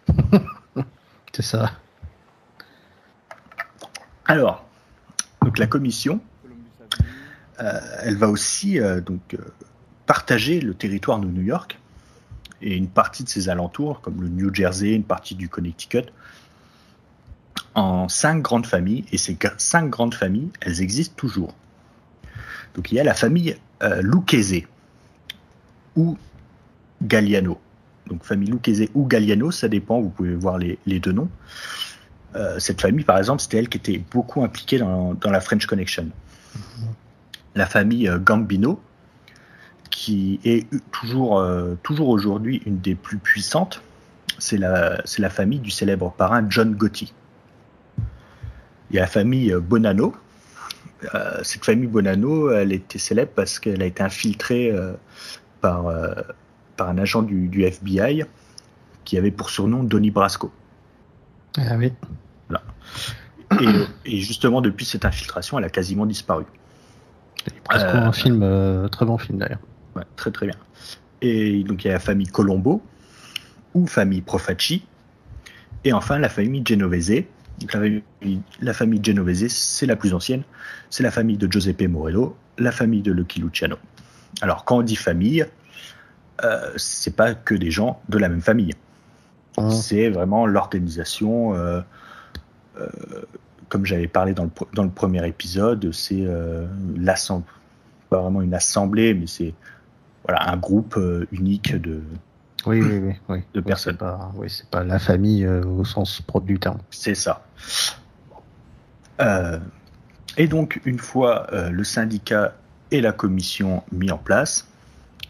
C'est 1.32 1.42
ça. 1.42 1.72
Alors, 4.26 4.64
donc 5.42 5.58
la 5.58 5.66
commission, 5.66 6.20
elle 7.58 8.16
va 8.16 8.28
aussi 8.28 8.78
donc 9.04 9.36
partager 10.06 10.60
le 10.60 10.74
territoire 10.74 11.18
de 11.20 11.26
New 11.26 11.42
York 11.42 11.78
et 12.64 12.74
une 12.74 12.88
partie 12.88 13.22
de 13.22 13.28
ses 13.28 13.50
alentours, 13.50 14.00
comme 14.00 14.22
le 14.22 14.28
New 14.28 14.52
Jersey, 14.52 14.92
une 14.92 15.04
partie 15.04 15.34
du 15.34 15.50
Connecticut, 15.50 16.06
en 17.74 18.08
cinq 18.08 18.40
grandes 18.40 18.66
familles, 18.66 19.04
et 19.12 19.18
ces 19.18 19.36
cinq 19.58 19.90
grandes 19.90 20.14
familles, 20.14 20.48
elles 20.62 20.80
existent 20.80 21.14
toujours. 21.14 21.54
Donc 22.74 22.90
il 22.90 22.96
y 22.96 23.00
a 23.00 23.04
la 23.04 23.14
famille 23.14 23.56
euh, 23.82 24.00
Lucchese 24.02 24.62
ou 25.94 26.16
Galliano. 27.02 27.60
Donc 28.06 28.24
famille 28.24 28.50
Lucchese 28.50 28.88
ou 28.94 29.06
Galliano, 29.06 29.50
ça 29.50 29.68
dépend, 29.68 30.00
vous 30.00 30.08
pouvez 30.08 30.34
voir 30.34 30.56
les, 30.58 30.78
deux 30.86 31.12
noms. 31.12 31.28
Euh, 32.34 32.58
cette 32.58 32.80
famille, 32.80 33.04
par 33.04 33.18
exemple, 33.18 33.42
c'était 33.42 33.58
elle 33.58 33.68
qui 33.68 33.76
était 33.76 34.02
beaucoup 34.10 34.42
impliquée 34.42 34.78
dans, 34.78 35.16
la 35.22 35.40
French 35.40 35.66
Connection. 35.66 36.08
La 37.54 37.66
famille 37.66 38.08
euh, 38.08 38.18
Gambino, 38.18 38.80
qui 39.94 40.40
est 40.44 40.66
toujours, 40.90 41.38
euh, 41.38 41.76
toujours 41.84 42.08
aujourd'hui 42.08 42.60
une 42.66 42.80
des 42.80 42.96
plus 42.96 43.18
puissantes, 43.18 43.80
c'est 44.38 44.58
la, 44.58 45.00
la 45.18 45.30
famille 45.30 45.60
du 45.60 45.70
célèbre 45.70 46.12
parrain 46.18 46.44
John 46.50 46.74
Gotti. 46.74 47.14
Il 48.90 48.96
y 48.96 48.98
a 48.98 49.02
la 49.02 49.06
famille 49.06 49.52
euh, 49.52 49.60
Bonanno. 49.60 50.12
Euh, 51.14 51.38
cette 51.44 51.64
famille 51.64 51.86
Bonanno, 51.86 52.50
elle 52.50 52.72
était 52.72 52.98
célèbre 52.98 53.30
parce 53.36 53.60
qu'elle 53.60 53.82
a 53.82 53.86
été 53.86 54.02
infiltrée 54.02 54.72
euh, 54.72 54.94
par, 55.60 55.84
par 56.76 56.88
un 56.88 56.98
agent 56.98 57.22
du, 57.22 57.62
FBI 57.62 58.24
qui 59.04 59.16
avait 59.16 59.30
pour 59.30 59.48
surnom 59.48 59.84
Donnie 59.84 60.10
Brasco. 60.10 60.50
Ah 61.56 61.76
oui. 61.78 61.92
Et, 64.04 64.18
justement, 64.18 64.60
depuis 64.60 64.84
cette 64.84 65.04
infiltration, 65.04 65.56
elle 65.56 65.64
a 65.64 65.70
quasiment 65.70 66.04
disparu. 66.04 66.44
Brasco, 67.64 67.96
un 67.96 68.12
film, 68.12 68.88
très 68.90 69.06
bon 69.06 69.18
film 69.18 69.38
d'ailleurs. 69.38 69.60
Très 70.16 70.30
très 70.30 70.46
bien. 70.46 70.56
Et 71.22 71.62
donc 71.64 71.84
il 71.84 71.88
y 71.88 71.90
a 71.90 71.94
la 71.94 72.00
famille 72.00 72.26
Colombo 72.26 72.82
ou 73.74 73.86
famille 73.86 74.20
Profacci, 74.20 74.84
et 75.84 75.92
enfin 75.92 76.18
la 76.18 76.28
famille 76.28 76.62
Genovese, 76.64 77.24
la 78.60 78.72
famille, 78.72 79.00
Genovese, 79.02 79.48
c'est 79.48 79.86
la 79.86 79.96
plus 79.96 80.14
ancienne. 80.14 80.42
C'est 80.90 81.02
la 81.02 81.10
famille 81.10 81.36
de 81.36 81.50
Giuseppe 81.50 81.88
Morello, 81.88 82.36
la 82.58 82.72
famille 82.72 83.02
de 83.02 83.12
Lucky 83.12 83.40
Luciano. 83.40 83.76
Alors, 84.40 84.64
quand 84.64 84.78
on 84.78 84.82
dit 84.82 84.96
famille, 84.96 85.46
euh, 86.42 86.72
c'est 86.76 87.14
pas 87.14 87.34
que 87.34 87.54
des 87.54 87.70
gens 87.70 88.00
de 88.08 88.18
la 88.18 88.28
même 88.28 88.40
famille. 88.40 88.72
Ah. 89.56 89.70
C'est 89.70 90.08
vraiment 90.08 90.46
l'organisation. 90.46 91.54
Euh, 91.54 91.80
euh, 92.80 92.88
comme 93.68 93.86
j'avais 93.86 94.08
parlé 94.08 94.34
dans 94.34 94.44
le, 94.44 94.50
dans 94.74 94.82
le, 94.82 94.90
premier 94.90 95.26
épisode, 95.26 95.90
c'est 95.92 96.24
l'assemblée, 96.96 97.46
pas 98.10 98.20
vraiment 98.20 98.42
une 98.42 98.54
assemblée, 98.54 99.14
mais 99.14 99.26
c'est 99.26 99.54
voilà 100.24 100.50
un 100.50 100.56
groupe 100.56 100.98
unique 101.32 101.74
de, 101.80 102.02
oui, 102.66 102.80
oui, 102.80 103.14
oui, 103.28 103.38
de 103.52 103.60
personnes. 103.60 103.98
oui, 104.36 104.48
c'est 104.48 104.68
pas 104.70 104.84
la 104.84 104.98
famille 104.98 105.44
euh, 105.44 105.62
au 105.64 105.84
sens 105.84 106.20
propre 106.22 106.46
du 106.46 106.58
terme. 106.58 106.78
C'est 106.90 107.14
ça. 107.14 107.44
Euh, 109.20 109.58
Et 110.36 110.48
donc, 110.48 110.80
une 110.84 110.98
fois 110.98 111.46
euh, 111.52 111.70
le 111.70 111.84
syndicat 111.84 112.54
et 112.90 113.00
la 113.00 113.12
commission 113.12 113.82
mis 113.92 114.10
en 114.10 114.18
place, 114.18 114.66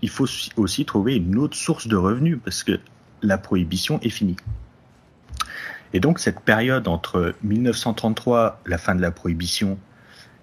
il 0.01 0.11
faut 0.11 0.27
aussi 0.57 0.85
trouver 0.85 1.17
une 1.17 1.37
autre 1.39 1.57
source 1.57 1.89
de 1.89 1.97
revenus 1.97 2.39
parce 2.45 2.63
que 2.63 2.79
la 3.23 3.39
prohibition 3.39 3.99
est 4.03 4.11
finie. 4.11 4.37
Et 5.93 6.01
donc, 6.01 6.19
cette 6.19 6.41
période 6.41 6.89
entre 6.89 7.35
1933, 7.43 8.61
la 8.67 8.79
fin 8.79 8.95
de 8.95 9.01
la 9.01 9.11
prohibition, 9.11 9.79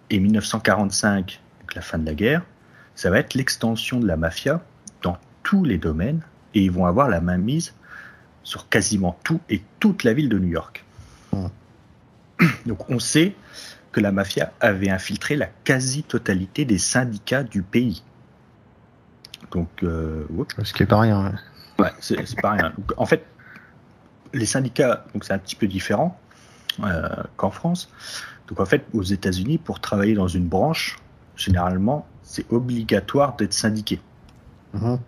et 0.10 0.20
1945, 0.20 1.42
la 1.76 1.82
fin 1.82 1.98
de 1.98 2.06
la 2.06 2.14
guerre, 2.14 2.44
ça 3.02 3.10
va 3.10 3.18
être 3.18 3.34
l'extension 3.34 4.00
de 4.00 4.06
la 4.06 4.16
mafia 4.16 4.62
dans 5.02 5.18
tous 5.42 5.64
les 5.64 5.80
domaines 5.80 6.22
et 6.54 6.62
ils 6.62 6.70
vont 6.70 6.86
avoir 6.86 7.10
la 7.10 7.20
main 7.20 7.38
mise 7.38 7.74
sur 8.44 8.70
quasiment 8.70 9.18
tout 9.24 9.40
et 9.50 9.64
toute 9.80 10.04
la 10.04 10.14
ville 10.14 10.30
de 10.30 10.38
New 10.38 10.50
York. 10.50 10.86
Donc 12.68 12.92
on 12.92 13.00
sait 13.00 13.34
que 13.92 14.02
la 14.02 14.12
mafia 14.12 14.54
avait 14.60 14.92
infiltré 14.92 15.36
la 15.36 15.48
quasi-totalité 15.48 16.64
des 16.64 16.78
syndicats 16.78 17.42
du 17.42 17.64
pays. 17.64 18.04
Donc, 19.52 19.82
euh, 19.82 20.28
ce 20.64 20.72
qui 20.72 20.84
est 20.84 20.86
pas 20.86 21.00
rien. 21.00 21.34
Ouais, 21.80 21.90
c'est 22.02 22.40
pas 22.40 22.52
rien. 22.52 22.72
en 22.98 23.08
fait, 23.08 23.26
les 24.32 24.46
syndicats, 24.46 25.08
donc 25.16 25.24
c'est 25.24 25.34
un 25.34 25.40
petit 25.40 25.56
peu 25.56 25.66
différent 25.66 26.20
euh, 26.84 27.10
qu'en 27.36 27.50
France. 27.50 27.92
Donc 28.48 28.60
en 28.60 28.66
fait, 28.68 28.86
aux 28.94 29.02
États-Unis, 29.02 29.58
pour 29.58 29.80
travailler 29.80 30.14
dans 30.14 30.28
une 30.28 30.48
branche, 30.48 31.00
généralement, 31.36 32.06
c'est 32.32 32.46
obligatoire 32.52 33.36
d'être 33.36 33.54
syndiqué. 33.54 34.00
Mhm. 34.74 35.00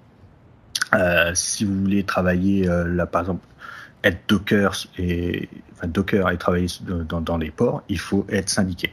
Euh, 0.94 1.32
si 1.34 1.64
vous 1.64 1.80
voulez 1.80 2.04
travailler 2.04 2.66
là, 2.68 3.06
par 3.06 3.22
exemple, 3.22 3.46
être 4.04 4.20
docker 4.28 4.76
et 4.98 5.50
enfin, 5.72 5.88
docker 5.88 6.30
et 6.30 6.38
travailler 6.38 6.68
dans, 6.88 7.38
les 7.38 7.52
ports, 7.52 7.84
il 7.90 8.00
faut 8.00 8.26
être 8.30 8.50
syndiqué. 8.50 8.92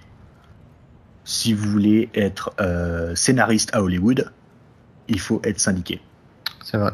Si 1.25 1.53
vous 1.53 1.69
voulez 1.69 2.09
être 2.15 2.53
euh, 2.61 3.15
scénariste 3.15 3.75
à 3.75 3.83
Hollywood, 3.83 4.33
il 5.09 5.21
faut 5.21 5.41
être 5.45 5.59
syndiqué. 5.59 6.01
C'est 6.65 6.79
vrai. 6.79 6.93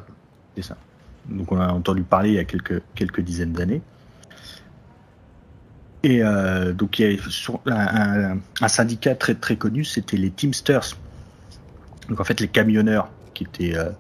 C'est 0.56 0.62
ça. 0.62 0.76
Donc 1.28 1.52
on 1.52 1.60
a 1.60 1.68
entendu 1.68 2.02
parler 2.02 2.30
il 2.30 2.34
y 2.36 2.38
a 2.38 2.44
quelques, 2.44 2.82
quelques 2.94 3.20
dizaines 3.20 3.52
d'années. 3.52 3.82
Et 6.02 6.22
euh, 6.22 6.72
donc 6.72 6.98
il 6.98 7.12
y 7.12 7.18
a 7.70 8.38
un, 8.60 8.68
syndicat 8.68 9.14
très 9.14 9.34
très 9.34 9.56
connu, 9.56 9.84
c'était 9.84 10.16
les 10.16 10.30
Teamsters. 10.30 10.96
Donc 12.08 12.20
en 12.20 12.24
fait 12.24 12.40
les 12.40 12.48
camionneurs 12.48 13.10
qui 13.34 13.44
étaient, 13.44 13.76
euh, 13.76 13.90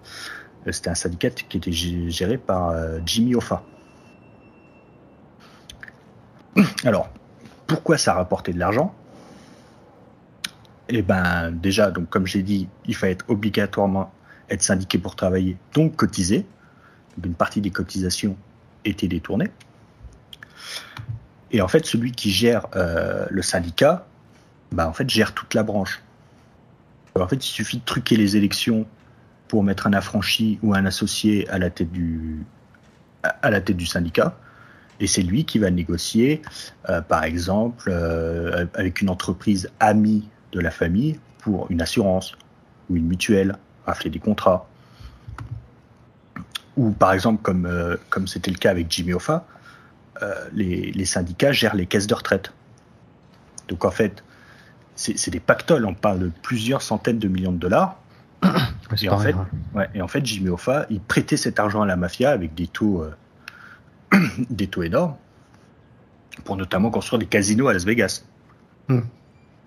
c'était 0.70 0.90
un 0.90 0.94
syndicat 0.94 1.30
qui 1.30 1.56
était 1.56 1.72
géré 1.72 2.38
par 2.38 2.74
Jimmy 3.04 3.34
Hoffa. 3.34 3.62
Alors, 6.84 7.08
pourquoi 7.66 7.98
ça 7.98 8.14
rapportait 8.14 8.52
de 8.52 8.58
l'argent? 8.58 8.94
Eh 10.88 11.02
ben, 11.02 11.50
déjà, 11.50 11.90
donc 11.90 12.08
comme 12.08 12.26
j'ai 12.26 12.42
dit, 12.42 12.68
il 12.86 12.94
fallait 12.94 13.18
obligatoirement 13.28 14.12
être 14.50 14.62
syndiqué 14.62 14.98
pour 14.98 15.16
travailler, 15.16 15.56
donc 15.74 15.96
cotiser. 15.96 16.46
une 17.22 17.34
partie 17.34 17.60
des 17.60 17.70
cotisations 17.70 18.36
était 18.84 19.08
détournée. 19.08 19.50
Et 21.50 21.60
en 21.60 21.68
fait, 21.68 21.86
celui 21.86 22.12
qui 22.12 22.30
gère 22.30 22.66
euh, 22.76 23.26
le 23.30 23.42
syndicat, 23.42 24.06
bah, 24.72 24.88
en 24.88 24.92
fait, 24.92 25.08
gère 25.08 25.32
toute 25.32 25.54
la 25.54 25.62
branche. 25.62 26.02
En 27.20 27.28
fait, 27.28 27.36
il 27.36 27.50
suffit 27.50 27.78
de 27.78 27.84
truquer 27.84 28.16
les 28.16 28.36
élections 28.36 28.86
pour 29.48 29.62
mettre 29.62 29.86
un 29.86 29.92
affranchi 29.92 30.58
ou 30.62 30.74
un 30.74 30.84
associé 30.86 31.48
à 31.48 31.58
la 31.58 31.70
tête 31.70 31.90
du, 31.90 32.44
à 33.22 33.50
la 33.50 33.60
tête 33.60 33.76
du 33.76 33.86
syndicat. 33.86 34.36
Et 34.98 35.06
c'est 35.06 35.22
lui 35.22 35.44
qui 35.44 35.58
va 35.58 35.70
négocier, 35.70 36.42
euh, 36.88 37.02
par 37.02 37.24
exemple, 37.24 37.90
euh, 37.92 38.66
avec 38.74 39.02
une 39.02 39.10
entreprise 39.10 39.70
amie 39.78 40.28
de 40.52 40.60
la 40.60 40.70
famille 40.70 41.20
pour 41.38 41.70
une 41.70 41.82
assurance 41.82 42.32
ou 42.88 42.96
une 42.96 43.06
mutuelle, 43.06 43.56
rafler 43.84 44.10
des 44.10 44.18
contrats. 44.18 44.68
Ou 46.76 46.90
par 46.90 47.12
exemple, 47.12 47.42
comme 47.42 47.66
euh, 47.66 47.96
comme 48.10 48.26
c'était 48.26 48.50
le 48.50 48.58
cas 48.58 48.70
avec 48.70 48.90
Jimmy 48.90 49.12
Hoffa, 49.12 49.46
les, 50.54 50.92
les, 50.92 51.04
syndicats 51.04 51.52
gèrent 51.52 51.76
les 51.76 51.84
caisses 51.84 52.06
de 52.06 52.14
retraite. 52.14 52.50
Donc 53.68 53.84
en 53.84 53.90
fait, 53.90 54.24
c'est 54.96 55.30
des 55.30 55.40
pactoles, 55.40 55.84
on 55.84 55.94
parle 55.94 56.18
de 56.18 56.30
plusieurs 56.42 56.82
centaines 56.82 57.18
de 57.18 57.28
millions 57.28 57.52
de 57.52 57.58
dollars. 57.58 57.96
et, 59.02 59.08
en 59.08 59.18
fait, 59.18 59.34
ouais, 59.74 59.88
et 59.94 60.02
en 60.02 60.08
fait, 60.08 60.24
Jimmy 60.24 60.48
Hoffa, 60.48 60.86
il 60.90 61.00
prêtait 61.00 61.36
cet 61.36 61.60
argent 61.60 61.82
à 61.82 61.86
la 61.86 61.96
mafia 61.96 62.30
avec 62.30 62.54
des 62.54 62.66
taux 62.66 63.04
des 64.50 64.66
taux 64.66 64.82
énormes 64.82 65.14
pour 66.44 66.56
notamment 66.56 66.90
construire 66.90 67.18
des 67.18 67.26
casinos 67.26 67.68
à 67.68 67.72
Las 67.72 67.84
Vegas. 67.84 68.24
Hmm. 68.88 69.00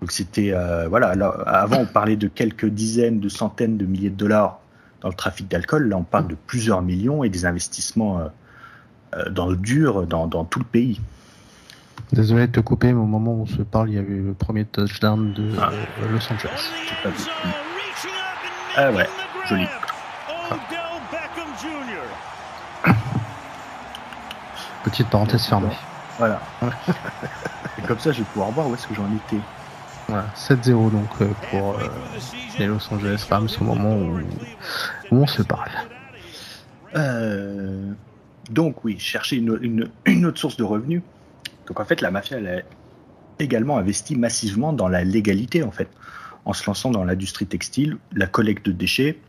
Donc 0.00 0.12
c'était 0.12 0.52
euh, 0.52 0.88
voilà. 0.88 1.10
avant 1.46 1.80
on 1.80 1.86
parlait 1.86 2.16
de 2.16 2.28
quelques 2.28 2.66
dizaines, 2.66 3.20
de 3.20 3.28
centaines 3.28 3.76
de 3.76 3.84
milliers 3.84 4.10
de 4.10 4.16
dollars 4.16 4.60
dans 5.02 5.08
le 5.08 5.14
trafic 5.14 5.48
d'alcool. 5.48 5.88
Là 5.88 5.96
on 5.96 6.04
parle 6.04 6.28
de 6.28 6.36
plusieurs 6.46 6.82
millions 6.82 7.22
et 7.22 7.28
des 7.28 7.44
investissements 7.44 8.18
euh, 8.18 8.28
euh, 9.16 9.30
dans 9.30 9.46
le 9.46 9.56
dur 9.56 10.06
dans, 10.06 10.44
tout 10.44 10.58
le 10.58 10.64
pays. 10.64 11.00
Désolé 12.12 12.48
de 12.48 12.52
te 12.52 12.60
couper, 12.60 12.92
mais 12.92 13.00
au 13.00 13.06
moment 13.06 13.32
où 13.32 13.42
on 13.42 13.46
se 13.46 13.62
parle, 13.62 13.90
il 13.90 13.94
y 13.94 13.98
a 13.98 14.02
eu 14.02 14.22
le 14.26 14.34
premier 14.34 14.64
touchdown 14.64 15.32
de 15.32 15.52
ah. 15.60 15.70
Los 16.10 16.32
Angeles. 16.32 16.70
Ah 18.76 18.90
ouais, 18.90 19.08
joli. 19.48 19.66
Petite 24.84 25.08
parenthèse 25.08 25.44
fermée. 25.46 25.68
Voilà. 26.18 26.40
Et 27.78 27.82
comme 27.86 27.98
ça, 27.98 28.10
je 28.12 28.18
vais 28.18 28.24
pouvoir 28.24 28.50
voir 28.50 28.68
où 28.68 28.74
est-ce 28.74 28.86
que 28.88 28.94
j'en 28.94 29.06
étais. 29.06 29.40
Voilà, 30.08 30.26
7-0 30.36 30.90
donc 30.90 31.08
euh, 31.20 31.28
pour 31.50 31.74
euh, 31.74 31.84
les 32.58 32.66
Los 32.66 32.92
Angeles 32.92 33.24
Rams 33.30 33.48
au 33.60 33.64
moment 33.64 33.96
où, 33.96 34.20
on 35.12 35.26
se 35.28 35.42
parle. 35.42 35.70
Euh, 36.96 37.92
donc 38.50 38.84
oui, 38.84 38.98
chercher 38.98 39.36
une, 39.36 39.88
une, 40.04 40.26
autre 40.26 40.38
source 40.38 40.56
de 40.56 40.64
revenus. 40.64 41.02
Donc 41.70 41.78
en 41.78 41.84
fait, 41.84 42.00
la 42.00 42.10
mafia 42.10 42.38
elle 42.38 42.48
a 42.48 42.62
également 43.38 43.78
investi 43.78 44.16
massivement 44.16 44.72
dans 44.72 44.88
la 44.88 45.04
légalité 45.04 45.62
en 45.62 45.70
fait, 45.70 45.88
en 46.44 46.52
se 46.52 46.66
lançant 46.66 46.90
dans 46.90 47.04
l'industrie 47.04 47.46
textile, 47.46 47.96
la 48.12 48.26
collecte 48.26 48.66
de 48.66 48.72
déchets 48.72 49.20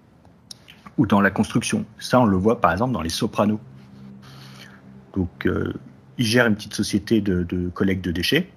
ou 0.98 1.06
dans 1.06 1.22
la 1.22 1.30
construction. 1.30 1.86
Ça, 2.00 2.20
on 2.20 2.26
le 2.26 2.36
voit 2.36 2.60
par 2.60 2.72
exemple 2.72 2.94
dans 2.94 3.04
les 3.04 3.10
Sopranos. 3.10 3.60
Donc, 5.14 5.46
euh, 5.46 5.72
il 6.18 6.26
gère 6.26 6.48
une 6.48 6.56
petite 6.56 6.74
société 6.74 7.22
de, 7.22 7.70
collecte 7.76 8.04
de 8.04 8.12
déchets. 8.12 8.50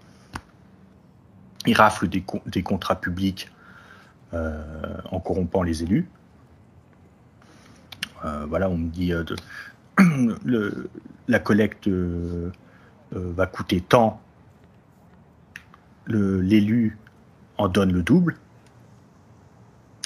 Il 1.67 1.77
rafle 1.77 2.09
des, 2.09 2.63
contrats 2.63 2.99
publics 2.99 3.51
euh, 4.33 4.63
en 5.11 5.21
corrompant 5.21 5.63
les 5.63 5.83
élus. 5.83 6.09
Euh, 8.25 8.47
voilà, 8.49 8.71
on 8.71 8.79
me 8.79 8.89
dit 8.89 9.13
le, 9.99 10.89
la 11.29 11.39
collecte 11.39 11.87
va 13.13 13.47
coûter 13.47 13.81
tant, 13.81 14.21
l'élu 16.07 16.99
en 17.59 17.69
donne 17.69 17.93
le 17.93 18.03
double. 18.03 18.37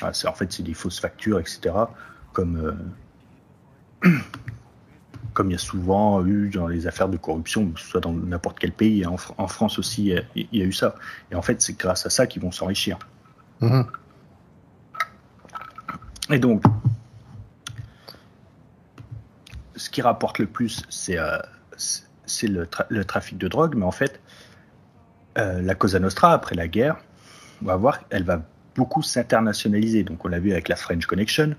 Ah, 0.03 0.13
en 0.27 0.33
fait, 0.33 0.53
c'est 0.53 0.63
des 0.63 0.75
fausses 0.75 1.01
factures, 1.01 1.41
etc. 1.41 1.75
Comme 2.33 2.93
comme 5.39 5.51
il 5.51 5.53
y 5.53 5.57
a 5.57 5.59
souvent 5.59 6.27
eu 6.27 6.51
dans 6.51 6.67
les 6.67 6.89
affaires 6.89 7.09
de 7.09 7.17
corruption, 7.17 7.71
que 7.71 7.79
ce 7.79 7.87
soit 7.87 8.01
dans 8.01 8.13
n'importe 8.13 8.59
quel 8.59 8.73
pays, 8.73 9.07
en, 9.07 9.17
France 9.17 9.79
aussi, 9.79 10.13
il 10.35 10.49
y 10.53 10.63
a 10.63 10.65
eu 10.65 10.73
ça. 10.73 10.97
Et 11.31 11.37
en 11.37 11.43
fait, 11.43 11.63
c'est 11.63 11.79
grâce 11.79 12.07
à 12.07 12.11
ça 12.11 12.27
qu'ils 12.27 12.43
vont 12.43 12.51
s'enrichir. 12.51 12.99
Mhm. 13.61 13.87
Et 16.31 16.41
donc, 16.41 16.65
ce 19.77 19.89
qui 19.91 20.03
rapporte 20.03 20.41
le 20.41 20.47
plus, 20.47 20.83
c'est 20.89 21.19
euh, 21.19 21.39
le, 22.43 23.05
trafic 23.05 23.39
de 23.39 23.49
drogue, 23.49 23.75
mais 23.77 23.85
en 23.85 23.91
fait, 23.91 24.21
euh, 25.39 25.61
la 25.63 25.75
Cosa 25.75 25.99
Nostra, 25.99 26.33
après 26.33 26.55
la 26.55 26.69
guerre, 26.69 26.97
on 27.63 27.67
va 27.67 27.77
voir, 27.77 28.01
elle 28.11 28.25
va 28.25 28.43
beaucoup 28.75 29.03
s'internationaliser. 29.03 30.05
Donc, 30.05 30.25
on 30.25 30.29
l'a 30.29 30.39
vu 30.39 30.53
avec 30.53 30.69
la 30.69 30.77
French 30.77 31.07
Connection. 31.07 31.55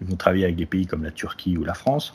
Ils 0.00 0.06
vont 0.06 0.16
travailler 0.16 0.44
avec 0.44 0.56
des 0.56 0.66
pays 0.66 0.86
comme 0.86 1.04
la 1.04 1.10
Turquie 1.10 1.58
ou 1.58 1.64
la 1.64 1.74
France 1.74 2.14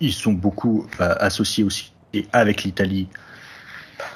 ils 0.00 0.12
sont 0.12 0.32
beaucoup 0.32 0.86
euh, 1.00 1.14
associés 1.18 1.64
aussi 1.64 1.92
et 2.12 2.26
avec 2.32 2.62
l'Italie, 2.62 3.08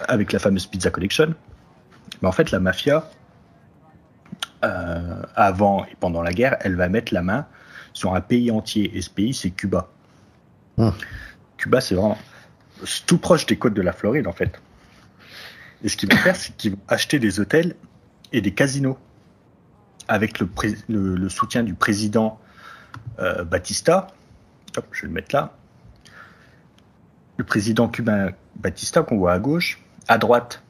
avec 0.07 0.33
la 0.33 0.39
fameuse 0.39 0.67
Pizza 0.67 0.91
Collection. 0.91 1.35
Mais 2.21 2.29
en 2.29 2.33
fait, 2.33 2.51
la 2.51 2.61
mafia, 2.61 3.09
euh, 4.65 5.23
avant 5.35 5.85
et 5.85 5.97
pendant 5.99 6.23
la 6.23 6.33
guerre, 6.33 6.57
elle 6.61 6.77
va 6.77 6.89
mettre 6.89 7.13
la 7.15 7.23
main 7.23 7.47
sur 7.93 8.15
un 8.15 8.21
pays 8.21 8.51
entier. 8.51 8.97
Et 8.97 9.03
ce 9.03 9.11
pays, 9.11 9.35
c'est 9.35 9.51
Cuba. 9.51 9.89
Hum. 10.79 10.93
Cuba, 11.57 11.81
c'est 11.81 11.95
vraiment 11.95 12.19
tout 13.07 13.19
proche 13.19 13.47
des 13.47 13.57
côtes 13.57 13.75
de 13.75 13.83
la 13.83 13.93
Floride, 13.93 14.27
en 14.27 14.33
fait. 14.33 14.61
Et 15.83 15.89
ce 15.89 15.97
qu'ils 15.97 16.11
vont 16.11 16.19
faire, 16.19 16.37
c'est 16.37 16.57
qu'ils 16.57 16.73
vont 16.73 16.81
acheter 16.89 17.19
des 17.19 17.41
hôtels 17.41 17.75
et 18.33 18.41
des 18.41 18.53
casinos 18.53 18.99
avec 20.07 20.39
le, 20.39 20.49
le, 20.89 21.29
soutien 21.29 21.63
du 21.63 21.75
président 21.75 22.41
euh, 23.19 23.45
Batista. 23.45 24.09
Hop, 24.77 24.87
je 24.93 25.03
vais 25.03 25.09
le 25.09 25.15
mettre 25.15 25.35
là 25.35 25.59
le 27.39 27.45
président 27.45 27.89
cubain 27.89 28.33
Batista 28.57 29.03
qu'on 29.03 29.17
voit 29.17 29.33
à 29.33 29.39
gauche. 29.39 29.81
À 30.09 30.19
droite, 30.19 30.63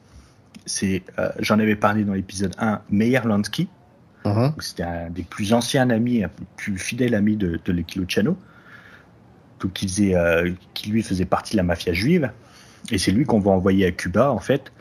c'est, 0.65 1.03
euh, 1.17 1.29
j'en 1.39 1.59
avais 1.59 1.75
parlé 1.75 2.05
dans 2.05 2.13
l'épisode 2.13 2.53
1, 2.57 2.81
Meyer 2.89 3.21
Lansky. 3.25 3.67
Uh-huh. 4.23 4.53
C'était 4.59 4.83
un 4.83 5.09
des 5.09 5.23
plus 5.23 5.53
anciens 5.53 5.89
amis, 5.89 6.23
un 6.23 6.29
plus 6.55 6.77
fidèle 6.77 7.15
ami 7.15 7.35
de, 7.35 7.59
de 7.63 7.71
Luciano. 7.71 8.37
Qui, 9.73 9.87
faisait, 9.87 10.15
euh, 10.15 10.51
qui 10.73 10.89
lui 10.89 11.03
faisait 11.03 11.25
partie 11.25 11.53
de 11.53 11.57
la 11.57 11.63
mafia 11.63 11.93
juive. 11.93 12.31
Et 12.91 12.97
c'est 12.97 13.11
lui 13.11 13.25
qu'on 13.25 13.39
va 13.39 13.51
envoyer 13.51 13.85
à 13.85 13.91
Cuba, 13.91 14.31
en 14.31 14.39
fait, 14.39 14.71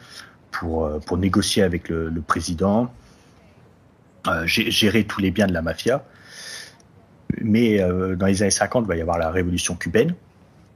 pour, 0.53 0.85
euh, 0.85 0.99
pour 1.01 1.19
négocier 1.19 1.63
avec 1.63 1.89
le, 1.89 2.09
le 2.09 2.21
président, 2.21 2.93
gérer 4.45 5.05
tous 5.05 5.21
les 5.21 5.31
biens 5.31 5.47
de 5.47 5.55
la 5.55 5.63
mafia. 5.63 6.05
Mais 7.41 7.79
dans 7.79 8.27
les 8.27 8.43
années 8.43 8.51
50, 8.51 8.85
il 8.85 8.89
va 8.89 8.97
y 8.97 9.01
avoir 9.01 9.19
la 9.19 9.31
révolution 9.31 9.75
cubaine 9.75 10.15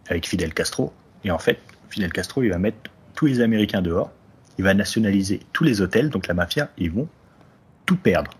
avec 0.08 0.26
Fidel 0.26 0.54
Castro. 0.54 0.92
Et 1.24 1.30
en 1.30 1.38
fait, 1.38 1.58
Fidel 1.90 2.12
Castro, 2.12 2.42
il 2.42 2.48
va 2.48 2.58
mettre 2.58 2.78
tous 3.14 3.26
les 3.26 3.40
Américains 3.40 3.82
dehors 3.82 4.10
il 4.58 4.64
va 4.64 4.74
nationaliser 4.74 5.40
tous 5.52 5.64
les 5.64 5.80
hôtels, 5.80 6.10
donc 6.10 6.26
la 6.26 6.34
mafia, 6.34 6.68
ils 6.78 6.90
vont 6.90 7.08
tout 7.86 7.96
perdre. 7.96 8.30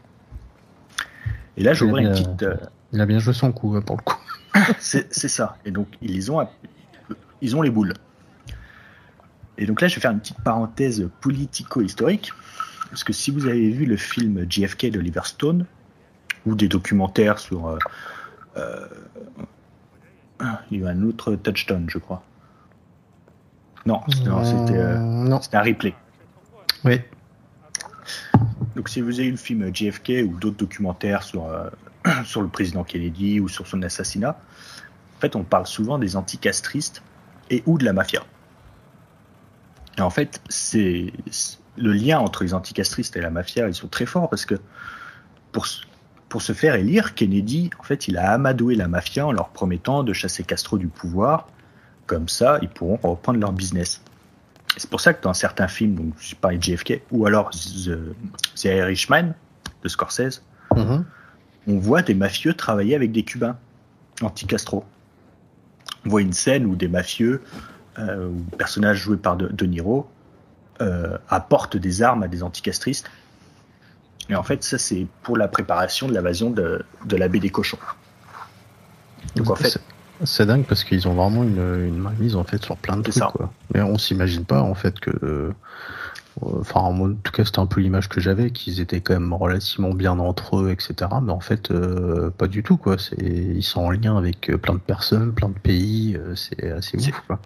Et 1.57 1.63
là, 1.63 1.73
j'ouvre 1.75 1.99
une 1.99 2.11
petite. 2.11 2.45
Euh, 2.93 2.97
il 2.97 3.01
a 3.01 3.07
bien 3.07 3.18
joué 3.18 3.34
son 3.34 3.53
coup, 3.53 3.74
hein, 3.74 3.82
pour 3.82 3.97
le 3.97 4.03
coup. 4.03 4.18
c'est 4.78 5.12
ça. 5.12 5.57
Et 5.64 5.70
donc, 5.70 5.88
ils 6.01 6.30
ont, 6.30 6.47
ils 7.40 7.57
ont 7.57 7.62
les 7.62 7.70
boules. 7.70 7.95
Et 9.59 9.66
donc 9.66 9.80
là, 9.80 9.88
je 9.88 9.95
vais 9.95 10.01
faire 10.01 10.11
une 10.11 10.20
petite 10.20 10.40
parenthèse 10.40 11.09
politico-historique. 11.20 12.32
Parce 12.90 13.05
que 13.05 13.12
si 13.12 13.30
vous 13.30 13.47
avez 13.47 13.70
vu 13.70 13.86
le 13.86 13.97
film 13.97 14.45
JFK 14.49 14.90
d'Oliver 14.90 15.22
Stone, 15.24 15.66
ou 16.47 16.55
des 16.55 16.68
documentaires 16.68 17.38
sur. 17.38 17.66
Euh, 17.66 17.78
euh, 18.57 18.86
il 20.70 20.80
y 20.80 20.84
a 20.84 20.88
un 20.88 21.03
autre 21.03 21.36
touchdown, 21.36 21.86
je 21.88 21.99
crois. 21.99 22.22
Non, 23.86 24.01
c'était 24.09 25.57
un 25.57 25.62
replay. 25.62 25.95
Oui. 26.84 27.01
Donc 28.74 28.88
si 28.88 29.01
vous 29.01 29.20
avez 29.20 29.28
eu 29.28 29.32
le 29.32 29.36
film 29.36 29.72
JFK 29.72 30.24
ou 30.26 30.38
d'autres 30.38 30.57
documentaires 30.57 31.22
sur, 31.22 31.47
euh, 31.47 31.68
sur 32.25 32.43
le 32.43 32.49
président 32.49 32.85
Kennedy 32.85 33.41
ou 33.41 33.49
sur 33.49 33.67
son 33.67 33.83
assassinat, 33.83 34.39
en 35.17 35.21
fait 35.21 35.37
on 35.37 35.45
parle 35.45 35.67
souvent 35.67 35.99
des 35.99 36.17
anticastristes 36.17 37.03
et 37.51 37.63
ou 37.67 37.79
de 37.79 37.85
la 37.85 37.93
mafia. 37.93 38.23
Et 39.99 40.01
en 40.01 40.11
fait, 40.11 40.41
c'est 40.49 41.13
le 41.77 41.93
lien 41.93 42.19
entre 42.19 42.45
les 42.45 42.55
anticastristes 42.55 43.17
et 43.17 43.21
la 43.21 43.31
mafia, 43.31 43.69
ils 43.69 43.75
sont 43.75 43.89
très 43.89 44.07
forts 44.07 44.31
parce 44.31 44.47
que 44.47 44.55
pour, 45.53 45.67
pour 46.29 46.43
se 46.43 46.53
faire 46.53 46.75
élire, 46.75 47.15
Kennedy, 47.15 47.71
en 47.79 47.83
fait, 47.83 48.09
il 48.09 48.17
a 48.17 48.33
amadoué 48.33 48.75
la 48.75 48.89
mafia 48.89 49.27
en 49.27 49.33
leur 49.33 49.51
promettant 49.51 50.03
de 50.03 50.13
chasser 50.13 50.45
Castro 50.45 50.79
du 50.79 50.89
pouvoir. 50.89 51.49
Comme 52.07 52.29
ça, 52.29 52.59
ils 52.63 52.69
pourront 52.69 52.99
reprendre 53.03 53.39
leur 53.39 53.53
business. 53.53 54.03
C'est 54.77 54.89
pour 54.89 55.01
ça 55.01 55.13
que 55.13 55.23
dans 55.23 55.35
certains 55.35 55.69
films, 55.69 55.95
donc 55.95 56.15
je 56.19 56.35
parlais 56.35 56.57
de 56.57 56.63
JFK, 56.63 57.03
ou 57.11 57.27
alors 57.27 57.51
The, 57.51 57.99
The 58.57 58.65
Irishman 58.65 59.35
de 59.83 59.89
Scorsese, 59.89 60.43
mhm. 60.75 61.05
On 61.67 61.79
voit 61.79 62.03
des 62.03 62.15
mafieux 62.15 62.55
travailler 62.55 62.95
avec 62.95 63.13
des 63.13 63.23
Cubains 63.23 63.57
anti-Castro. 64.21 64.85
On 66.05 66.11
voit 66.11 66.21
une 66.21 66.33
scène 66.33 66.67
où 66.67 66.75
des 66.75 66.89
mafieux, 66.89 67.43
euh, 67.99 68.29
ou 68.29 68.41
personnages 68.57 68.99
joués 68.99 69.17
par 69.17 69.37
De, 69.37 69.67
Niro, 69.67 70.09
euh, 70.81 71.17
apportent 71.29 71.77
des 71.77 72.03
armes 72.03 72.23
à 72.23 72.29
des 72.29 72.43
anticastristes. 72.43 73.11
Et 74.29 74.35
en 74.35 74.43
fait, 74.43 74.63
ça, 74.63 74.79
c'est 74.79 75.07
pour 75.23 75.37
la 75.37 75.49
préparation 75.49 76.09
de 76.09 76.15
l'invasion 76.15 76.51
de, 76.51 76.85
de 77.05 77.17
la 77.17 77.29
baie 77.29 77.41
des 77.41 77.51
cochons. 77.51 77.79
Donc 79.37 79.51
en 79.51 79.55
fait, 79.55 79.79
c'est 80.25 80.47
dingue 80.47 80.65
parce 80.65 80.85
qu'ils 80.85 81.07
ont 81.09 81.15
vraiment 81.15 81.43
une, 81.43 81.87
une 81.87 81.99
mainmise 81.99 82.37
en 82.37 82.45
fait 82.45 82.63
sur 82.63 82.77
plein 82.77 82.97
de 82.97 83.03
trucs. 83.03 83.23
Quoi. 83.23 83.53
Mais 83.75 83.83
on 83.83 83.99
s'imagine 83.99 84.45
pas 84.45 84.63
en 84.63 84.75
fait 84.75 84.99
que. 85.01 85.53
Euh, 86.43 86.61
enfin, 86.61 86.80
en 86.80 87.12
tout 87.14 87.33
cas, 87.33 87.45
c'était 87.45 87.59
un 87.59 87.66
peu 87.66 87.80
l'image 87.80 88.09
que 88.09 88.20
j'avais, 88.20 88.51
qu'ils 88.51 88.80
étaient 88.80 89.01
quand 89.01 89.14
même 89.14 89.33
relativement 89.33 89.93
bien 89.93 90.18
entre 90.18 90.59
eux, 90.59 90.70
etc. 90.70 91.11
Mais 91.22 91.33
en 91.33 91.41
fait, 91.41 91.70
euh, 91.70 92.30
pas 92.30 92.47
du 92.47 92.62
tout, 92.62 92.76
quoi. 92.76 92.97
C'est, 92.99 93.16
ils 93.20 93.62
sont 93.62 93.80
en 93.80 93.91
lien 93.91 94.16
avec 94.16 94.51
euh, 94.51 94.59
plein 94.59 94.74
de 94.74 94.80
personnes, 94.80 95.33
plein 95.33 95.49
de 95.49 95.59
pays. 95.59 96.16
c'est 96.35 96.70
assez 96.70 96.97
ouf, 96.97 97.22
quoi. 97.26 97.41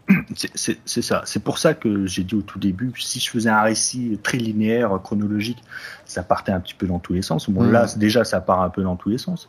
C'est 0.45 1.03
ça. 1.03 1.23
C'est 1.25 1.43
pour 1.43 1.59
ça 1.59 1.75
que 1.75 2.07
j'ai 2.07 2.25
dit 2.25 2.35
au 2.35 2.43
tout 2.43 2.59
début, 2.59 2.93
si 2.99 3.21
je 3.21 3.31
faisais 3.31 3.51
un 3.51 3.63
récit 3.63 4.19
très 4.23 4.39
linéaire, 4.39 5.01
chronologique, 5.03 5.63
ça 6.05 6.23
partait 6.23 6.53
un 6.53 6.61
petit 6.61 6.75
peu 6.75 6.87
dans 6.87 6.99
tous 6.99 7.13
les 7.13 7.23
sens. 7.23 7.51
Bon, 7.51 7.65
mm. 7.65 7.73
là, 7.73 7.87
déjà, 7.97 8.25
ça 8.25 8.41
part 8.41 8.63
un 8.63 8.71
peu 8.71 8.83
dans 8.83 8.97
tous 8.97 9.09
les 9.09 9.19
sens. 9.19 9.49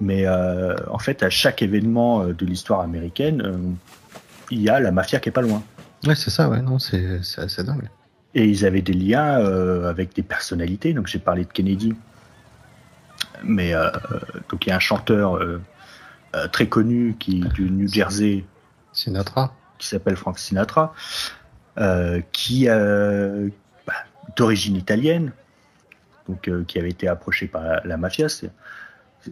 Mais 0.00 0.26
euh, 0.26 0.74
en 0.90 0.98
fait, 0.98 1.22
à 1.22 1.30
chaque 1.30 1.62
événement 1.62 2.22
euh, 2.22 2.32
de 2.32 2.44
l'histoire 2.44 2.80
américaine, 2.80 3.42
euh, 3.42 3.56
il 4.50 4.60
y 4.60 4.68
a 4.68 4.78
la 4.80 4.92
mafia 4.92 5.20
qui 5.20 5.28
est 5.28 5.32
pas 5.32 5.42
loin. 5.42 5.62
Ouais, 6.06 6.14
c'est 6.14 6.30
ça, 6.30 6.48
ouais, 6.48 6.60
non, 6.60 6.78
c'est 6.78 7.20
assez 7.38 7.64
dingue. 7.64 7.88
Et 8.38 8.44
ils 8.44 8.66
avaient 8.66 8.82
des 8.82 8.92
liens 8.92 9.36
avec 9.88 10.14
des 10.14 10.22
personnalités. 10.22 10.92
Donc 10.92 11.06
j'ai 11.06 11.18
parlé 11.18 11.44
de 11.44 11.50
Kennedy, 11.50 11.94
mais 13.42 13.72
donc 14.50 14.66
il 14.66 14.68
y 14.68 14.72
a 14.72 14.76
un 14.76 14.80
chanteur 14.80 15.40
très 16.52 16.66
connu 16.68 17.16
qui 17.18 17.40
du 17.40 17.70
New 17.70 17.88
Jersey, 17.88 18.44
Sinatra, 18.92 19.54
qui 19.78 19.88
s'appelle 19.88 20.16
Frank 20.16 20.38
Sinatra, 20.38 20.92
qui 22.32 22.66
bah, 22.66 23.94
d'origine 24.36 24.76
italienne, 24.76 25.32
donc 26.28 26.50
qui 26.66 26.78
avait 26.78 26.90
été 26.90 27.08
approché 27.08 27.46
par 27.46 27.62
la, 27.84 27.96
mafia. 27.96 28.26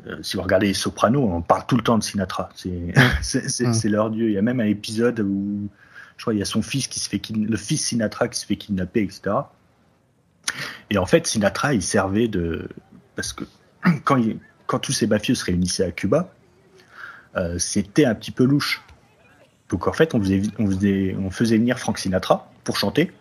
Euh, 0.06 0.18
si 0.22 0.36
vous 0.36 0.42
regardez 0.42 0.68
les 0.68 0.74
Sopranos, 0.74 1.22
on 1.22 1.42
parle 1.42 1.64
tout 1.66 1.76
le 1.76 1.82
temps 1.82 1.98
de 1.98 2.02
Sinatra. 2.02 2.48
C'est 2.54 3.84
leur 3.88 4.10
dieu. 4.10 4.28
Il 4.28 4.32
y 4.32 4.38
a 4.38 4.42
même 4.42 4.60
un 4.60 4.66
épisode 4.66 5.20
où 5.20 5.68
je 6.16 6.22
crois 6.22 6.34
il 6.34 6.38
y 6.38 6.42
a 6.42 6.46
son 6.46 6.62
fils 6.62 6.88
qui 6.88 7.00
se 7.00 7.08
fait 7.08 7.20
le 7.34 7.56
fils 7.56 7.86
Sinatra 7.86 8.28
qui 8.28 8.38
se 8.38 8.46
fait 8.46 8.56
kidnapper, 8.56 9.02
etc. 9.02 9.36
Et 10.90 10.98
en 10.98 11.06
fait, 11.06 11.26
Sinatra, 11.26 11.74
il 11.74 11.82
servait 11.82 12.28
de 12.28 12.68
parce 13.16 13.32
que 13.32 13.44
quand, 14.04 14.22
quand 14.66 14.78
tous 14.78 14.92
ces 14.92 15.06
mafieux 15.06 15.34
se 15.34 15.44
réunissaient 15.44 15.84
à 15.84 15.90
Cuba, 15.90 16.32
euh, 17.36 17.58
c'était 17.58 18.04
un 18.04 18.14
petit 18.14 18.30
peu 18.30 18.44
louche. 18.44 18.82
Donc 19.68 19.88
en 19.88 19.92
fait, 19.92 20.14
on 20.14 20.20
faisait, 20.20 20.42
on, 20.58 20.66
faisait, 20.66 21.16
on 21.18 21.30
faisait 21.30 21.56
venir 21.56 21.78
Frank 21.78 21.98
Sinatra 21.98 22.50
pour 22.64 22.76
chanter. 22.76 23.12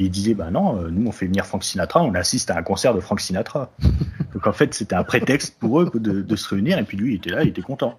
Et 0.00 0.04
il 0.04 0.10
disait, 0.10 0.34
bah 0.34 0.50
non, 0.50 0.80
euh, 0.80 0.88
nous 0.90 1.06
on 1.06 1.12
fait 1.12 1.26
venir 1.26 1.46
Frank 1.46 1.62
Sinatra, 1.62 2.02
on 2.02 2.14
assiste 2.14 2.50
à 2.50 2.58
un 2.58 2.62
concert 2.62 2.94
de 2.94 3.00
Frank 3.00 3.20
Sinatra. 3.20 3.70
Donc 4.34 4.46
en 4.46 4.52
fait, 4.52 4.74
c'était 4.74 4.96
un 4.96 5.04
prétexte 5.04 5.56
pour 5.58 5.80
eux 5.80 5.90
de, 5.94 6.36
se 6.36 6.48
réunir, 6.48 6.78
et 6.78 6.82
puis 6.82 6.96
lui, 6.96 7.12
il 7.12 7.16
était 7.16 7.30
là, 7.30 7.44
il 7.44 7.50
était 7.50 7.62
content. 7.62 7.98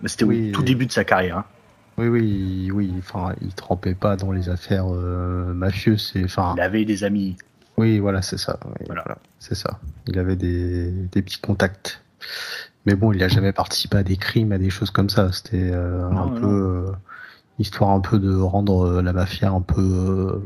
Mais 0.00 0.08
c'était 0.08 0.24
au 0.24 0.52
tout 0.52 0.62
début 0.62 0.86
de 0.86 0.92
sa 0.92 1.04
carrière. 1.04 1.38
Hein. 1.38 1.44
Oui, 1.98 2.08
oui, 2.08 2.70
oui. 2.72 2.92
Enfin, 2.98 3.34
il 3.40 3.54
trempait 3.54 3.94
pas 3.94 4.16
dans 4.16 4.32
les 4.32 4.48
affaires 4.48 4.86
euh, 4.88 5.52
mafieuses. 5.54 6.12
Enfin, 6.24 6.54
il 6.56 6.60
avait 6.60 6.84
des 6.84 7.04
amis. 7.04 7.36
Oui, 7.76 7.98
voilà, 7.98 8.22
c'est 8.22 8.38
ça. 8.38 8.58
voilà. 8.86 9.18
c'est 9.38 9.54
ça. 9.54 9.78
Il 10.06 10.18
avait 10.18 10.36
des, 10.36 10.92
petits 11.12 11.40
contacts. 11.40 12.02
Mais 12.86 12.94
bon, 12.94 13.12
il 13.12 13.18
n'a 13.18 13.28
jamais 13.28 13.52
participé 13.52 13.98
à 13.98 14.02
des 14.02 14.16
crimes, 14.16 14.52
à 14.52 14.58
des 14.58 14.70
choses 14.70 14.90
comme 14.90 15.08
ça. 15.08 15.32
C'était 15.32 15.70
euh, 15.72 16.08
un 16.10 16.28
peu 16.28 16.92
histoire 17.58 17.90
un 17.90 18.00
peu 18.00 18.18
de 18.18 18.34
rendre 18.36 19.00
la 19.00 19.12
mafia 19.12 19.50
un 19.50 19.62
peu 19.62 20.40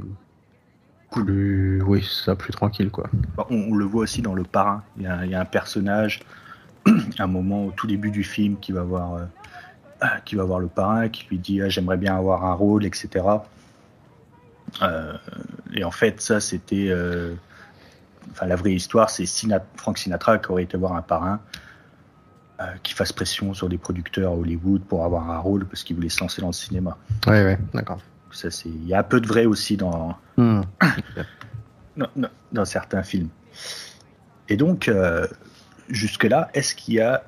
plus, 1.10 1.82
oui, 1.82 2.06
ça, 2.08 2.36
plus 2.36 2.52
tranquille, 2.52 2.90
quoi. 2.90 3.08
Bah, 3.36 3.46
on, 3.50 3.74
le 3.74 3.84
voit 3.84 4.02
aussi 4.02 4.22
dans 4.22 4.34
Le 4.34 4.44
Parrain. 4.44 4.82
Il 4.96 5.02
y 5.02 5.06
a, 5.06 5.40
un 5.40 5.44
personnage, 5.44 6.20
à 6.86 6.90
un 7.24 7.26
moment 7.26 7.66
au 7.66 7.70
tout 7.72 7.86
début 7.86 8.10
du 8.10 8.22
film, 8.22 8.56
qui 8.60 8.72
va 8.72 8.82
voir, 8.82 9.14
euh, 9.14 9.24
qui 10.24 10.36
va 10.36 10.44
voir 10.44 10.60
le 10.60 10.68
parrain, 10.68 11.08
qui 11.08 11.26
lui 11.28 11.38
dit 11.38 11.60
ah, 11.62 11.68
j'aimerais 11.68 11.96
bien 11.96 12.16
avoir 12.16 12.44
un 12.44 12.54
rôle, 12.54 12.84
etc. 12.84 13.24
Euh, 14.82 15.12
et 15.74 15.84
en 15.84 15.90
fait, 15.90 16.20
ça, 16.20 16.40
c'était, 16.40 16.88
euh, 16.88 17.34
enfin, 18.30 18.46
la 18.46 18.56
vraie 18.56 18.72
histoire, 18.72 19.10
c'est 19.10 19.26
Frank 19.76 19.98
Sinatra 19.98 20.38
qui 20.38 20.50
aurait 20.50 20.62
été 20.64 20.76
voir 20.76 20.94
un 20.94 21.02
parrain. 21.02 21.40
qui 22.82 22.92
fasse 22.92 23.10
pression 23.12 23.54
sur 23.54 23.70
des 23.70 23.78
producteurs 23.78 24.32
à 24.32 24.36
Hollywood 24.36 24.82
pour 24.82 25.04
avoir 25.06 25.30
un 25.30 25.38
rôle 25.38 25.64
parce 25.64 25.82
qu'il 25.82 25.96
voulait 25.96 26.10
se 26.10 26.20
lancer 26.20 26.42
dans 26.42 26.48
le 26.48 26.52
cinéma. 26.52 26.98
Ouais, 27.26 27.42
ouais, 27.42 27.58
d'accord. 27.72 28.00
Il 28.64 28.86
y 28.86 28.94
a 28.94 29.00
un 29.00 29.02
peu 29.02 29.20
de 29.20 29.26
vrai 29.26 29.46
aussi 29.46 29.76
dans, 29.76 30.16
hmm. 30.36 30.62
dans, 32.52 32.64
certains 32.64 33.02
films. 33.02 33.28
Et 34.48 34.56
donc, 34.56 34.88
euh, 34.88 35.26
jusque-là, 35.88 36.50
est-ce 36.54 36.74
qu'il 36.74 36.94
y 36.94 37.00
a 37.00 37.24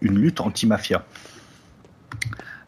une 0.00 0.18
lutte 0.18 0.40
anti-mafia? 0.40 1.04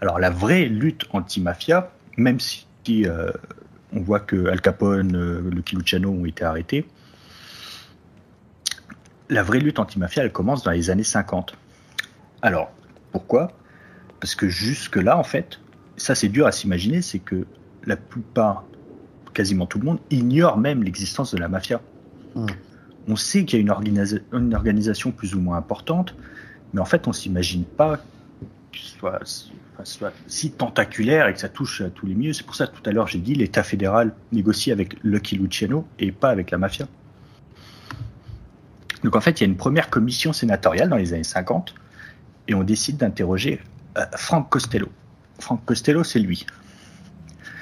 Alors, 0.05 0.18
la 0.18 0.28
vraie 0.28 0.66
lutte 0.66 1.07
anti-mafia, 1.14 1.90
même 2.18 2.38
si 2.38 2.66
euh, 3.07 3.32
on 3.90 4.00
voit 4.00 4.20
que 4.20 4.48
Al 4.48 4.61
Capone, 4.61 5.16
euh, 5.16 5.50
le 5.50 5.62
Kiluciano 5.62 6.11
ont 6.11 6.26
été 6.26 6.44
arrêtés, 6.44 6.86
la 9.30 9.42
vraie 9.42 9.61
lutte 9.61 9.78
anti-mafia, 9.78 10.22
elle 10.22 10.30
commence 10.30 10.62
dans 10.62 10.72
les 10.72 10.90
années 10.90 11.05
50. 11.05 11.57
Alors, 12.42 12.70
pourquoi? 13.12 13.52
Parce 14.20 14.34
que 14.34 14.46
jusque-là, 14.46 15.16
en 15.16 15.22
fait, 15.22 15.59
ça 15.96 16.14
c'est 16.14 16.28
dur 16.28 16.46
à 16.46 16.52
s'imaginer, 16.52 17.00
c'est 17.00 17.20
que 17.20 17.46
la 17.86 17.96
plupart, 17.96 18.64
quasiment 19.32 19.64
tout 19.64 19.78
le 19.78 19.86
monde, 19.86 20.00
ignore 20.11 20.59
même 20.59 20.82
l'existence 20.82 21.32
de 21.32 21.38
la 21.38 21.48
mafia. 21.48 21.80
Hmm. 22.34 22.44
On 23.09 23.16
sait 23.16 23.46
qu'il 23.46 23.59
y 23.59 23.70
a 23.70 23.78
une, 23.78 24.20
une, 24.34 24.55
organisation 24.55 25.12
plus 25.12 25.34
ou 25.34 25.40
moins 25.40 25.57
importante, 25.57 26.14
mais 26.74 26.82
en 26.82 26.84
fait, 26.84 27.09
on 27.09 27.14
s'imagine 27.14 27.64
pas 27.64 28.00
soit, 28.78 29.20
soit, 29.84 30.12
si 30.26 30.50
tentaculaire 30.50 31.28
et 31.28 31.34
que 31.34 31.40
ça 31.40 31.48
touche 31.48 31.80
à 31.80 31.90
tous 31.90 32.06
les 32.06 32.14
milieux. 32.14 32.32
C'est 32.32 32.46
pour 32.46 32.54
ça 32.54 32.66
que 32.66 32.76
tout 32.76 32.88
à 32.88 32.92
l'heure 32.92 33.06
j'ai 33.06 33.18
dit 33.18 33.34
l'État 33.34 33.62
fédéral 33.62 34.14
négocie 34.32 34.72
avec 34.72 34.96
Lucky 35.02 35.36
Luciano 35.36 35.86
et 35.98 36.12
pas 36.12 36.30
avec 36.30 36.50
la 36.50 36.58
mafia. 36.58 36.86
Donc 39.02 39.16
en 39.16 39.20
fait, 39.20 39.40
il 39.40 39.44
y 39.44 39.46
a 39.46 39.50
une 39.50 39.56
première 39.56 39.90
commission 39.90 40.32
sénatoriale 40.32 40.88
dans 40.88 40.96
les 40.96 41.12
années 41.12 41.24
50 41.24 41.74
et 42.48 42.54
on 42.54 42.64
décide 42.64 42.96
d'interroger 42.96 43.60
euh, 43.98 44.04
Frank 44.16 44.48
Costello. 44.48 44.88
Frank 45.38 45.62
Costello, 45.64 46.04
c'est 46.04 46.18
lui. 46.18 46.46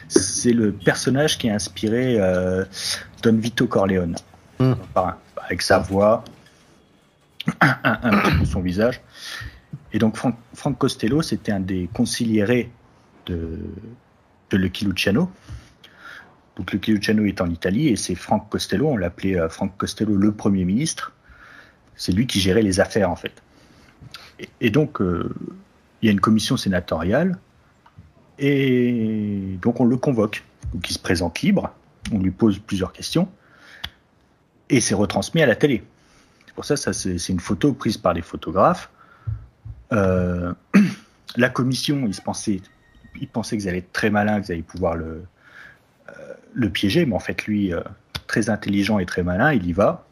C'est 0.08 0.52
le 0.52 0.72
personnage 0.72 1.38
qui 1.38 1.50
a 1.50 1.54
inspiré 1.54 2.20
euh, 2.20 2.64
Don 3.22 3.36
Vito 3.36 3.66
Corleone. 3.66 4.16
Hmm. 4.58 4.74
avec 5.38 5.62
sa 5.62 5.78
voix, 5.78 6.22
un, 7.60 7.76
un, 7.82 8.44
son 8.44 8.60
visage. 8.60 9.00
Et 9.92 9.98
donc 9.98 10.16
Frank, 10.16 10.36
Costello, 10.70 11.22
c'était 11.22 11.52
un 11.52 11.60
des 11.60 11.88
consigliérés 11.92 12.70
de, 13.26 13.58
de 14.50 14.56
Lucky 14.56 14.84
Luciano. 14.84 15.30
Donc 16.56 16.72
Lucky 16.72 16.92
Luciano 16.92 17.24
est 17.24 17.40
en 17.40 17.50
Italie 17.50 17.88
et 17.88 17.96
c'est 17.96 18.14
Frank 18.14 18.48
Costello, 18.48 18.88
on 18.88 18.96
l'appelait 18.96 19.38
euh, 19.38 19.48
Frank 19.48 19.76
Costello 19.76 20.16
le 20.16 20.32
Premier 20.32 20.64
ministre. 20.64 21.12
C'est 21.96 22.12
lui 22.12 22.26
qui 22.26 22.40
gérait 22.40 22.62
les 22.62 22.80
affaires 22.80 23.10
en 23.10 23.16
fait. 23.16 23.42
Et, 24.60 24.70
donc 24.70 25.00
euh, 25.00 25.34
il 26.00 26.06
y 26.06 26.08
a 26.08 26.12
une 26.12 26.20
commission 26.20 26.56
sénatoriale 26.56 27.38
et 28.38 29.58
donc 29.62 29.80
on 29.80 29.84
le 29.84 29.96
convoque. 29.96 30.44
Donc 30.74 30.88
il 30.88 30.92
se 30.92 30.98
présente 30.98 31.40
libre, 31.40 31.72
on 32.12 32.18
lui 32.18 32.30
pose 32.30 32.58
plusieurs 32.58 32.92
questions 32.92 33.28
et 34.68 34.80
c'est 34.80 34.94
retransmis 34.94 35.42
à 35.42 35.46
la 35.46 35.56
télé. 35.56 35.82
Pour 36.54 36.64
ça, 36.64 36.76
ça 36.76 36.92
c'est 36.92 37.28
une 37.28 37.40
photo 37.40 37.72
prise 37.72 37.96
par 37.96 38.12
les 38.12 38.22
photographes. 38.22 38.90
Euh, 39.92 40.52
la 41.36 41.48
commission, 41.48 42.04
ils, 42.06 42.20
pensaient, 42.20 42.60
ils 43.20 43.28
pensaient 43.28 43.56
qu'ils 43.56 43.68
allaient 43.68 43.78
être 43.78 43.92
très 43.92 44.10
malins, 44.10 44.40
qu'ils 44.40 44.52
allaient 44.52 44.62
pouvoir 44.62 44.96
le, 44.96 45.22
euh, 46.08 46.12
le 46.52 46.70
piéger, 46.70 47.06
mais 47.06 47.14
en 47.14 47.20
fait, 47.20 47.44
lui, 47.46 47.72
euh, 47.72 47.80
très 48.26 48.50
intelligent 48.50 48.98
et 48.98 49.06
très 49.06 49.22
malin, 49.22 49.52
il 49.52 49.66
y 49.66 49.72
va, 49.72 50.04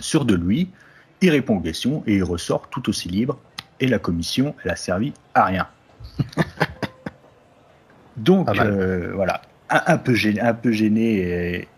sûr 0.00 0.24
de 0.24 0.34
lui, 0.34 0.70
il 1.20 1.30
répond 1.30 1.56
aux 1.56 1.60
questions 1.60 2.02
et 2.06 2.16
il 2.16 2.24
ressort 2.24 2.68
tout 2.68 2.88
aussi 2.88 3.08
libre. 3.08 3.38
Et 3.78 3.88
la 3.88 3.98
commission, 3.98 4.54
elle 4.64 4.70
a 4.70 4.76
servi 4.76 5.12
à 5.34 5.44
rien. 5.44 5.68
Donc, 8.16 8.48
voilà, 8.50 9.42
un, 9.68 9.98
peu 9.98 10.14
gêné, 10.14 10.40
un 10.40 10.54
peu 10.54 10.72
gêné 10.72 11.18
et, 11.18 11.68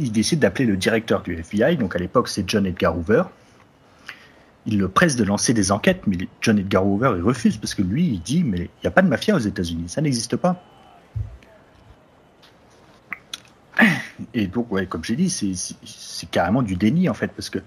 il 0.00 0.12
décide 0.12 0.38
d'appeler 0.38 0.64
le 0.64 0.76
directeur 0.76 1.22
du 1.22 1.34
FBI, 1.34 1.76
donc 1.76 1.94
à 1.94 1.98
l'époque 1.98 2.28
c'est 2.28 2.48
John 2.48 2.66
Edgar 2.66 2.96
Hoover. 2.96 3.24
Il 4.70 4.78
le 4.78 4.88
presse 4.88 5.16
de 5.16 5.24
lancer 5.24 5.52
des 5.52 5.72
enquêtes, 5.72 6.02
mais 6.06 6.16
John 6.40 6.58
Edgar 6.58 6.86
Hoover 6.86 7.14
il 7.16 7.22
refuse 7.22 7.56
parce 7.56 7.74
que 7.74 7.82
lui 7.82 8.06
il 8.06 8.20
dit 8.20 8.44
mais 8.44 8.58
il 8.58 8.84
n'y 8.84 8.86
a 8.86 8.90
pas 8.90 9.02
de 9.02 9.08
mafia 9.08 9.34
aux 9.34 9.40
États-Unis, 9.40 9.88
ça 9.88 10.00
n'existe 10.00 10.36
pas. 10.36 10.62
Et 14.34 14.46
donc 14.46 14.70
ouais, 14.70 14.86
comme 14.86 15.02
j'ai 15.04 15.16
dit, 15.16 15.30
c'est 15.30 16.30
carrément 16.30 16.62
du 16.62 16.76
déni 16.76 17.08
en 17.08 17.14
fait 17.14 17.28
parce 17.28 17.50
que 17.50 17.58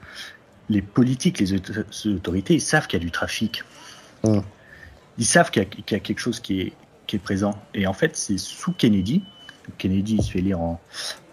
les 0.70 0.82
politiques, 0.82 1.40
les 1.40 1.54
autorités, 2.08 2.56
ils 2.56 2.62
savent 2.62 2.88
qu'il 2.88 3.00
y 3.00 3.02
a 3.02 3.06
du 3.06 3.12
trafic. 3.12 3.64
Mmh. 4.24 4.40
Ils 5.18 5.26
savent 5.26 5.52
qu'il 5.52 5.64
y, 5.64 5.96
a 5.96 6.00
quelque 6.00 6.20
chose 6.20 6.40
qui 6.40 6.62
est, 6.62 6.74
qui 7.06 7.18
est 7.18 7.20
présent. 7.20 7.62
Et 7.74 7.86
en 7.86 7.94
fait, 7.94 8.16
c'est 8.16 8.38
sous 8.38 8.72
Kennedy. 8.72 9.24
Kennedy 9.78 10.16
il 10.16 10.24
se 10.24 10.32
fait 10.32 10.42
lire 10.42 10.60
en 10.60 10.80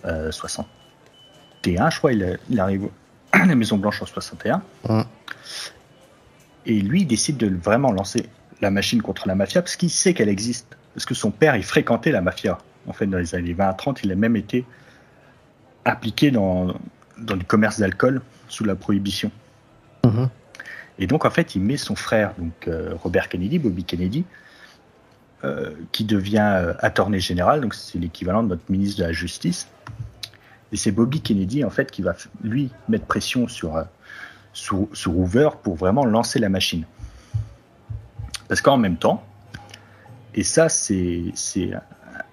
euh, 0.05 0.31
60, 0.31 0.67
je 1.65 1.99
crois, 1.99 2.13
il, 2.13 2.61
arrive 2.61 2.89
à 3.33 3.47
la 3.47 3.55
Maison 3.55 3.77
Blanche 3.77 4.03
en 4.03 4.07
61. 4.07 4.63
Et 6.67 6.81
lui, 6.81 7.03
il 7.03 7.07
décide 7.07 7.37
de 7.37 7.49
vraiment 7.49 7.93
lancer 7.93 8.29
la 8.61 8.71
machine 8.71 9.03
contre 9.03 9.27
la 9.27 9.35
mafia 9.35 9.63
parce 9.63 9.77
qu'il 9.77 9.91
sait 9.91 10.15
qu'elle 10.15 10.29
existe. 10.29 10.77
Parce 10.95 11.07
que 11.07 11.15
son 11.15 11.31
père, 11.31 11.57
il 11.57 11.63
fréquentait 11.63 12.13
la 12.13 12.21
mafia. 12.21 12.59
En 12.87 12.93
fait, 12.93 13.07
dans 13.07 13.19
les 13.19 13.35
années 13.35 13.53
20 13.53 13.73
30, 13.75 14.01
il 14.05 14.13
a 14.13 14.15
même 14.15 14.37
été 14.37 14.65
appliqué 15.85 16.31
dans, 16.31 16.75
dans 17.19 17.37
du 17.37 17.45
commerce 17.45 17.79
d'alcool 17.79 18.23
sous 18.49 18.65
la 18.65 18.75
prohibition. 18.75 19.31
Mhm. 20.05 20.29
Et 20.99 21.07
donc, 21.07 21.25
en 21.25 21.31
fait, 21.31 21.55
il 21.55 21.63
met 21.63 21.77
son 21.77 21.97
frère, 21.97 22.35
donc 22.37 22.69
euh, 22.69 22.95
Robert 23.03 23.29
Kennedy, 23.29 23.59
Bobby 23.59 23.85
Kennedy, 23.85 24.25
euh, 25.45 25.71
qui 25.93 26.05
devient 26.05 26.39
euh, 26.41 26.75
attorney 26.81 27.21
général, 27.21 27.63
donc 27.63 27.75
c'est 27.75 27.99
l'équivalent 27.99 28.43
de 28.43 28.49
notre 28.49 28.71
ministre 28.71 29.01
de 29.01 29.05
la 29.05 29.13
Justice, 29.13 29.69
et 30.73 30.77
c'est 30.77 30.93
Bobby 30.93 31.23
Kennedy, 31.23 31.65
en 31.65 31.71
fait, 31.71 31.91
qui 31.91 32.03
va, 32.03 32.15
lui, 32.43 32.71
mettre 32.89 33.07
pression 33.07 33.49
sur, 33.49 33.83
euh, 34.73 34.87
sur, 34.93 35.17
Hoover 35.17 35.51
pour 35.63 35.77
vraiment 35.77 36.05
lancer 36.05 36.39
la 36.39 36.49
machine. 36.49 36.85
Parce 38.49 38.61
qu'en 38.61 38.77
même 38.77 38.97
temps, 38.97 39.25
et 40.35 40.43
ça, 40.43 40.69
c'est 40.69 41.33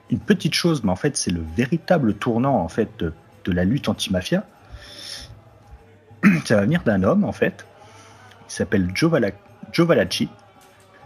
une 0.09 0.19
petite 0.19 0.53
chose, 0.53 0.83
mais 0.83 0.91
en 0.91 0.95
fait, 0.95 1.17
c'est 1.17 1.31
le 1.31 1.43
véritable 1.55 2.13
tournant, 2.15 2.59
en 2.59 2.67
fait, 2.67 2.89
de, 2.99 3.13
la 3.51 3.63
lutte 3.63 3.87
anti-mafia. 3.87 4.43
Ça 6.45 6.57
va 6.57 6.61
venir 6.63 6.83
d'un 6.83 7.03
homme, 7.03 7.23
en 7.23 7.31
fait, 7.31 7.65
qui 8.47 8.55
s'appelle 8.55 8.91
Joe. 8.93 9.11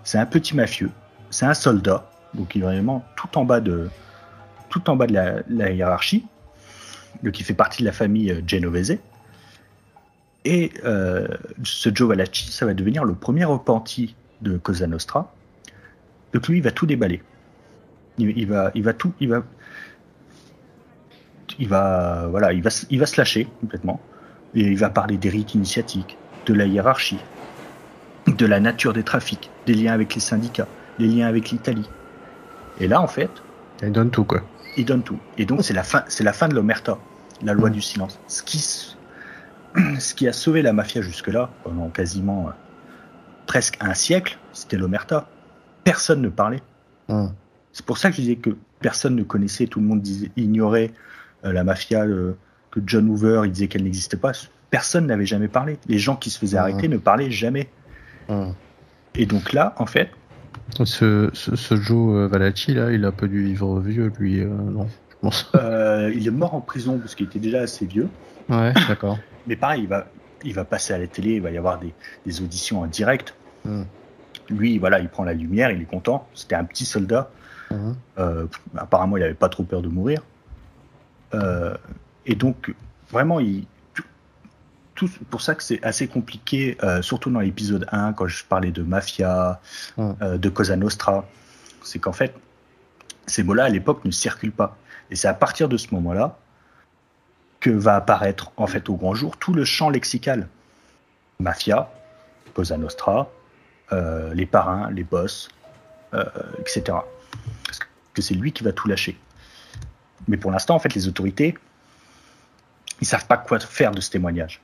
C'est 0.03 0.17
un 0.17 0.25
petit 0.25 0.55
mafieux. 0.55 0.89
C'est 1.29 1.45
un 1.45 1.53
soldat. 1.53 2.09
Donc, 2.33 2.55
il 2.55 2.61
est 2.61 2.65
vraiment 2.65 3.05
tout 3.15 3.37
en 3.37 3.45
bas 3.45 3.59
de, 3.59 3.89
tout 4.69 4.89
en 4.89 4.95
bas 4.95 5.05
de 5.05 5.43
la 5.49 5.71
hiérarchie 5.71 6.25
qui 7.29 7.43
fait 7.43 7.53
partie 7.53 7.83
de 7.83 7.87
la 7.87 7.91
famille 7.91 8.31
euh, 8.31 8.41
Genovese. 8.47 8.97
Et 10.45 10.71
euh, 10.85 11.27
ce 11.63 11.89
Joe 11.93 12.09
Valacci, 12.09 12.51
ça 12.51 12.65
va 12.65 12.73
devenir 12.73 13.03
le 13.03 13.13
premier 13.13 13.45
repenti 13.45 14.15
de 14.41 14.57
Cosa 14.57 14.87
Nostra. 14.87 15.33
Donc 16.33 16.47
lui, 16.47 16.57
il 16.57 16.63
va 16.63 16.71
tout 16.71 16.85
déballer. 16.85 17.21
Il, 18.17 18.47
va, 18.47 18.71
il 18.75 18.83
va 18.83 18.93
tout, 18.93 19.13
il 19.19 19.29
va, 19.29 19.43
il 21.57 21.67
va, 21.67 22.27
voilà, 22.29 22.53
il 22.53 22.61
va, 22.61 22.69
il 22.89 22.99
va 22.99 23.05
se 23.05 23.19
lâcher 23.19 23.47
complètement. 23.61 23.99
Et 24.53 24.61
il 24.61 24.77
va 24.77 24.89
parler 24.89 25.17
des 25.17 25.29
rites 25.29 25.55
initiatiques, 25.55 26.17
de 26.45 26.53
la 26.53 26.65
hiérarchie, 26.65 27.19
de 28.27 28.45
la 28.45 28.59
nature 28.59 28.93
des 28.93 29.03
trafics, 29.03 29.49
des 29.65 29.73
liens 29.73 29.93
avec 29.93 30.13
les 30.13 30.21
syndicats, 30.21 30.67
des 30.99 31.07
liens 31.07 31.27
avec 31.27 31.49
l'Italie. 31.49 31.89
Et 32.79 32.87
là, 32.87 33.01
en 33.01 33.07
fait, 33.07 33.29
il 33.81 33.91
donne 33.91 34.11
tout 34.11 34.23
quoi. 34.23 34.41
Il 34.77 34.85
donne 34.85 35.03
tout. 35.03 35.19
Et 35.37 35.45
donc 35.45 35.63
c'est 35.63 35.73
la 35.73 35.83
fin, 35.83 36.03
c'est 36.07 36.23
la 36.23 36.33
fin 36.33 36.47
de 36.47 36.53
l'omerta 36.53 36.97
la 37.43 37.53
loi 37.53 37.69
du 37.69 37.81
silence. 37.81 38.19
Ce 38.27 38.43
qui, 38.43 38.95
ce 39.99 40.13
qui 40.13 40.27
a 40.27 40.33
sauvé 40.33 40.61
la 40.61 40.73
mafia 40.73 41.01
jusque-là, 41.01 41.49
pendant 41.63 41.89
quasiment 41.89 42.47
euh, 42.47 42.51
presque 43.45 43.77
un 43.81 43.93
siècle, 43.93 44.37
c'était 44.53 44.77
l'omerta. 44.77 45.27
Personne 45.83 46.21
ne 46.21 46.29
parlait. 46.29 46.61
C'est 47.73 47.85
pour 47.85 47.97
ça 47.97 48.09
que 48.09 48.15
je 48.15 48.21
disais 48.21 48.35
que 48.37 48.51
personne 48.79 49.15
ne 49.15 49.23
connaissait, 49.23 49.67
tout 49.67 49.81
le 49.81 49.85
monde 49.85 50.01
disait, 50.01 50.31
ignorait 50.37 50.91
euh, 51.43 51.51
la 51.51 51.65
mafia, 51.65 52.03
euh, 52.03 52.37
que 52.69 52.79
John 52.85 53.09
Hoover, 53.09 53.41
il 53.43 53.51
disait 53.51 53.67
qu'elle 53.67 53.83
n'existait 53.83 54.15
pas. 54.15 54.31
Personne 54.69 55.07
n'avait 55.07 55.25
jamais 55.25 55.49
parlé. 55.49 55.77
Les 55.87 55.97
gens 55.97 56.15
qui 56.15 56.29
se 56.29 56.39
faisaient 56.39 56.57
arrêter 56.57 56.87
ne 56.87 56.97
parlaient 56.97 57.31
jamais. 57.31 57.69
Et 59.15 59.25
donc 59.25 59.51
là, 59.51 59.75
en 59.77 59.85
fait. 59.85 60.09
Ce, 60.85 61.29
ce, 61.33 61.75
Joe 61.75 62.29
Valacci, 62.29 62.73
là, 62.73 62.93
il 62.93 63.03
a 63.03 63.11
pas 63.11 63.27
dû 63.27 63.43
vivre 63.43 63.81
vieux, 63.81 64.09
lui, 64.17 64.45
non 64.45 64.87
euh, 65.55 66.11
il 66.15 66.27
est 66.27 66.31
mort 66.31 66.55
en 66.55 66.61
prison 66.61 66.97
parce 66.97 67.15
qu'il 67.15 67.27
était 67.27 67.39
déjà 67.39 67.61
assez 67.61 67.85
vieux. 67.85 68.09
Ouais, 68.49 68.73
d'accord. 68.87 69.19
Mais 69.47 69.55
pareil, 69.55 69.83
il 69.83 69.87
va, 69.87 70.07
il 70.43 70.53
va 70.53 70.65
passer 70.65 70.93
à 70.93 70.97
la 70.97 71.07
télé, 71.07 71.35
il 71.35 71.41
va 71.41 71.51
y 71.51 71.57
avoir 71.57 71.79
des, 71.79 71.93
des 72.25 72.41
auditions 72.41 72.81
en 72.81 72.87
direct. 72.87 73.35
Hmm. 73.65 73.83
Lui, 74.49 74.77
voilà, 74.77 74.99
il 74.99 75.09
prend 75.09 75.23
la 75.23 75.33
lumière, 75.33 75.71
il 75.71 75.81
est 75.81 75.85
content. 75.85 76.27
C'était 76.33 76.55
un 76.55 76.63
petit 76.63 76.85
soldat. 76.85 77.29
Hmm. 77.69 77.93
Euh, 78.17 78.47
apparemment, 78.77 79.17
il 79.17 79.21
n'avait 79.21 79.33
pas 79.33 79.49
trop 79.49 79.63
peur 79.63 79.81
de 79.81 79.87
mourir. 79.87 80.21
Euh, 81.33 81.75
et 82.25 82.35
donc, 82.35 82.73
vraiment, 83.09 83.39
il, 83.39 83.65
tout, 84.95 85.09
pour 85.29 85.41
ça 85.41 85.55
que 85.55 85.63
c'est 85.63 85.81
assez 85.83 86.07
compliqué, 86.07 86.77
surtout 87.01 87.31
dans 87.31 87.39
l'épisode 87.39 87.87
1, 87.91 88.13
quand 88.13 88.27
je 88.27 88.45
parlais 88.45 88.71
de 88.71 88.83
mafia, 88.83 89.59
hmm. 89.97 90.37
de 90.37 90.49
Cosa 90.49 90.75
Nostra. 90.75 91.25
C'est 91.83 91.99
qu'en 91.99 92.13
fait, 92.13 92.35
ces 93.25 93.43
mots-là, 93.43 93.65
à 93.65 93.69
l'époque, 93.69 94.05
ne 94.05 94.11
circulent 94.11 94.51
pas. 94.51 94.77
Et 95.09 95.15
c'est 95.15 95.27
à 95.27 95.33
partir 95.33 95.69
de 95.69 95.77
ce 95.77 95.93
moment-là 95.93 96.37
que 97.61 97.69
va 97.69 97.95
apparaître, 97.95 98.51
en 98.57 98.67
fait, 98.67 98.89
au 98.89 98.95
grand 98.95 99.13
jour, 99.13 99.37
tout 99.37 99.53
le 99.53 99.63
champ 99.63 99.89
lexical. 99.89 100.49
Mafia, 101.39 101.89
Cosa 102.53 102.77
Nostra, 102.77 103.29
euh, 103.93 104.33
les 104.33 104.45
parrains, 104.45 104.91
les 104.91 105.03
boss, 105.03 105.49
euh, 106.13 106.25
etc. 106.59 106.83
Parce 107.65 107.79
que 108.13 108.21
c'est 108.21 108.33
lui 108.33 108.51
qui 108.51 108.63
va 108.63 108.73
tout 108.73 108.87
lâcher. 108.87 109.17
Mais 110.27 110.37
pour 110.37 110.51
l'instant, 110.51 110.75
en 110.75 110.79
fait, 110.79 110.93
les 110.93 111.07
autorités, 111.07 111.57
ils 112.99 113.07
savent 113.07 113.27
pas 113.27 113.37
quoi 113.37 113.59
faire 113.59 113.91
de 113.91 114.01
ce 114.01 114.09
témoignage. 114.09 114.61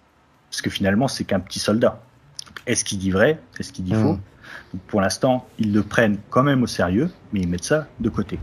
Parce 0.49 0.61
que 0.61 0.69
finalement, 0.69 1.07
c'est 1.07 1.23
qu'un 1.23 1.39
petit 1.39 1.59
soldat. 1.59 2.01
Est-ce 2.65 2.83
qu'il 2.83 2.97
dit 2.99 3.11
vrai? 3.11 3.39
Est-ce 3.59 3.71
qu'il 3.71 3.85
dit 3.85 3.93
mmh. 3.93 4.03
faux? 4.03 4.19
Pour 4.87 5.01
l'instant, 5.01 5.47
ils 5.59 5.73
le 5.73 5.83
prennent 5.83 6.17
quand 6.29 6.43
même 6.43 6.63
au 6.63 6.67
sérieux, 6.67 7.11
mais 7.31 7.41
ils 7.41 7.47
mettent 7.47 7.63
ça 7.63 7.87
de 7.99 8.09
côté. 8.09 8.39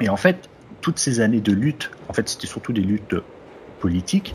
Et 0.00 0.08
en 0.08 0.16
fait, 0.16 0.48
toutes 0.84 0.98
ces 0.98 1.20
années 1.20 1.40
de 1.40 1.52
lutte, 1.52 1.90
en 2.10 2.12
fait, 2.12 2.28
c'était 2.28 2.46
surtout 2.46 2.74
des 2.74 2.82
luttes 2.82 3.16
politiques, 3.80 4.34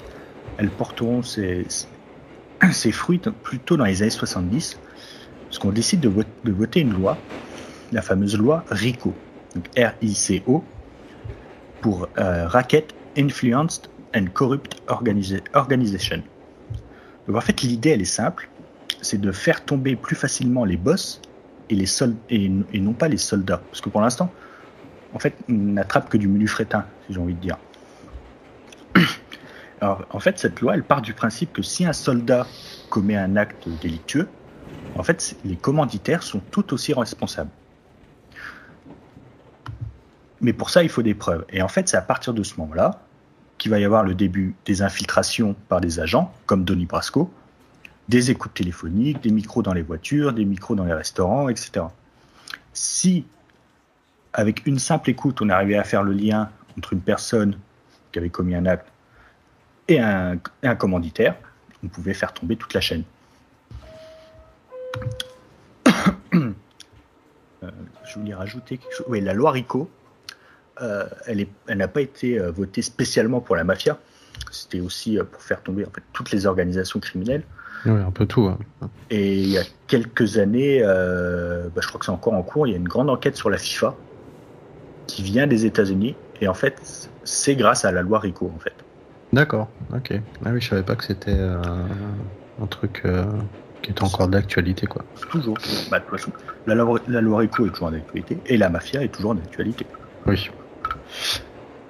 elles 0.57 0.71
porteront 0.71 1.21
ses 1.21 1.63
fruits 2.91 3.21
plutôt 3.43 3.77
dans 3.77 3.85
les 3.85 4.01
années 4.01 4.09
70, 4.09 4.79
parce 5.45 5.59
qu'on 5.59 5.69
décide 5.69 5.99
de, 5.99 6.51
voter 6.51 6.79
une 6.79 6.91
loi, 6.91 7.19
la 7.91 8.01
fameuse 8.01 8.35
loi 8.35 8.65
RICO, 8.71 9.13
donc 9.53 9.67
R-I-C-O, 9.77 10.63
pour 11.81 12.07
euh, 12.17 12.47
Racket 12.47 12.95
Influenced 13.15 13.87
and 14.15 14.25
Corrupt 14.33 14.81
Organization. 14.87 16.23
Donc 17.27 17.35
en 17.35 17.41
fait, 17.41 17.61
l'idée, 17.61 17.91
elle 17.91 18.01
est 18.01 18.05
simple, 18.05 18.49
c'est 19.03 19.21
de 19.21 19.31
faire 19.31 19.63
tomber 19.63 19.95
plus 19.95 20.15
facilement 20.15 20.65
les 20.65 20.77
boss 20.77 21.21
et, 21.69 21.75
les 21.75 21.85
et 22.31 22.79
non 22.79 22.93
pas 22.93 23.07
les 23.07 23.17
soldats. 23.17 23.61
Parce 23.69 23.81
que 23.81 23.89
pour 23.89 24.01
l'instant, 24.01 24.31
en 25.13 25.19
fait, 25.19 25.35
n'attrape 25.47 26.09
que 26.09 26.17
du 26.17 26.27
menu 26.27 26.47
frétin, 26.47 26.85
si 27.07 27.13
j'ai 27.13 27.19
envie 27.19 27.33
de 27.33 27.39
dire. 27.39 27.57
Alors, 29.81 30.05
en 30.11 30.19
fait, 30.19 30.39
cette 30.39 30.61
loi, 30.61 30.75
elle 30.75 30.83
part 30.83 31.01
du 31.01 31.13
principe 31.13 31.53
que 31.53 31.61
si 31.61 31.85
un 31.85 31.93
soldat 31.93 32.45
commet 32.89 33.15
un 33.15 33.35
acte 33.35 33.67
délictueux, 33.81 34.27
en 34.95 35.03
fait, 35.03 35.35
les 35.45 35.55
commanditaires 35.55 36.23
sont 36.23 36.41
tout 36.51 36.73
aussi 36.73 36.93
responsables. 36.93 37.51
Mais 40.41 40.53
pour 40.53 40.69
ça, 40.69 40.83
il 40.83 40.89
faut 40.89 41.01
des 41.01 41.13
preuves. 41.13 41.45
Et 41.49 41.61
en 41.61 41.67
fait, 41.67 41.89
c'est 41.89 41.97
à 41.97 42.01
partir 42.01 42.33
de 42.33 42.43
ce 42.43 42.55
moment-là 42.57 43.01
qu'il 43.57 43.71
va 43.71 43.79
y 43.79 43.85
avoir 43.85 44.03
le 44.03 44.15
début 44.15 44.55
des 44.65 44.81
infiltrations 44.81 45.55
par 45.67 45.81
des 45.81 45.99
agents, 45.99 46.33
comme 46.45 46.63
Donny 46.63 46.85
Brasco, 46.85 47.31
des 48.07 48.31
écoutes 48.31 48.53
téléphoniques, 48.53 49.21
des 49.21 49.31
micros 49.31 49.61
dans 49.61 49.73
les 49.73 49.81
voitures, 49.81 50.33
des 50.33 50.45
micros 50.45 50.75
dans 50.75 50.85
les 50.85 50.93
restaurants, 50.93 51.49
etc. 51.49 51.85
Si, 52.73 53.25
avec 54.33 54.65
une 54.65 54.79
simple 54.79 55.09
écoute, 55.09 55.41
on 55.41 55.49
arrivait 55.49 55.77
à 55.77 55.83
faire 55.83 56.03
le 56.03 56.13
lien 56.13 56.49
entre 56.77 56.93
une 56.93 57.01
personne 57.01 57.57
qui 58.11 58.19
avait 58.19 58.29
commis 58.29 58.55
un 58.55 58.65
acte 58.65 58.87
et 59.87 59.99
un, 59.99 60.37
commanditaire, 60.77 61.35
on 61.83 61.87
pouvait 61.87 62.13
faire 62.13 62.31
tomber 62.33 62.55
toute 62.55 62.73
la 62.73 62.81
chaîne. 62.81 63.03
Euh, 67.61 67.71
je 68.05 68.17
voulais 68.17 68.33
rajouter 68.33 68.77
quelque 68.77 68.95
chose. 68.95 69.05
Oui, 69.09 69.19
la 69.19 69.33
loi 69.33 69.51
RICO, 69.51 69.91
euh, 70.81 71.09
elle 71.27 71.45
n'a 71.67 71.89
pas 71.89 71.99
été 71.99 72.39
euh, 72.39 72.51
votée 72.51 72.81
spécialement 72.81 73.41
pour 73.41 73.57
la 73.57 73.65
mafia. 73.65 73.99
C'était 74.49 74.79
aussi 74.79 75.19
pour 75.29 75.41
faire 75.41 75.61
tomber 75.61 75.85
en 75.85 75.89
fait, 75.89 76.01
toutes 76.13 76.31
les 76.31 76.45
organisations 76.45 77.01
criminelles. 77.01 77.43
Oui, 77.85 77.99
un 77.99 78.11
peu 78.11 78.25
tout. 78.25 78.45
Hein. 78.45 78.57
Et 79.09 79.39
il 79.39 79.49
y 79.49 79.57
a 79.57 79.63
quelques 79.87 80.37
années, 80.37 80.81
bah, 80.81 81.81
je 81.81 81.87
crois 81.89 81.99
que 81.99 82.05
c'est 82.05 82.13
encore 82.13 82.31
en 82.31 82.43
cours, 82.43 82.65
il 82.65 82.71
y 82.71 82.75
a 82.75 82.77
une 82.77 82.87
grande 82.87 83.09
enquête 83.09 83.35
sur 83.35 83.49
la 83.49 83.57
FIFA 83.57 83.93
qui 85.09 85.23
vient 85.23 85.47
des 85.47 85.65
États-Unis. 85.65 86.15
Et 86.41 86.47
en 86.47 86.53
fait, 86.53 87.09
c'est 87.23 87.55
grâce 87.55 87.83
à 87.85 87.91
la 87.91 88.01
loi 88.01 88.19
RICO, 88.19 88.51
en 88.55 88.59
fait. 88.59 88.73
D'accord, 89.33 89.67
ok. 89.93 90.13
Ah 90.45 90.49
oui, 90.53 90.61
je 90.61 90.69
savais 90.69 90.83
pas 90.83 90.95
que 90.95 91.03
c'était 91.03 91.37
euh, 91.37 91.61
un 92.61 92.65
truc 92.67 93.01
euh, 93.05 93.25
qui 93.81 93.91
était 93.91 94.03
encore 94.03 94.27
d'actualité, 94.27 94.87
quoi. 94.87 95.03
Toujours. 95.29 95.57
Bah, 95.91 95.99
de 95.99 96.05
toute 96.05 96.19
façon, 96.19 96.31
la 96.65 96.75
loi, 96.75 96.99
la 97.07 97.21
loi 97.21 97.39
RICO 97.39 97.67
est 97.67 97.69
toujours 97.69 97.91
d'actualité 97.91 98.37
et 98.45 98.57
la 98.57 98.69
mafia 98.69 99.03
est 99.03 99.09
toujours 99.09 99.35
d'actualité. 99.35 99.85
Oui. 100.25 100.49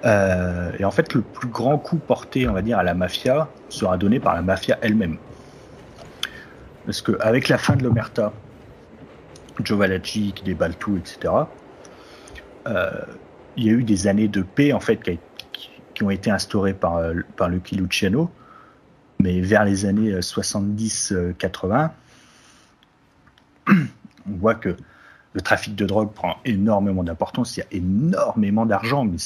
Euh, 0.04 0.72
et 0.78 0.84
en 0.84 0.90
fait, 0.90 1.14
le 1.14 1.20
plus 1.20 1.48
grand 1.48 1.78
coup 1.78 1.96
porté, 1.96 2.48
on 2.48 2.52
va 2.52 2.62
dire, 2.62 2.78
à 2.78 2.82
la 2.82 2.94
mafia 2.94 3.48
sera 3.68 3.96
donné 3.96 4.18
par 4.18 4.34
la 4.34 4.42
mafia 4.42 4.78
elle-même. 4.80 5.18
Parce 6.86 7.02
qu'avec 7.02 7.48
la 7.48 7.58
fin 7.58 7.76
de 7.76 7.84
l'Omerta, 7.84 8.32
Giovanacci 9.62 10.32
qui 10.34 10.44
déballe 10.44 10.74
tout, 10.74 10.96
etc., 10.96 11.32
il 13.56 13.64
y 13.64 13.68
a 13.68 13.72
eu 13.72 13.84
des 13.84 14.06
années 14.06 14.28
de 14.28 14.42
paix, 14.42 14.72
en 14.72 14.80
fait, 14.80 15.00
qui, 15.02 16.02
ont 16.02 16.10
été 16.10 16.30
instaurées 16.30 16.72
par, 16.72 16.96
euh, 16.96 17.12
par 17.36 17.50
Lucky 17.50 17.76
Luciano. 17.76 18.30
Mais 19.18 19.42
vers 19.42 19.66
les 19.66 19.84
années 19.84 20.18
70-80, 20.18 21.90
euh, 23.68 23.74
on 24.26 24.36
voit 24.38 24.54
que 24.54 24.74
le 25.34 25.40
trafic 25.42 25.76
de 25.76 25.84
drogue 25.84 26.10
prend 26.14 26.36
énormément 26.46 27.04
d'importance. 27.04 27.58
Il 27.58 27.60
y 27.60 27.62
a 27.62 27.66
énormément 27.72 28.64
d'argent, 28.64 29.04
mais 29.04 29.18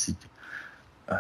euh, 1.12 1.14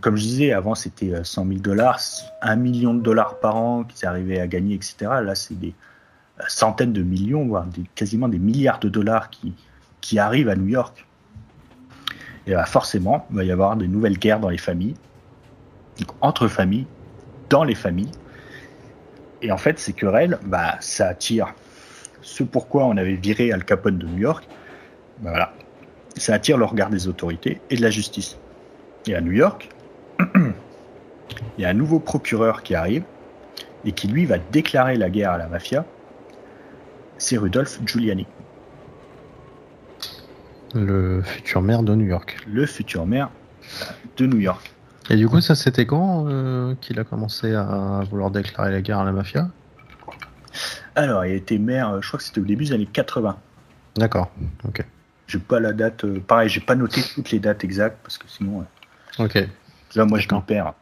comme, 0.00 0.16
je 0.16 0.22
disais, 0.22 0.52
avant 0.52 0.74
c'était 0.74 1.12
100 1.22 1.46
000 1.46 1.58
dollars, 1.58 2.00
1 2.40 2.56
million 2.56 2.94
de 2.94 3.02
dollars 3.02 3.38
par 3.38 3.56
an 3.56 3.84
qu'ils 3.84 4.06
arrivaient 4.06 4.40
à 4.40 4.46
gagner, 4.46 4.76
etc. 4.76 4.96
Là, 5.22 5.34
c'est 5.34 5.58
des 5.58 5.74
centaines 6.48 6.94
de 6.94 7.02
millions, 7.02 7.46
voire 7.46 7.66
quasiment 7.94 8.28
des 8.28 8.38
milliards 8.38 8.78
de 8.78 8.88
dollars 8.88 9.28
qui 10.00 10.18
arrivent 10.18 10.48
à 10.48 10.56
New 10.56 10.68
York 10.68 11.06
et 12.46 12.52
bah 12.52 12.64
forcément, 12.64 13.26
il 13.30 13.36
va 13.36 13.44
y 13.44 13.50
avoir 13.50 13.76
de 13.76 13.86
nouvelles 13.86 14.18
guerres 14.18 14.40
dans 14.40 14.48
les 14.48 14.58
familles, 14.58 14.94
entre 16.20 16.46
familles, 16.46 16.86
dans 17.48 17.64
les 17.64 17.74
familles. 17.74 18.12
Et 19.42 19.50
en 19.50 19.56
fait, 19.56 19.78
ces 19.78 19.92
querelles, 19.92 20.38
bah, 20.44 20.76
ça 20.80 21.08
attire 21.08 21.54
ce 22.22 22.42
pourquoi 22.44 22.84
on 22.84 22.96
avait 22.96 23.14
viré 23.14 23.52
Al 23.52 23.64
Capone 23.64 23.98
de 23.98 24.06
New 24.06 24.18
York. 24.18 24.46
Bah, 25.20 25.30
voilà, 25.30 25.52
ça 26.16 26.34
attire 26.34 26.56
le 26.56 26.64
regard 26.64 26.90
des 26.90 27.08
autorités 27.08 27.60
et 27.70 27.76
de 27.76 27.82
la 27.82 27.90
justice. 27.90 28.38
Et 29.06 29.14
à 29.14 29.20
New 29.20 29.32
York, 29.32 29.68
il 30.34 30.52
y 31.58 31.64
a 31.64 31.68
un 31.68 31.74
nouveau 31.74 31.98
procureur 31.98 32.62
qui 32.62 32.74
arrive 32.74 33.04
et 33.84 33.92
qui 33.92 34.08
lui 34.08 34.24
va 34.24 34.38
déclarer 34.38 34.96
la 34.96 35.10
guerre 35.10 35.32
à 35.32 35.38
la 35.38 35.48
mafia. 35.48 35.84
C'est 37.18 37.36
Rudolph 37.38 37.80
Giuliani. 37.84 38.26
Le 40.76 41.22
futur 41.22 41.62
maire 41.62 41.82
de 41.82 41.94
New 41.94 42.06
York. 42.06 42.36
Le 42.46 42.66
futur 42.66 43.06
maire 43.06 43.30
de 44.16 44.26
New 44.26 44.38
York. 44.38 44.72
Et 45.08 45.16
du 45.16 45.28
coup, 45.28 45.40
ça 45.40 45.54
c'était 45.54 45.86
quand 45.86 46.26
euh, 46.28 46.74
qu'il 46.80 46.98
a 46.98 47.04
commencé 47.04 47.54
à 47.54 48.02
vouloir 48.10 48.30
déclarer 48.30 48.70
la 48.70 48.82
guerre 48.82 48.98
à 48.98 49.04
la 49.04 49.12
mafia? 49.12 49.48
Alors, 50.94 51.24
il 51.24 51.32
a 51.32 51.34
été 51.34 51.58
maire, 51.58 51.90
euh, 51.90 52.00
je 52.00 52.08
crois 52.08 52.18
que 52.18 52.24
c'était 52.24 52.40
au 52.40 52.44
début 52.44 52.64
des 52.64 52.72
années 52.72 52.88
80. 52.90 53.36
D'accord, 53.96 54.30
ok. 54.66 54.84
J'ai 55.26 55.38
pas 55.38 55.60
la 55.60 55.72
date, 55.72 56.04
euh, 56.04 56.20
pareil, 56.20 56.48
j'ai 56.48 56.60
pas 56.60 56.74
noté 56.74 57.02
toutes 57.14 57.30
les 57.30 57.38
dates 57.38 57.64
exactes 57.64 57.98
parce 58.02 58.18
que 58.18 58.28
sinon. 58.28 58.64
ok. 59.18 59.38
Là, 59.94 60.04
moi, 60.04 60.18
je 60.18 60.28
m'en 60.30 60.40
perds. 60.40 60.74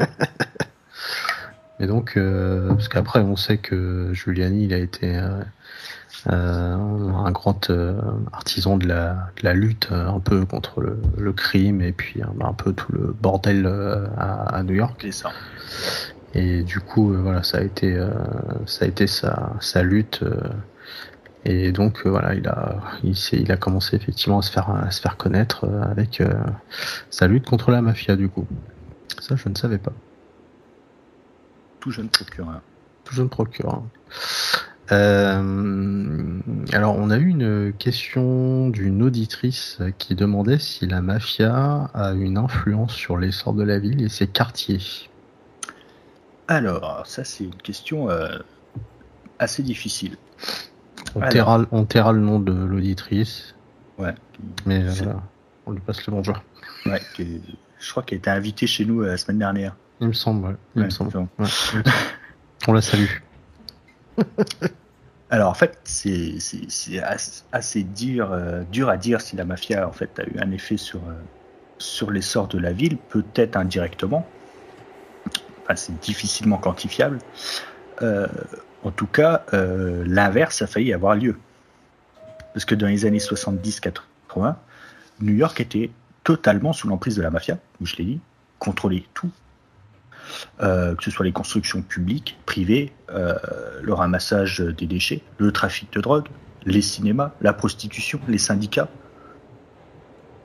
Et 1.80 1.86
donc, 1.86 2.18
parce 2.68 2.88
qu'après, 2.88 3.20
on 3.20 3.36
sait 3.36 3.58
que 3.58 4.12
Giuliani, 4.12 4.64
il 4.64 4.74
a 4.74 4.78
été 4.78 5.16
un 6.26 7.30
grand 7.30 7.70
euh, 7.70 8.00
artisan 8.32 8.76
de 8.76 8.86
la, 8.86 9.30
de 9.36 9.44
la, 9.44 9.54
lutte 9.54 9.88
euh, 9.92 10.08
un 10.08 10.20
peu 10.20 10.44
contre 10.44 10.80
le, 10.80 11.00
le, 11.16 11.32
crime 11.32 11.80
et 11.80 11.92
puis 11.92 12.20
un 12.22 12.52
peu 12.52 12.72
tout 12.72 12.92
le 12.92 13.14
bordel 13.20 13.66
à, 14.16 14.56
à 14.56 14.62
New 14.62 14.74
York. 14.74 14.98
C'est 15.02 15.12
ça. 15.12 15.30
Et 16.34 16.62
du 16.62 16.80
coup, 16.80 17.14
voilà, 17.14 17.42
ça 17.42 17.58
a 17.58 17.62
été, 17.62 17.98
ça 18.66 18.84
a 18.84 18.88
été 18.88 19.06
sa, 19.06 19.54
sa 19.60 19.82
lutte. 19.82 20.22
Et 21.44 21.72
donc 21.72 22.06
voilà, 22.06 22.34
il 22.34 22.46
a, 22.48 22.76
il, 23.02 23.16
il, 23.32 23.50
a 23.50 23.56
commencé 23.56 23.96
effectivement 23.96 24.40
à 24.40 24.42
se 24.42 24.50
faire, 24.50 24.68
à 24.70 24.90
se 24.90 25.00
faire 25.00 25.16
connaître 25.16 25.66
avec 25.82 26.22
sa 27.10 27.28
lutte 27.28 27.46
contre 27.46 27.70
la 27.70 27.80
mafia 27.80 28.14
du 28.14 28.28
coup. 28.28 28.46
Ça, 29.20 29.36
je 29.36 29.48
ne 29.48 29.54
savais 29.54 29.78
pas. 29.78 29.92
Tout 31.80 31.90
jeune 31.90 32.08
procureur. 32.08 32.60
Tout 33.04 33.14
jeune 33.14 33.28
procureur. 33.30 33.82
Euh, 34.90 36.40
alors, 36.72 36.96
on 36.96 37.10
a 37.10 37.18
eu 37.18 37.26
une 37.26 37.72
question 37.78 38.70
d'une 38.70 39.02
auditrice 39.02 39.78
qui 39.98 40.14
demandait 40.14 40.58
si 40.58 40.86
la 40.86 41.02
mafia 41.02 41.90
a 41.94 42.12
une 42.12 42.38
influence 42.38 42.94
sur 42.94 43.18
l'essor 43.18 43.52
de 43.52 43.62
la 43.62 43.78
ville 43.78 44.02
et 44.02 44.08
ses 44.08 44.26
quartiers. 44.26 44.80
Alors, 46.48 47.06
ça 47.06 47.24
c'est 47.24 47.44
une 47.44 47.54
question 47.56 48.10
euh, 48.10 48.38
assez 49.38 49.62
difficile. 49.62 50.16
On, 51.14 51.20
taira, 51.84 52.12
le 52.12 52.20
nom 52.20 52.40
de 52.40 52.52
l'auditrice. 52.52 53.54
Ouais. 53.98 54.14
Mais 54.64 54.82
euh, 54.82 55.12
on 55.66 55.72
lui 55.72 55.80
passe 55.80 56.06
le 56.06 56.12
bonjour. 56.12 56.42
Ouais, 56.86 57.00
je 57.18 57.90
crois 57.90 58.02
qu'elle 58.02 58.18
été 58.18 58.30
invitée 58.30 58.66
chez 58.66 58.84
nous 58.84 59.02
la 59.02 59.16
semaine 59.16 59.38
dernière. 59.38 59.76
Il 60.00 60.08
me 60.08 60.12
semble, 60.12 60.56
Il 60.76 60.84
me 60.84 60.90
semble. 60.90 61.12
on 62.68 62.72
la 62.72 62.80
salue. 62.80 63.06
Alors 65.30 65.50
en 65.50 65.54
fait, 65.54 65.78
c'est 65.84 66.38
assez 67.52 67.82
dur, 67.82 68.32
euh, 68.32 68.62
dur 68.72 68.88
à 68.88 68.96
dire 68.96 69.20
si 69.20 69.36
la 69.36 69.44
mafia 69.44 69.86
en 69.86 69.92
fait 69.92 70.18
a 70.18 70.24
eu 70.24 70.38
un 70.40 70.50
effet 70.52 70.78
sur 70.78 71.00
euh, 71.00 71.12
sur 71.78 72.10
l'essor 72.10 72.48
de 72.48 72.58
la 72.58 72.72
ville, 72.72 72.96
peut-être 72.96 73.56
indirectement. 73.56 74.26
Enfin, 75.62 75.76
c'est 75.76 76.00
difficilement 76.00 76.56
quantifiable. 76.56 77.18
Euh, 78.00 78.26
en 78.84 78.90
tout 78.90 79.06
cas, 79.06 79.44
l'inverse 79.52 80.62
a 80.62 80.66
failli 80.68 80.92
avoir 80.92 81.16
lieu, 81.16 81.36
parce 82.54 82.64
que 82.64 82.76
dans 82.76 82.86
les 82.86 83.06
années 83.06 83.18
70-80, 83.18 84.54
New 85.20 85.34
York 85.34 85.60
était 85.60 85.90
totalement 86.22 86.72
sous 86.72 86.88
l'emprise 86.88 87.16
de 87.16 87.22
la 87.22 87.30
mafia, 87.30 87.58
je 87.80 87.96
l'ai 87.96 88.04
dit, 88.04 88.20
contrôlait 88.60 89.04
tout, 89.14 89.30
euh, 90.60 90.94
que 90.94 91.04
ce 91.04 91.10
soit 91.10 91.24
les 91.24 91.32
constructions 91.32 91.82
publiques, 91.82 92.38
privées, 92.46 92.92
euh, 93.10 93.34
le 93.82 93.92
ramassage 93.94 94.60
des 94.60 94.86
déchets, 94.86 95.22
le 95.38 95.52
trafic 95.52 95.92
de 95.92 96.00
drogue, 96.00 96.26
les 96.64 96.82
cinémas, 96.82 97.32
la 97.40 97.52
prostitution, 97.52 98.20
les 98.28 98.38
syndicats. 98.38 98.88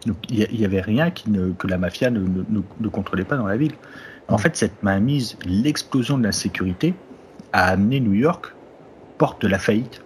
Donc 0.06 0.18
il 0.30 0.48
n'y 0.58 0.66
avait 0.66 0.82
rien 0.82 1.12
que 1.12 1.68
la 1.68 1.78
mafia 1.78 2.10
ne, 2.10 2.90
contrôlait 2.90 3.24
pas 3.24 3.38
dans 3.38 3.48
la 3.48 3.58
ville. 3.58 3.74
En 4.28 4.38
fait, 4.38 4.56
cette 4.56 4.84
mainmise, 4.84 5.38
l'explosion 5.46 6.18
de 6.18 6.24
l'insécurité 6.24 6.94
a 7.52 7.66
amené 7.66 8.00
New 8.00 8.14
York 8.14 8.54
porte 9.18 9.42
de 9.42 9.48
la 9.48 9.60
faillite. 9.60 10.02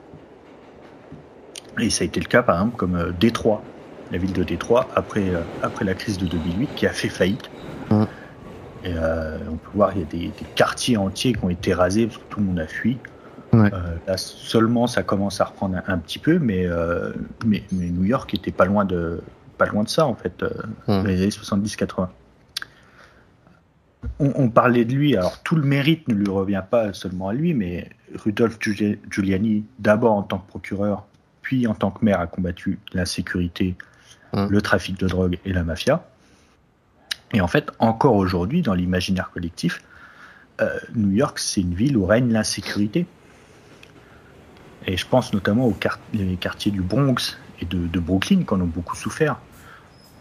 Et 1.79 1.89
ça 1.89 2.03
a 2.03 2.05
été 2.05 2.19
le 2.19 2.25
cas, 2.25 2.41
par 2.41 2.55
exemple, 2.55 2.77
comme 2.77 2.95
euh, 2.95 3.11
Détroit, 3.19 3.63
la 4.11 4.17
ville 4.17 4.33
de 4.33 4.43
Détroit, 4.43 4.87
après, 4.95 5.31
après 5.61 5.85
la 5.85 5.93
crise 5.93 6.17
de 6.17 6.25
2008, 6.25 6.69
qui 6.75 6.87
a 6.87 6.91
fait 6.91 7.09
faillite. 7.09 7.49
Et 8.83 8.93
euh, 8.95 9.37
on 9.49 9.55
peut 9.55 9.69
voir, 9.73 9.91
il 9.95 10.01
y 10.01 10.03
a 10.03 10.05
des, 10.05 10.31
quartiers 10.55 10.97
entiers 10.97 11.33
qui 11.33 11.43
ont 11.43 11.49
été 11.49 11.73
rasés 11.73 12.07
parce 12.07 12.17
que 12.17 12.23
tout 12.29 12.39
le 12.39 12.45
monde 12.45 12.59
a 12.59 12.67
fui. 12.67 12.97
là, 13.53 14.17
seulement, 14.17 14.87
ça 14.87 15.03
commence 15.03 15.41
à 15.41 15.45
reprendre 15.45 15.77
un, 15.87 15.97
petit 15.97 16.19
peu, 16.19 16.37
mais, 16.37 16.67
mais, 17.45 17.63
New 17.71 18.03
York 18.03 18.33
était 18.33 18.51
pas 18.51 18.65
loin 18.65 18.85
de, 18.85 19.21
pas 19.57 19.65
loin 19.65 19.83
de 19.83 19.89
ça, 19.89 20.05
en 20.05 20.15
fait, 20.15 20.43
dans 20.87 21.03
les 21.03 21.21
années 21.21 21.29
70-80 21.29 22.09
on, 24.19 24.49
parlait 24.49 24.85
de 24.85 24.93
lui, 24.93 25.15
alors 25.15 25.41
tout 25.43 25.55
le 25.55 25.63
mérite 25.63 26.07
ne 26.07 26.15
lui 26.15 26.29
revient 26.29 26.63
pas 26.69 26.93
seulement 26.93 27.29
à 27.29 27.33
lui, 27.33 27.53
mais 27.53 27.89
Rudolf 28.15 28.57
Giuliani, 28.59 29.65
d'abord 29.79 30.13
en 30.13 30.23
tant 30.23 30.39
que 30.39 30.47
procureur, 30.47 31.05
puis 31.41 31.67
en 31.67 31.73
tant 31.73 31.91
que 31.91 32.03
maire, 32.03 32.19
a 32.19 32.27
combattu 32.27 32.79
l'insécurité, 32.93 33.75
hum. 34.33 34.49
le 34.49 34.61
trafic 34.61 34.99
de 34.99 35.07
drogue 35.07 35.37
et 35.45 35.53
la 35.53 35.63
mafia. 35.63 36.03
Et 37.33 37.41
en 37.41 37.47
fait, 37.47 37.71
encore 37.79 38.15
aujourd'hui, 38.15 38.61
dans 38.61 38.73
l'imaginaire 38.73 39.31
collectif, 39.31 39.81
euh, 40.61 40.79
New 40.95 41.11
York, 41.11 41.39
c'est 41.39 41.61
une 41.61 41.73
ville 41.73 41.97
où 41.97 42.05
règne 42.05 42.31
l'insécurité. 42.31 43.05
Et 44.85 44.97
je 44.97 45.05
pense 45.05 45.33
notamment 45.33 45.65
aux 45.65 45.77
quartiers 46.39 46.71
du 46.71 46.81
Bronx 46.81 47.37
et 47.61 47.65
de, 47.65 47.99
Brooklyn 47.99 48.43
qui 48.43 48.53
en 48.53 48.61
ont 48.61 48.65
beaucoup 48.65 48.95
souffert. 48.95 49.37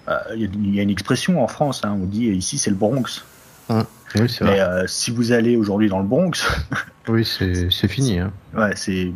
Euh, 0.08 0.18
il 0.36 0.74
y, 0.74 0.80
a 0.80 0.82
une 0.82 0.90
expression 0.90 1.42
en 1.42 1.48
France, 1.48 1.84
hein, 1.84 1.96
on 2.00 2.06
dit 2.06 2.26
ici 2.26 2.58
c'est 2.58 2.70
le 2.70 2.76
Bronx. 2.76 3.24
Hum. 3.68 3.84
Mais 4.14 4.60
euh, 4.60 4.86
si 4.86 5.10
vous 5.10 5.32
allez 5.32 5.56
aujourd'hui 5.56 5.88
dans 5.88 5.98
le 5.98 6.06
Bronx. 6.06 6.32
oui, 7.08 7.24
c'est 7.24 7.88
fini. 7.88 8.18
Hein. 8.18 8.32
Ouais, 8.56 8.74
c'est 8.76 9.12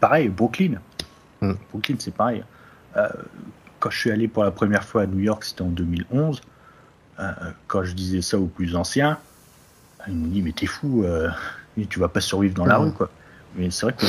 pareil, 0.00 0.28
Brooklyn. 0.28 0.74
Hum. 1.40 1.56
Brooklyn, 1.70 1.96
c'est 1.98 2.14
pareil. 2.14 2.42
Quand 3.78 3.90
je 3.90 3.98
suis 3.98 4.10
allé 4.10 4.28
pour 4.28 4.44
la 4.44 4.50
première 4.50 4.84
fois 4.84 5.02
à 5.02 5.06
New 5.06 5.18
York, 5.18 5.44
c'était 5.44 5.62
en 5.62 5.68
2011. 5.68 6.40
Euh, 7.22 7.50
quand 7.68 7.84
je 7.84 7.92
disais 7.92 8.22
ça 8.22 8.38
aux 8.38 8.46
plus 8.46 8.74
anciens, 8.76 9.18
ils 10.08 10.14
m'ont 10.14 10.28
dit 10.28 10.42
Mais 10.42 10.52
t'es 10.52 10.66
fou, 10.66 11.04
tu 11.88 11.98
vas 12.00 12.08
pas 12.08 12.20
survivre 12.20 12.54
dans 12.54 12.66
la 12.66 12.78
rue, 12.78 12.92
quoi. 12.92 13.10
Mais 13.56 13.70
c'est 13.70 13.86
vrai 13.86 13.94
que. 13.94 14.06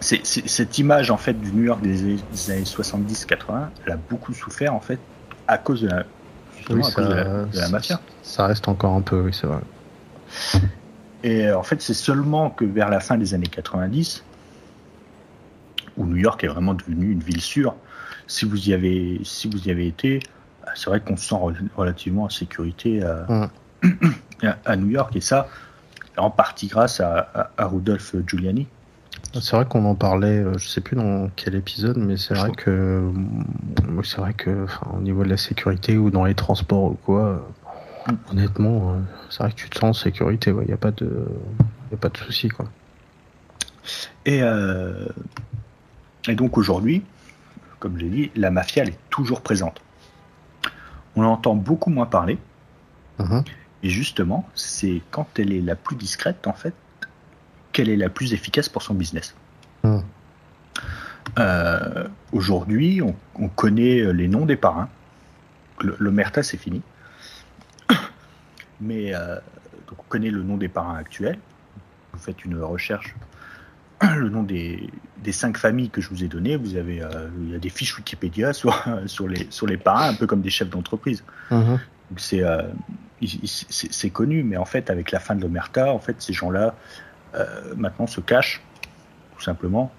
C'est, 0.00 0.24
cette 0.24 0.78
image 0.78 1.10
en 1.10 1.16
fait 1.16 1.32
du 1.32 1.50
New 1.50 1.64
York 1.64 1.80
des, 1.82 2.14
des 2.14 2.50
années 2.52 2.62
70-80, 2.62 3.68
elle 3.84 3.92
a 3.92 3.96
beaucoup 3.96 4.32
souffert 4.32 4.72
en 4.72 4.78
fait 4.78 5.00
à 5.48 5.58
cause 5.58 5.82
de 5.82 5.88
la, 5.88 6.04
oui, 6.70 6.84
ça, 6.84 7.02
de 7.02 7.58
la, 7.58 7.68
mafia. 7.68 8.00
Ça 8.22 8.46
reste 8.46 8.68
encore 8.68 8.94
un 8.94 9.00
peu, 9.00 9.22
oui, 9.22 9.32
c'est 9.32 9.46
vrai. 9.46 9.60
Et 11.22 11.46
euh, 11.46 11.58
en 11.58 11.62
fait, 11.62 11.80
c'est 11.80 11.94
seulement 11.94 12.50
que 12.50 12.64
vers 12.64 12.90
la 12.90 13.00
fin 13.00 13.16
des 13.16 13.34
années 13.34 13.46
90, 13.46 14.24
où 15.96 16.06
New 16.06 16.16
York 16.16 16.44
est 16.44 16.48
vraiment 16.48 16.74
devenu 16.74 17.12
une 17.12 17.20
ville 17.20 17.40
sûre. 17.40 17.74
Si 18.26 18.44
vous 18.44 18.68
y 18.68 18.74
avez, 18.74 19.20
si 19.24 19.48
vous 19.48 19.66
y 19.66 19.70
avez 19.70 19.86
été, 19.86 20.16
euh, 20.16 20.20
c'est 20.74 20.90
vrai 20.90 21.00
qu'on 21.00 21.16
se 21.16 21.28
sent 21.28 21.36
relativement 21.76 22.24
en 22.24 22.28
sécurité 22.28 23.02
à, 23.02 23.50
à, 24.64 24.76
New 24.76 24.88
York. 24.88 25.14
Et 25.16 25.20
ça, 25.20 25.48
en 26.16 26.30
partie 26.30 26.66
grâce 26.66 27.00
à, 27.00 27.50
à 27.56 27.66
Rudolph 27.66 28.14
Giuliani. 28.26 28.66
C'est 29.34 29.56
vrai 29.56 29.66
qu'on 29.66 29.84
en 29.84 29.94
parlait, 29.94 30.38
euh, 30.38 30.56
je 30.56 30.66
sais 30.68 30.80
plus 30.80 30.96
dans 30.96 31.30
quel 31.36 31.54
épisode, 31.54 31.98
mais 31.98 32.16
c'est 32.16 32.34
vrai 32.34 32.50
que 32.52 33.12
c'est 34.02 34.18
vrai 34.18 34.32
que 34.32 34.66
au 34.94 35.00
niveau 35.00 35.22
de 35.22 35.28
la 35.28 35.36
sécurité 35.36 35.98
ou 35.98 36.10
dans 36.10 36.24
les 36.24 36.34
transports 36.34 36.84
ou 36.84 36.98
quoi, 37.04 37.46
honnêtement, 38.30 38.92
euh, 38.92 38.98
c'est 39.28 39.42
vrai 39.42 39.52
que 39.52 39.56
tu 39.56 39.68
te 39.68 39.78
sens 39.78 39.98
en 39.98 40.00
sécurité, 40.00 40.50
il 40.50 40.66
n'y 40.66 40.72
a 40.72 40.78
pas 40.78 40.92
de 40.92 41.26
y 41.90 41.94
a 41.94 41.98
pas 41.98 42.08
de 42.08 42.16
souci 42.16 42.48
quoi. 42.48 42.66
Et, 44.24 44.42
euh, 44.42 45.06
et 46.26 46.34
donc 46.34 46.56
aujourd'hui, 46.56 47.02
comme 47.80 47.98
j'ai 47.98 48.08
dit, 48.08 48.30
la 48.34 48.50
mafia 48.50 48.82
elle 48.84 48.90
est 48.90 48.98
toujours 49.10 49.42
présente. 49.42 49.80
On 51.18 51.24
en 51.24 51.32
entend 51.32 51.56
beaucoup 51.56 51.90
moins 51.90 52.06
parler. 52.06 52.38
Mm-hmm. 53.18 53.44
Et 53.82 53.90
justement, 53.90 54.48
c'est 54.54 55.02
quand 55.10 55.38
elle 55.38 55.52
est 55.52 55.60
la 55.60 55.74
plus 55.74 55.96
discrète 55.96 56.46
en 56.46 56.52
fait 56.52 56.74
quelle 57.72 57.88
est 57.88 57.96
la 57.96 58.08
plus 58.08 58.32
efficace 58.32 58.68
pour 58.68 58.82
son 58.82 58.94
business. 58.94 59.34
Hmm. 59.82 59.98
Euh, 61.38 62.08
aujourd'hui, 62.32 63.00
on, 63.02 63.48
connaît 63.48 64.12
les 64.12 64.28
noms 64.28 64.46
des 64.46 64.56
parrains. 64.56 64.88
L'omerta, 65.80 66.42
c'est 66.42 66.56
fini. 66.56 66.82
Mais 68.80 69.14
euh, 69.14 69.36
donc 69.88 70.00
on 70.00 70.08
connaît 70.08 70.30
le 70.30 70.42
nom 70.42 70.56
des 70.56 70.68
parrains 70.68 70.96
actuels. 70.96 71.38
Vous 72.12 72.18
faites 72.18 72.44
une 72.44 72.60
recherche, 72.60 73.14
le 74.02 74.28
nom 74.28 74.42
des, 74.42 74.90
cinq 75.32 75.58
familles 75.58 75.90
que 75.90 76.00
je 76.00 76.08
vous 76.08 76.24
ai 76.24 76.28
données. 76.28 76.56
Vous 76.56 76.76
avez, 76.76 77.02
euh, 77.02 77.28
il 77.42 77.50
y 77.50 77.54
a 77.54 77.58
des 77.58 77.68
fiches 77.68 77.96
Wikipédia 77.96 78.52
sur, 78.54 78.84
sur, 79.06 79.28
les, 79.28 79.46
sur 79.50 79.66
les 79.66 79.76
parrains, 79.76 80.10
un 80.10 80.14
peu 80.14 80.26
comme 80.26 80.40
des 80.40 80.50
chefs 80.50 80.70
d'entreprise. 80.70 81.22
Hmm. 81.50 81.76
C'est 82.16 82.42
c'est 83.20 84.10
connu, 84.10 84.44
mais 84.44 84.56
en 84.56 84.64
fait, 84.64 84.90
avec 84.90 85.10
la 85.10 85.18
fin 85.18 85.34
de 85.34 85.42
l'Omerta, 85.42 85.92
en 85.92 85.98
fait, 85.98 86.14
ces 86.20 86.32
gens-là, 86.32 86.76
euh, 87.34 87.74
maintenant 87.76 88.06
se 88.06 88.20
cache, 88.20 88.62
tout 89.36 89.42
simplement. 89.42 89.92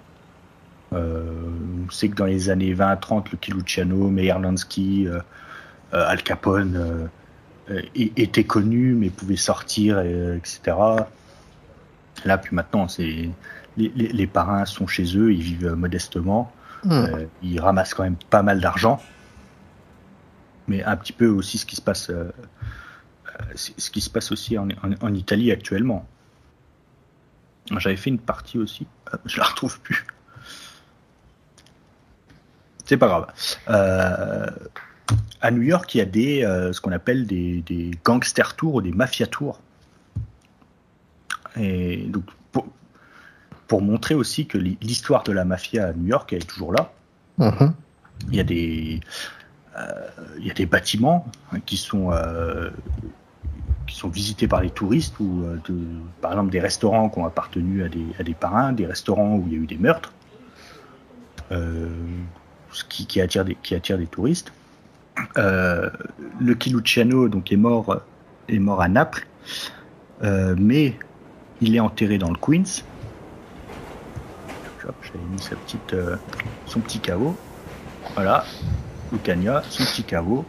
On 0.90 1.90
sait 1.90 2.08
que 2.08 2.16
dans 2.16 2.24
les 2.24 2.48
années 2.48 2.74
20-30, 2.74 3.26
le 3.30 3.54
Luciano, 3.54 4.08
Meyer 4.08 4.34
Lansky, 4.40 5.06
euh, 5.06 5.20
Al 5.92 6.22
Capone 6.22 7.10
étaient 7.94 8.44
connus, 8.44 8.94
mais 8.94 9.10
pouvaient 9.10 9.36
sortir, 9.36 10.00
etc. 10.00 10.74
Là, 12.24 12.38
puis 12.38 12.54
maintenant, 12.54 12.88
c'est 12.88 13.30
les, 13.76 14.26
parrains 14.26 14.64
sont 14.64 14.86
chez 14.86 15.16
eux, 15.16 15.32
ils 15.32 15.42
vivent 15.42 15.72
modestement, 15.72 16.52
hmm. 16.84 17.06
ils 17.42 17.60
ramassent 17.60 17.94
quand 17.94 18.02
même 18.02 18.16
pas 18.28 18.42
mal 18.42 18.60
d'argent, 18.60 19.00
mais 20.68 20.82
un 20.84 20.96
petit 20.96 21.12
peu 21.12 21.28
aussi 21.28 21.58
ce 21.58 21.66
qui 21.66 21.76
se 21.76 21.82
passe, 21.82 22.10
ce 23.54 23.90
qui 23.90 24.00
se 24.00 24.10
passe 24.10 24.32
aussi 24.32 24.58
en 24.58 25.14
Italie 25.14 25.52
actuellement. 25.52 26.06
J'avais 27.78 27.96
fait 27.96 28.10
une 28.10 28.18
partie 28.18 28.58
aussi, 28.58 28.86
euh, 29.12 29.16
je 29.26 29.38
la 29.38 29.44
retrouve 29.44 29.80
plus. 29.80 30.06
C'est 32.84 32.96
pas 32.96 33.06
grave. 33.06 33.26
Euh, 33.68 34.46
à 35.40 35.50
New 35.50 35.62
York, 35.62 35.94
il 35.94 35.98
y 35.98 36.00
a 36.00 36.06
des, 36.06 36.44
euh, 36.44 36.72
ce 36.72 36.80
qu'on 36.80 36.90
appelle 36.90 37.26
des, 37.26 37.62
des 37.62 37.92
gangster 38.04 38.56
tours 38.56 38.76
ou 38.76 38.82
des 38.82 38.90
mafia 38.90 39.26
tours. 39.26 39.60
Et 41.56 42.06
donc, 42.08 42.24
pour, 43.70 43.82
montrer 43.82 44.14
aussi 44.14 44.46
que 44.46 44.58
l'histoire 44.58 45.22
de 45.22 45.32
la 45.32 45.44
mafia 45.44 45.88
à 45.88 45.92
New 45.92 46.08
York 46.08 46.32
est 46.32 46.46
toujours 46.46 46.72
là. 46.72 46.92
Mm-hmm. 47.38 47.72
Il 48.28 48.36
y 48.36 48.40
a 48.40 48.44
des, 48.44 49.00
il 50.38 50.46
y 50.46 50.50
a 50.50 50.54
des 50.54 50.66
bâtiments 50.66 51.26
hein, 51.52 51.60
qui 51.64 51.76
sont 51.76 52.10
qui 53.90 53.96
sont 53.96 54.08
visités 54.08 54.46
par 54.46 54.60
les 54.60 54.70
touristes 54.70 55.18
ou 55.18 55.42
euh, 55.42 55.56
de, 55.68 55.76
par 56.20 56.30
exemple 56.32 56.50
des 56.50 56.60
restaurants 56.60 57.08
qui 57.08 57.18
ont 57.18 57.26
appartenu 57.26 57.82
à 57.82 57.88
des, 57.88 58.06
à 58.18 58.22
des 58.22 58.34
parrains, 58.34 58.72
des 58.72 58.86
restaurants 58.86 59.36
où 59.36 59.44
il 59.48 59.52
y 59.52 59.56
a 59.56 59.58
eu 59.58 59.66
des 59.66 59.78
meurtres, 59.78 60.12
euh, 61.50 61.88
ce 62.70 62.84
qui, 62.84 63.06
qui, 63.06 63.20
attire 63.20 63.44
des, 63.44 63.56
qui 63.60 63.74
attire 63.74 63.98
des 63.98 64.06
touristes. 64.06 64.52
Euh, 65.36 65.90
le 66.40 66.54
Kiluciano 66.54 67.28
donc 67.28 67.50
est 67.52 67.56
mort 67.56 68.00
est 68.48 68.60
mort 68.60 68.80
à 68.80 68.88
Naples, 68.88 69.26
mais 70.22 70.96
il 71.60 71.74
est 71.74 71.80
enterré 71.80 72.18
dans 72.18 72.30
le 72.30 72.36
Queens. 72.36 72.84
J'avais 75.02 75.24
mis 75.30 75.40
sa 75.40 75.56
petite, 75.56 75.94
son 76.66 76.80
petit 76.80 77.00
caveau. 77.00 77.36
Voilà, 78.14 78.44
Lucania, 79.12 79.62
son 79.68 79.84
petit 79.84 80.04
caveau. 80.04 80.44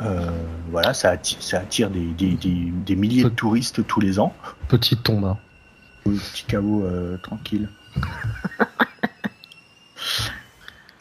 Euh, 0.00 0.30
voilà, 0.70 0.92
ça 0.94 1.10
attire, 1.10 1.40
ça 1.40 1.58
attire 1.60 1.90
des, 1.90 2.06
des, 2.06 2.36
des, 2.36 2.96
milliers 2.96 3.22
de 3.22 3.28
touristes 3.28 3.86
tous 3.86 4.00
les 4.00 4.18
ans. 4.18 4.34
Petite 4.68 5.02
tombe. 5.04 5.24
Hein. 5.24 5.38
petit 6.04 6.44
caveau 6.44 6.84
euh, 6.84 7.16
tranquille. 7.18 7.68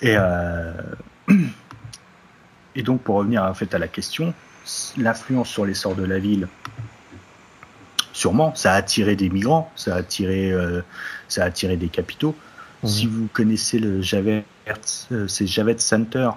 et, 0.01 0.15
euh, 0.15 0.73
et 2.75 2.83
donc, 2.83 3.01
pour 3.01 3.15
revenir 3.15 3.43
en 3.43 3.53
fait 3.53 3.73
à 3.73 3.79
la 3.79 3.87
question, 3.87 4.33
l'influence 4.97 5.49
sur 5.49 5.65
l'essor 5.65 5.95
de 5.95 6.03
la 6.03 6.19
ville, 6.19 6.47
sûrement, 8.11 8.53
ça 8.53 8.73
a 8.73 8.75
attiré 8.75 9.15
des 9.15 9.29
migrants, 9.29 9.71
ça 9.75 9.95
a 9.95 9.97
attiré, 9.97 10.53
ça 11.27 11.43
a 11.43 11.45
attiré 11.47 11.77
des 11.77 11.89
capitaux. 11.89 12.35
Mmh. 12.83 12.87
Si 12.87 13.07
vous 13.07 13.27
connaissez 13.31 13.79
le 13.79 14.01
Javert, 14.01 14.43
c'est 15.27 15.47
Javits 15.47 15.79
Center, 15.79 16.29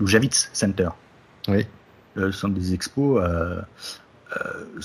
ou 0.00 0.06
Javits 0.06 0.48
Center. 0.52 0.88
Oui. 1.48 1.66
Le 2.14 2.32
centre 2.32 2.54
des 2.54 2.72
expos, 2.74 3.22
euh, 3.22 3.60
euh, 4.36 4.80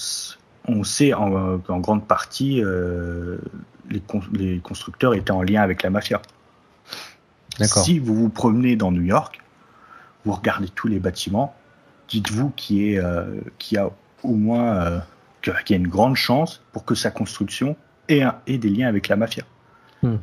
on 0.67 0.83
sait 0.83 1.13
en, 1.13 1.57
grande 1.57 2.05
partie 2.05 2.61
euh, 2.63 3.37
les, 3.89 4.01
les, 4.33 4.59
constructeurs 4.59 5.13
étaient 5.13 5.31
en 5.31 5.41
lien 5.41 5.61
avec 5.61 5.83
la 5.83 5.89
mafia. 5.89 6.21
Si 7.61 7.99
vous 7.99 8.15
vous 8.15 8.29
promenez 8.29 8.75
dans 8.75 8.91
New 8.91 9.01
York, 9.01 9.41
vous 10.25 10.33
regardez 10.33 10.67
tous 10.67 10.87
les 10.87 10.99
bâtiments, 10.99 11.55
dites-vous 12.09 12.49
qu'il 12.51 12.91
y, 12.91 12.97
a 13.77 13.89
au 14.23 14.33
moins 14.33 15.01
qu'il 15.41 15.53
y 15.69 15.73
a 15.73 15.77
une 15.77 15.87
grande 15.87 16.15
chance 16.15 16.61
pour 16.71 16.85
que 16.85 16.93
sa 16.93 17.09
construction 17.09 17.75
ait, 18.09 18.23
ait 18.45 18.57
des 18.57 18.69
liens 18.69 18.87
avec 18.87 19.07
la 19.07 19.15
mafia. 19.15 19.43
Hmm. 20.03 20.17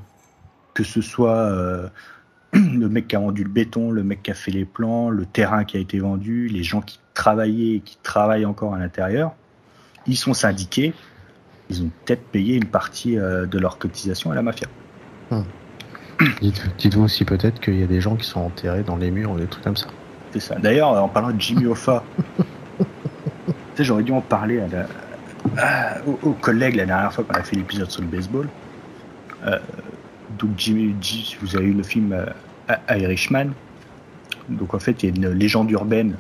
Que 0.74 0.82
ce 0.84 1.00
soit 1.00 1.36
euh, 1.36 1.88
le 2.52 2.88
mec 2.88 3.08
qui 3.08 3.16
a 3.16 3.20
vendu 3.20 3.44
le 3.44 3.50
béton, 3.50 3.90
le 3.90 4.02
mec 4.02 4.22
qui 4.22 4.30
a 4.30 4.34
fait 4.34 4.50
les 4.50 4.64
plans, 4.64 5.08
le 5.10 5.24
terrain 5.24 5.64
qui 5.64 5.76
a 5.76 5.80
été 5.80 5.98
vendu, 5.98 6.48
les 6.48 6.62
gens 6.62 6.80
qui 6.80 6.98
travaillaient 7.14 7.76
et 7.76 7.80
qui 7.80 7.96
travaillent 8.02 8.44
encore 8.46 8.74
à 8.74 8.78
l'intérieur, 8.78 9.32
ils 10.06 10.16
sont 10.16 10.34
syndiqués, 10.34 10.92
ils 11.70 11.82
ont 11.82 11.90
peut-être 12.04 12.24
payé 12.24 12.56
une 12.56 12.66
partie 12.66 13.16
euh, 13.18 13.46
de 13.46 13.58
leur 13.58 13.78
cotisation 13.78 14.30
à 14.30 14.34
la 14.34 14.42
mafia. 14.42 14.68
Dites- 16.40 16.70
Dites-vous 16.78 17.04
aussi 17.04 17.24
peut-être 17.24 17.60
qu'il 17.60 17.78
y 17.78 17.82
a 17.82 17.86
des 17.86 18.00
gens 18.00 18.16
qui 18.16 18.26
sont 18.26 18.40
enterrés 18.40 18.82
dans 18.82 18.96
les 18.96 19.10
murs 19.10 19.32
ou 19.32 19.38
des 19.38 19.46
trucs 19.46 19.64
comme 19.64 19.76
ça. 19.76 19.86
C'est 20.32 20.40
ça. 20.40 20.54
D'ailleurs, 20.56 20.90
en 20.90 21.08
parlant 21.08 21.30
de 21.32 21.40
Jimmy 21.40 21.66
Hoffa, 21.66 22.02
tu 22.78 22.84
sais, 23.76 23.84
j'aurais 23.84 24.02
dû 24.02 24.12
en 24.12 24.20
parler 24.20 24.60
à 24.60 24.66
la- 24.68 24.86
à- 25.62 26.02
aux, 26.06 26.18
aux 26.22 26.32
collègues 26.32 26.76
la 26.76 26.86
dernière 26.86 27.12
fois 27.12 27.24
qu'on 27.24 27.34
a 27.38 27.42
fait 27.42 27.56
l'épisode 27.56 27.90
sur 27.90 28.02
le 28.02 28.08
baseball. 28.08 28.48
Euh, 29.46 29.58
donc, 30.38 30.50
Jimmy, 30.56 30.94
J- 31.00 31.24
si 31.24 31.36
vous 31.40 31.56
avez 31.56 31.66
eu 31.66 31.72
le 31.74 31.82
film 31.82 32.12
euh, 32.12 32.26
Irishman, 32.90 33.46
donc 34.48 34.74
en 34.74 34.78
fait, 34.78 35.02
il 35.02 35.08
y 35.08 35.12
a 35.12 35.16
une 35.16 35.28
légende 35.38 35.70
urbaine 35.70 36.16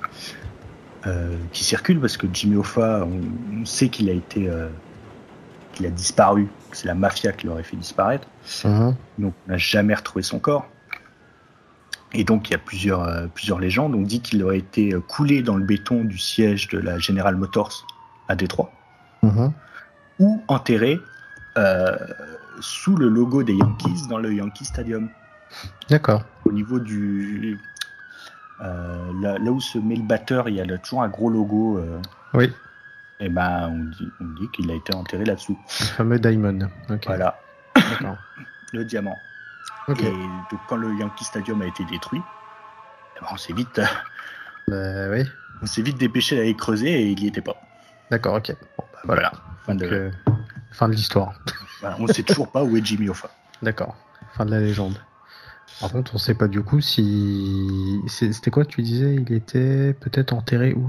euh, 1.06 1.36
qui 1.52 1.64
circule 1.64 2.00
parce 2.00 2.16
que 2.16 2.26
Jimmy 2.32 2.56
Hoffa, 2.56 3.04
on, 3.04 3.60
on 3.60 3.64
sait 3.66 3.88
qu'il 3.88 4.08
a 4.08 4.12
été, 4.12 4.48
euh, 4.48 4.68
qu'il 5.74 5.84
a 5.86 5.90
disparu. 5.90 6.48
C'est 6.72 6.86
la 6.86 6.94
mafia 6.94 7.32
qui 7.32 7.46
l'aurait 7.46 7.62
fait 7.62 7.76
disparaître. 7.76 8.26
Mhm. 8.64 8.94
Donc 9.18 9.34
on 9.46 9.50
n'a 9.52 9.58
jamais 9.58 9.94
retrouvé 9.94 10.22
son 10.22 10.38
corps. 10.38 10.66
Et 12.14 12.24
donc 12.24 12.48
il 12.48 12.52
y 12.52 12.54
a 12.54 12.58
plusieurs, 12.58 13.02
euh, 13.02 13.26
plusieurs 13.34 13.58
légendes. 13.58 13.94
On 13.94 14.00
dit 14.02 14.20
qu'il 14.20 14.42
aurait 14.42 14.58
été 14.58 14.94
coulé 15.08 15.42
dans 15.42 15.56
le 15.56 15.64
béton 15.64 16.04
du 16.04 16.16
siège 16.16 16.68
de 16.68 16.78
la 16.78 16.98
General 16.98 17.34
Motors 17.36 17.86
à 18.28 18.36
Détroit, 18.36 18.72
Mhm. 19.22 19.52
ou 20.20 20.42
enterré 20.48 20.98
sous 22.60 22.96
le 22.96 23.08
logo 23.08 23.42
des 23.42 23.54
Yankees 23.54 24.06
dans 24.08 24.18
le 24.18 24.32
Yankee 24.32 24.64
Stadium, 24.64 25.08
D'accord. 25.88 26.24
au 26.44 26.52
niveau 26.52 26.78
du 26.78 27.58
euh, 28.62 29.12
là, 29.20 29.38
là 29.38 29.50
où 29.50 29.60
se 29.60 29.78
met 29.78 29.96
le 29.96 30.02
batteur, 30.02 30.48
il 30.48 30.54
y 30.56 30.60
a 30.60 30.78
toujours 30.78 31.02
un 31.02 31.08
gros 31.08 31.28
logo. 31.30 31.78
euh, 31.78 32.00
Oui, 32.34 32.52
et 33.20 33.28
ben 33.28 33.68
on 33.70 33.84
dit, 33.90 34.08
on 34.20 34.24
dit 34.40 34.48
qu'il 34.52 34.70
a 34.70 34.74
été 34.74 34.94
enterré 34.94 35.24
là-dessous. 35.24 35.58
le 35.80 35.84
fameux 35.86 36.18
Diamond. 36.18 36.68
Voilà, 37.06 37.38
le 38.72 38.84
diamant. 38.84 39.16
Et 39.88 39.92
donc 39.94 40.60
quand 40.68 40.76
le 40.76 40.94
Yankee 40.98 41.24
Stadium 41.24 41.60
a 41.62 41.66
été 41.66 41.84
détruit, 41.84 42.22
eh 43.16 43.20
ben, 43.20 43.26
on 43.32 43.36
s'est 43.36 43.52
vite 43.52 43.80
Bah, 44.68 45.10
oui. 45.10 45.24
On 45.62 45.66
s'est 45.66 45.82
vite 45.82 45.98
dépêché 45.98 46.36
d'aller 46.36 46.56
creuser 46.56 46.90
et 46.90 47.10
il 47.10 47.18
n'y 47.18 47.28
était 47.28 47.40
pas. 47.42 47.54
D'accord, 48.10 48.34
ok. 48.36 48.56
Bon, 48.78 48.84
bah, 48.92 48.98
Voilà. 49.04 49.32
Fin 49.66 49.74
Donc, 49.74 49.88
de, 49.88 49.94
euh, 49.94 50.10
fin 50.72 50.88
de 50.88 50.94
l'histoire. 50.94 51.32
Voilà. 51.84 51.96
On 52.00 52.06
ne 52.06 52.12
sait 52.12 52.22
toujours 52.22 52.48
pas 52.50 52.64
où 52.64 52.76
est 52.76 52.84
Jimmy 52.84 53.08
Hoffa. 53.08 53.30
D'accord. 53.62 53.94
Fin 54.32 54.44
de 54.46 54.50
la 54.50 54.60
légende. 54.60 54.98
Par 55.80 55.90
contre, 55.92 56.14
on 56.14 56.18
sait 56.18 56.34
pas 56.34 56.48
du 56.48 56.62
coup 56.62 56.80
si. 56.80 58.00
C'était 58.06 58.50
quoi 58.50 58.64
tu 58.64 58.82
disais? 58.82 59.14
Il 59.16 59.32
était 59.32 59.92
peut-être 59.94 60.32
enterré 60.32 60.72
où? 60.72 60.88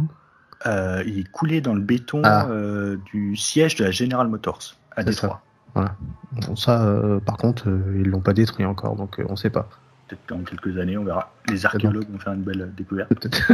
Euh, 0.66 1.04
il 1.06 1.20
est 1.20 1.32
coulé 1.32 1.62
dans 1.62 1.74
le 1.74 1.82
béton 1.82 2.22
Ah. 2.24 2.48
euh, 2.50 2.98
du 3.12 3.36
siège 3.36 3.76
de 3.76 3.84
la 3.84 3.92
General 3.92 4.28
Motors 4.28 4.76
à 4.96 5.04
Détroit. 5.04 5.42
Bon, 5.76 6.56
ça, 6.56 6.84
euh, 6.86 7.20
par 7.20 7.36
contre, 7.38 7.68
ils 7.96 8.08
l'ont 8.10 8.22
pas 8.22 8.34
détruit 8.34 8.66
encore, 8.66 8.96
donc 8.96 9.22
on 9.28 9.36
sait 9.36 9.50
pas. 9.50 9.68
Peut-être 10.08 10.22
dans 10.30 10.40
quelques 10.44 10.78
années, 10.80 10.98
on 10.98 11.04
verra. 11.04 11.34
Les 11.50 11.66
archéologues 11.66 12.10
vont 12.10 12.20
faire 12.20 12.34
une 12.34 12.44
belle 12.44 12.72
découverte. 12.78 13.10
Peut-être. 13.10 13.52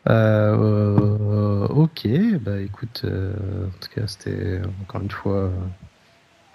Euh, 0.08 0.56
euh, 0.56 1.47
ok, 1.70 2.08
bah 2.40 2.60
écoute, 2.60 3.02
euh, 3.04 3.66
en 3.66 3.70
tout 3.80 3.88
cas 3.94 4.06
c'était 4.06 4.60
encore 4.82 5.00
une 5.02 5.10
fois 5.10 5.34
euh, 5.44 5.50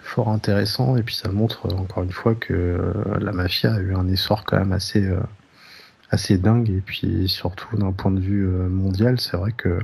fort 0.00 0.28
intéressant 0.28 0.96
et 0.96 1.02
puis 1.02 1.14
ça 1.14 1.30
montre 1.30 1.66
euh, 1.66 1.74
encore 1.76 2.02
une 2.02 2.12
fois 2.12 2.34
que 2.34 2.52
euh, 2.54 3.18
la 3.20 3.32
mafia 3.32 3.74
a 3.74 3.80
eu 3.80 3.94
un 3.94 4.08
essor 4.08 4.44
quand 4.44 4.58
même 4.58 4.72
assez 4.72 5.04
euh, 5.06 5.20
assez 6.10 6.38
dingue 6.38 6.70
et 6.70 6.80
puis 6.82 7.28
surtout 7.28 7.76
d'un 7.76 7.92
point 7.92 8.10
de 8.12 8.20
vue 8.20 8.46
euh, 8.46 8.68
mondial, 8.68 9.20
c'est 9.20 9.36
vrai 9.36 9.52
que 9.52 9.80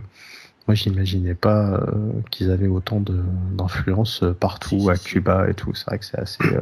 moi 0.67 0.75
j'imaginais 0.75 1.35
pas 1.35 1.73
euh, 1.75 2.13
qu'ils 2.31 2.51
avaient 2.51 2.69
autant 2.69 3.01
d'influence 3.01 4.23
euh, 4.23 4.35
partout 4.35 4.79
Si, 4.79 4.81
si, 4.81 4.91
à 4.91 4.97
si. 4.97 5.05
Cuba 5.05 5.49
et 5.51 5.55
tout. 5.55 5.75
C'est 5.75 5.87
vrai 5.87 5.99
que 5.99 6.05
c'est 6.05 6.19
assez. 6.19 6.55
euh, 6.55 6.61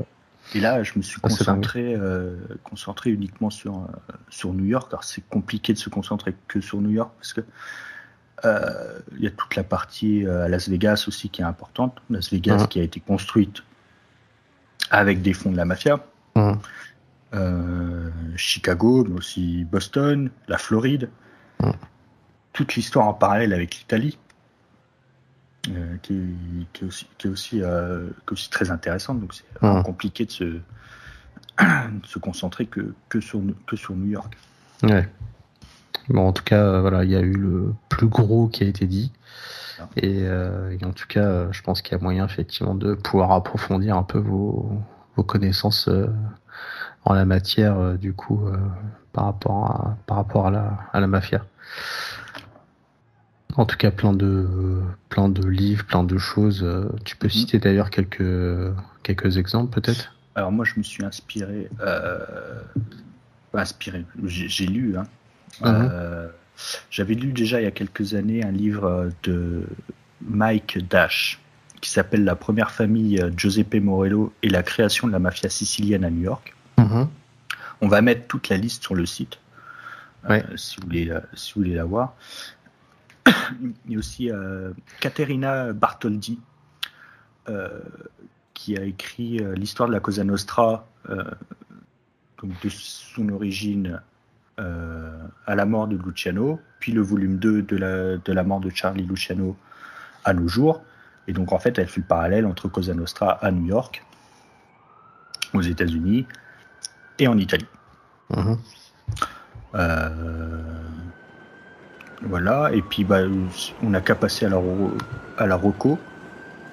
Et 0.55 0.61
là, 0.61 0.83
je 0.83 0.93
me 0.97 1.03
suis 1.03 1.21
concentré, 1.21 1.95
euh, 1.95 2.37
concentré 2.65 3.11
uniquement 3.11 3.51
sur, 3.51 3.77
euh, 3.77 3.87
sur 4.31 4.55
New 4.55 4.65
York. 4.65 4.89
Alors, 4.93 5.05
c'est 5.05 5.27
compliqué 5.29 5.75
de 5.75 5.79
se 5.79 5.91
concentrer 5.91 6.35
que 6.49 6.61
sur 6.61 6.81
New 6.81 6.91
York 6.91 7.13
parce 7.19 7.33
que 7.35 7.43
euh, 7.43 7.45
il 8.45 9.21
y 9.23 9.27
a 9.27 9.31
toute 9.31 9.57
la 9.57 9.65
partie 9.65 10.27
euh, 10.27 10.45
à 10.45 10.49
Las 10.49 10.69
Vegas 10.69 11.05
aussi 11.09 11.29
qui 11.31 11.43
est 11.43 11.45
importante. 11.45 11.97
Las 12.11 12.31
Vegas 12.33 12.59
Mhm. 12.63 12.69
qui 12.69 12.81
a 12.81 12.83
été 12.83 13.01
construite 13.01 13.63
avec 14.91 15.23
des 15.23 15.33
fonds 15.35 15.51
de 15.53 15.57
la 15.57 15.65
mafia. 15.65 16.01
hum, 16.35 16.59
Euh, 17.35 18.09
Chicago, 18.37 19.05
mais 19.07 19.19
aussi 19.19 19.65
Boston, 19.65 20.31
la 20.47 20.57
Floride. 20.57 21.11
Mm. 21.61 21.73
Toute 22.55 22.75
l'histoire 22.75 23.07
en 23.07 23.13
parallèle 23.13 23.53
avec 23.53 23.77
l'Italie, 23.77 24.19
euh, 25.69 25.97
qui, 26.01 26.15
est- 26.15 26.67
qui 26.73 26.85
est 26.85 26.87
aussi, 26.89 27.07
qui 27.19 27.27
est 27.27 27.31
aussi, 27.31 27.63
euh, 27.63 28.07
qui 28.07 28.15
est 28.29 28.33
aussi 28.33 28.49
très 28.49 28.71
intéressante. 28.71 29.21
Donc 29.21 29.35
c'est 29.35 29.45
Mm. 29.63 29.83
compliqué 29.83 30.25
de 30.25 30.31
se, 30.31 30.45
de 31.61 32.07
se 32.07 32.19
concentrer 32.19 32.65
que, 32.65 32.95
que, 33.11 33.21
sur, 33.21 33.43
que 33.67 33.77
sur 33.77 33.95
New 33.95 34.09
York. 34.11 34.35
Ouais. 34.85 35.07
Bon, 36.09 36.27
en 36.29 36.33
tout 36.33 36.45
cas, 36.45 36.63
euh, 36.65 36.81
voilà, 36.81 37.05
il 37.05 37.11
y 37.11 37.17
a 37.17 37.21
eu 37.21 37.33
le 37.33 37.75
plus 37.89 38.07
gros 38.07 38.49
qui 38.49 38.65
a 38.65 38.67
été 38.67 38.87
dit. 38.87 39.13
Ah. 39.81 39.89
Et, 39.97 40.23
euh, 40.25 40.77
et 40.81 40.85
en 40.85 40.93
tout 40.93 41.07
cas, 41.07 41.23
euh, 41.25 41.49
je 41.53 41.63
pense 41.63 41.83
qu'il 41.83 41.93
y 41.93 42.01
a 42.01 42.03
moyen 42.03 42.25
effectivement 42.25 42.75
de 42.75 42.95
pouvoir 42.95 43.33
approfondir 43.33 43.97
un 43.97 44.03
peu 44.03 44.19
vos, 44.19 44.73
vos 45.17 45.23
connaissances 45.23 45.89
euh, 45.89 46.09
en 47.05 47.15
la 47.15 47.25
matière, 47.25 47.95
du 47.99 48.13
coup, 48.13 48.41
par 49.13 49.25
rapport 49.27 49.65
à, 49.71 49.97
par 50.07 50.17
rapport 50.19 50.47
à 50.49 50.51
la, 50.51 50.79
à 50.93 51.01
la 51.01 51.07
mafia. 51.07 51.45
En 53.57 53.65
tout 53.65 53.77
cas, 53.77 53.91
plein 53.91 54.13
de, 54.13 54.81
plein 55.09 55.29
de 55.29 55.47
livres, 55.49 55.85
plein 55.87 56.05
de 56.05 56.19
choses. 56.19 56.67
Tu 57.05 57.17
peux 57.17 57.29
Mhm. 57.29 57.33
citer 57.33 57.59
d'ailleurs 57.59 57.91
quelques, 57.91 58.73
quelques 59.03 59.37
exemples 59.39 59.81
peut-être? 59.81 60.13
Alors 60.35 60.53
moi, 60.53 60.65
je 60.65 60.75
me 60.77 60.83
suis 60.83 61.05
inspiré, 61.05 61.71
pas 63.53 63.61
inspiré, 63.63 64.05
j'ai 64.25 64.49
j'ai 64.49 64.67
lu. 64.67 64.97
Hein. 64.99 65.05
Mhm. 65.63 65.89
Euh, 65.93 66.29
J'avais 66.91 67.15
lu 67.15 67.33
déjà 67.33 67.61
il 67.61 67.65
y 67.65 67.67
a 67.69 67.71
quelques 67.71 68.15
années 68.15 68.43
un 68.45 68.51
livre 68.51 69.11
de 69.23 69.63
Mike 70.23 70.89
Dash 70.89 71.39
qui 71.81 71.89
s'appelle 71.91 72.25
La 72.25 72.35
première 72.35 72.73
famille 72.73 73.17
de 73.21 73.33
Giuseppe 73.39 73.77
Morello 73.77 74.33
et 74.43 74.49
la 74.49 74.65
création 74.65 75.07
de 75.07 75.13
la 75.13 75.21
mafia 75.21 75.49
sicilienne 75.49 76.05
à 76.05 76.11
New 76.11 76.23
York. 76.23 76.57
Mhm. 76.79 77.09
On 77.81 77.87
va 77.87 78.03
mettre 78.03 78.27
toute 78.27 78.49
la 78.49 78.57
liste 78.57 78.83
sur 78.83 78.97
le 78.97 79.07
site 79.07 79.39
euh, 80.29 80.43
si, 80.57 80.81
vous 80.81 80.87
voulez, 80.87 81.05
la- 81.05 81.23
si 81.35 81.53
vous 81.55 81.61
voulez 81.63 81.77
la 81.77 81.85
voir. 81.85 82.15
Il 83.87 83.93
y 83.93 83.95
a 83.95 83.99
aussi 83.99 84.31
euh, 84.33 84.73
Caterina 85.01 85.73
Bartoldi 85.73 86.41
euh, 87.49 87.69
qui 88.55 88.77
a 88.77 88.83
écrit 88.83 89.39
euh, 89.39 89.55
l'histoire 89.55 89.89
de 89.89 89.95
la 89.95 90.01
Cosa 90.01 90.25
Nostra, 90.25 90.89
euh, 91.09 91.23
donc 92.43 92.51
de 92.65 92.69
son 92.69 93.29
origine 93.29 93.87
euh, 93.87 93.99
à 94.59 95.55
la 95.55 95.65
mort 95.67 95.87
de 95.87 95.97
Luciano, 95.97 96.61
puis 96.81 96.93
le 96.93 97.01
volume 97.01 97.37
2 97.37 97.63
de 97.63 97.77
la, 97.77 98.17
de 98.17 98.33
la 98.33 98.43
mort 98.43 98.61
de 98.61 98.71
Charlie 98.71 99.05
Luciano 99.05 99.57
à 100.25 100.35
nos 100.35 100.49
jours. 100.49 100.83
Et 101.29 101.33
donc 101.33 101.53
en 101.53 101.59
fait, 101.59 101.79
elle 101.79 101.87
fait 101.87 102.01
le 102.01 102.07
parallèle 102.07 102.47
entre 102.47 102.69
Cosa 102.69 102.95
Nostra 102.95 103.33
à 103.33 103.51
New 103.51 103.67
York, 103.67 104.05
aux 105.55 105.63
États-Unis 105.63 106.27
et 107.19 107.29
en 107.29 107.39
Italie. 107.39 107.67
Mhm. 108.31 108.59
Euh, 109.75 110.63
voilà, 112.23 112.71
et 112.73 112.83
puis 112.83 113.05
bah, 113.05 113.21
on 113.83 113.91
n'a 113.91 114.01
qu'à 114.01 114.15
passer 114.15 114.47
à 114.47 114.49
la, 114.49 114.61
à 115.37 115.47
la 115.47 115.57
Roco. 115.57 115.99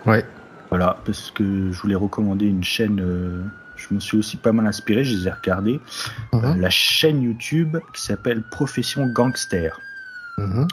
Ouais. 0.06 0.26
Voilà, 0.70 0.98
parce 1.06 1.32
que 1.32 1.72
je 1.72 1.82
voulais 1.82 1.96
recommander 1.96 2.48
une 2.48 2.64
chaîne, 2.64 3.00
euh, 3.02 3.44
je 3.88 3.94
me 3.94 4.00
suis 4.00 4.18
aussi 4.18 4.38
pas 4.38 4.52
mal 4.52 4.68
inspiré, 4.68 5.04
je 5.04 5.16
les 5.16 5.28
ai 5.28 5.32
regardés. 5.32 5.80
Mhm. 6.34 6.46
Euh, 6.46 6.56
la 6.56 6.70
chaîne 6.70 7.22
YouTube 7.22 7.78
qui 7.94 8.02
s'appelle 8.02 8.44
Profession 8.44 9.08
Gangster. 9.08 9.80
Mhm. 10.38 10.68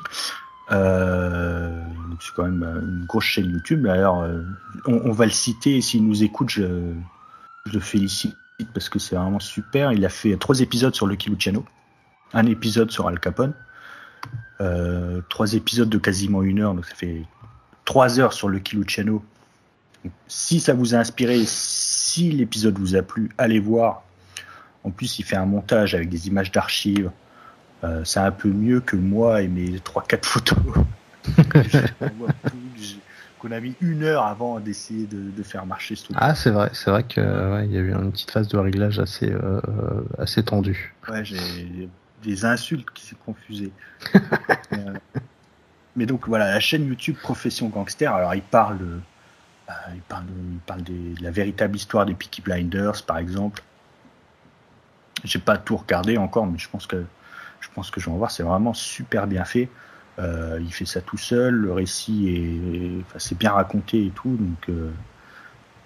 Euh, 0.70 1.82
c'est 2.20 2.32
quand 2.34 2.44
même 2.44 2.62
euh, 2.62 2.80
une 2.80 3.04
grosse 3.06 3.24
chaîne 3.24 3.50
YouTube. 3.50 3.82
D'ailleurs, 3.82 4.28
on, 4.86 4.94
on 5.04 5.12
va 5.12 5.24
le 5.24 5.32
citer 5.32 5.76
et 5.76 5.80
s'il 5.80 6.06
nous 6.06 6.22
écoute, 6.22 6.50
je, 6.50 6.92
je 7.66 7.72
le 7.72 7.80
félicite 7.80 8.36
parce 8.74 8.88
que 8.88 8.98
c'est 8.98 9.16
vraiment 9.16 9.40
super. 9.40 9.92
Il 9.92 10.04
a 10.04 10.08
fait 10.08 10.36
trois 10.36 10.60
épisodes 10.60 10.94
sur 10.94 11.06
Lucky 11.06 11.30
Luciano, 11.30 11.64
un 12.32 12.46
épisode 12.46 12.90
sur 12.90 13.08
Al 13.08 13.18
Capone, 13.18 13.52
trois 15.28 15.54
épisodes 15.54 15.88
de 15.88 15.98
quasiment 15.98 16.42
une 16.42 16.60
heure, 16.60 16.74
donc 16.74 16.86
ça 16.86 16.94
fait 16.94 17.24
trois 17.84 18.20
heures 18.20 18.32
sur 18.32 18.48
Lucky 18.48 18.76
Luciano. 18.76 19.24
Si 20.28 20.60
ça 20.60 20.74
vous 20.74 20.94
a 20.94 20.98
inspiré, 20.98 21.44
si 22.12 22.30
l'épisode 22.30 22.78
vous 22.78 22.94
a 22.94 23.00
plu, 23.02 23.30
allez 23.38 23.58
voir. 23.58 24.02
En 24.84 24.90
plus, 24.90 25.18
il 25.18 25.24
fait 25.24 25.36
un 25.36 25.46
montage 25.46 25.94
avec 25.94 26.10
des 26.10 26.28
images 26.28 26.52
d'archives. 26.52 27.10
Euh, 27.84 28.04
c'est 28.04 28.20
un 28.20 28.30
peu 28.30 28.50
mieux 28.50 28.80
que 28.80 28.96
moi 28.96 29.40
et 29.40 29.48
mes 29.48 29.78
3-4 29.78 30.24
photos. 30.24 30.58
qu'on 33.38 33.50
a 33.50 33.60
mis 33.60 33.74
une 33.80 34.02
heure 34.02 34.26
avant 34.26 34.60
d'essayer 34.60 35.06
de, 35.06 35.42
faire 35.42 35.64
marcher 35.64 35.96
ce 35.96 36.04
truc. 36.04 36.16
Ah, 36.20 36.34
c'est 36.34 36.50
vrai, 36.50 36.70
c'est 36.74 36.90
vrai 36.90 37.02
qu'il 37.02 37.22
y 37.22 37.76
a 37.76 37.80
eu 37.80 37.92
une 37.92 38.12
petite 38.12 38.30
phase 38.30 38.48
de 38.48 38.58
réglage 38.58 38.98
assez, 38.98 39.30
euh, 39.32 39.60
assez 40.18 40.42
tendue. 40.42 40.94
Ouais, 41.08 41.24
j'ai 41.24 41.88
des 42.22 42.44
insultes 42.44 42.90
qui 42.92 43.06
s'est 43.06 43.16
confusées. 43.24 43.72
Euh, 44.72 44.94
mais 45.96 46.06
donc 46.06 46.26
voilà, 46.26 46.48
la 46.48 46.60
chaîne 46.60 46.86
YouTube 46.86 47.16
Profession 47.20 47.68
Gangster, 47.68 48.14
alors 48.14 48.34
il 48.34 48.40
parle, 48.40 48.78
euh, 49.68 49.72
il 49.94 50.00
parle, 50.02 50.24
il 50.52 50.58
parle 50.58 50.82
de 50.82 51.22
la 51.22 51.30
véritable 51.30 51.76
histoire 51.76 52.06
des 52.06 52.14
Peaky 52.14 52.42
Blinders, 52.42 53.02
par 53.06 53.18
exemple. 53.18 53.62
J'ai 55.24 55.38
pas 55.38 55.56
tout 55.56 55.76
regardé 55.76 56.16
encore, 56.16 56.46
mais 56.46 56.58
je 56.58 56.68
pense 56.68 56.86
que 56.86 57.04
je 57.60 57.68
pense 57.74 57.90
que 57.90 58.00
je 58.00 58.06
vais 58.06 58.12
en 58.12 58.16
voir. 58.16 58.30
C'est 58.30 58.42
vraiment 58.42 58.74
super 58.74 59.26
bien 59.26 59.44
fait. 59.44 59.68
Euh, 60.18 60.58
il 60.60 60.72
fait 60.72 60.84
ça 60.84 61.00
tout 61.00 61.16
seul. 61.16 61.54
Le 61.54 61.72
récit 61.72 62.28
est, 62.28 63.00
enfin, 63.02 63.18
c'est 63.18 63.38
bien 63.38 63.52
raconté 63.52 64.06
et 64.06 64.10
tout. 64.10 64.36
Donc 64.36 64.68
euh, 64.68 64.90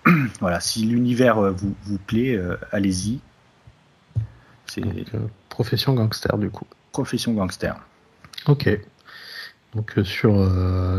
voilà, 0.41 0.61
si 0.61 0.85
l'univers 0.87 1.41
vous, 1.53 1.75
vous 1.83 1.99
plaît, 1.99 2.41
allez-y. 2.73 3.21
C'est 4.65 4.83
profession 5.51 5.93
gangster 5.95 6.39
du 6.39 6.51
coup. 6.51 6.67
Profession 6.93 7.35
gangster. 7.35 7.77
Ok. 8.47 8.69
Donc 9.77 9.93
sur 10.05 10.51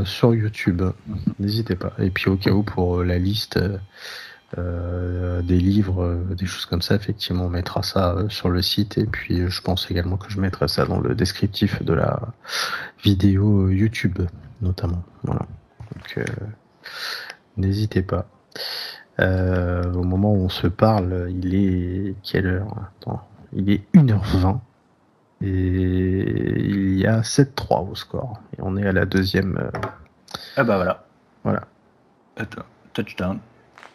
sur 0.06 0.34
YouTube, 0.34 0.82
mhm. 0.82 1.18
n'hésitez 1.40 1.76
pas. 1.76 1.94
Et 2.00 2.10
puis 2.10 2.30
au 2.30 2.38
cas 2.38 2.52
où 2.52 2.64
pour 2.64 3.04
la 3.04 3.18
liste 3.18 3.60
euh, 4.58 5.42
des 5.42 5.60
livres, 5.60 6.04
euh, 6.04 6.34
des 6.34 6.46
choses 6.46 6.66
comme 6.66 6.82
ça, 6.82 6.96
effectivement, 6.96 7.48
on 7.48 7.50
mettra 7.50 7.84
ça 7.84 8.14
euh, 8.14 8.30
sur 8.30 8.50
le 8.50 8.62
site. 8.62 8.98
Et 8.98 9.06
puis, 9.06 9.50
je 9.50 9.62
pense 9.62 9.92
également 9.92 10.16
que 10.16 10.32
je 10.32 10.40
mettrai 10.40 10.70
ça 10.70 10.86
dans 10.86 11.02
le 11.02 11.16
descriptif 11.16 11.84
de 11.84 11.94
la 11.94 12.22
vidéo 13.04 13.70
YouTube, 13.70 14.20
notamment. 14.62 15.04
Voilà. 15.24 15.42
Donc, 15.94 16.26
n'hésitez 17.58 18.02
pas. 18.02 18.30
au 19.20 20.04
moment 20.04 20.34
où 20.34 20.46
on 20.46 20.50
se 20.50 20.68
parle, 20.68 21.30
il 21.30 21.54
est 21.56 22.16
quelle 22.24 22.48
heure 22.48 22.74
Attends, 23.02 23.28
il 23.52 23.70
est 23.70 23.84
1h20 23.94 24.60
et 25.42 25.48
il 25.48 27.00
y 27.00 27.06
a 27.06 27.22
7-3 27.22 27.90
au 27.90 27.96
score. 27.96 28.42
Et 28.58 28.62
on 28.62 28.76
est 28.78 28.86
à 28.86 28.92
la 28.92 29.06
deuxième. 29.06 29.72
Ah 30.56 30.64
bah 30.64 30.78
voilà. 30.78 31.06
Voilà. 31.44 31.64
Attends, 32.36 32.64
touchdown 32.94 33.40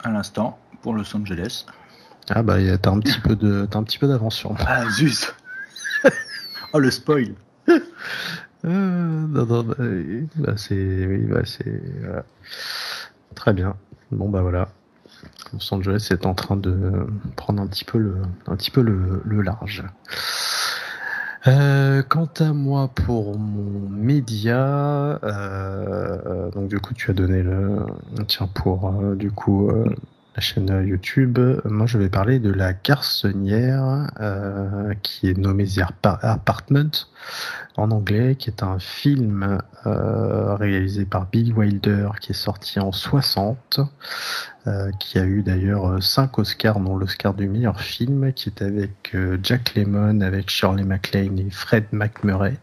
à 0.03 0.11
l'instant 0.11 0.59
pour 0.82 0.95
Los 0.95 1.16
Angeles. 1.16 1.66
Ah 2.30 2.43
bah 2.43 2.57
t'as 2.78 2.90
un 2.90 3.01
petit 3.01 3.18
peu 3.18 3.34
de 3.34 3.68
un 3.72 3.82
petit 3.82 3.99
peu 3.99 4.07
d'avance 4.07 4.36
sur 4.36 4.53
moi. 4.53 4.61
Ah 4.66 4.88
zut 4.90 5.34
Oh 6.72 6.78
le 6.78 6.90
spoil 6.90 7.34
euh, 8.64 8.68
non, 8.68 9.45
non, 9.45 9.62
bah, 9.64 9.74
bah 10.36 10.53
c'est 10.57 11.07
oui, 11.07 11.26
bah 11.26 11.40
c'est 11.45 11.82
très 13.34 13.53
bien. 13.53 13.76
Bon 14.12 14.28
bah 14.28 14.43
voilà. 14.43 14.68
Los 15.53 15.74
Angeles 15.74 16.09
est 16.11 16.26
en 16.26 16.34
train 16.34 16.57
de 16.57 17.07
prendre 17.36 17.61
un 17.61 17.66
petit 17.66 17.84
peu 17.84 17.99
le 17.99 18.16
un 18.47 18.57
petit 18.57 18.70
peu 18.70 18.82
le, 18.82 19.20
le 19.24 19.43
large. 19.43 19.84
Euh, 21.49 22.03
quant 22.09 22.28
à 22.38 22.53
moi, 22.53 22.88
pour 22.95 23.36
mon 23.36 23.88
média, 23.88 25.18
euh, 25.24 26.51
donc 26.53 26.68
du 26.68 26.78
coup, 26.78 26.95
tu 26.95 27.11
as 27.11 27.14
donné 27.14 27.43
le 27.43 27.84
tiens 28.28 28.49
pour 28.55 28.88
euh, 28.88 29.16
du 29.16 29.32
coup 29.32 29.68
la 30.36 30.40
chaîne 30.40 30.86
YouTube. 30.86 31.38
Moi, 31.64 31.86
je 31.86 31.99
vais 31.99 32.09
parler 32.09 32.38
de 32.38 32.51
la 32.51 32.72
garçonnière 32.72 34.09
qui 35.03 35.28
est 35.28 35.36
nommée 35.36 35.66
The 35.66 35.82
Apartment 36.05 37.09
en 37.76 37.90
anglais, 37.90 38.36
qui 38.36 38.50
est 38.50 38.62
un 38.62 38.78
film 38.78 39.58
réalisé 39.84 41.04
par 41.04 41.26
Billy 41.26 41.52
Wilder 41.52 42.10
qui 42.20 42.32
est 42.32 42.34
sorti 42.34 42.78
en 42.78 42.92
60 42.92 43.80
euh, 44.68 44.92
qui 45.00 45.18
a 45.18 45.24
eu 45.24 45.42
d'ailleurs 45.42 46.00
5 46.00 46.38
euh, 46.38 46.42
Oscars, 46.42 46.78
dont 46.78 46.96
l'Oscar 46.96 47.34
du 47.34 47.48
meilleur 47.48 47.80
film, 47.80 48.32
qui 48.32 48.48
est 48.48 48.62
avec 48.62 49.12
euh, 49.12 49.36
Jack 49.42 49.74
Lemmon, 49.74 50.20
avec 50.20 50.50
Shirley 50.50 50.84
MacLaine 50.84 51.36
et 51.40 51.50
Fred 51.50 51.86
McMurray, 51.90 52.56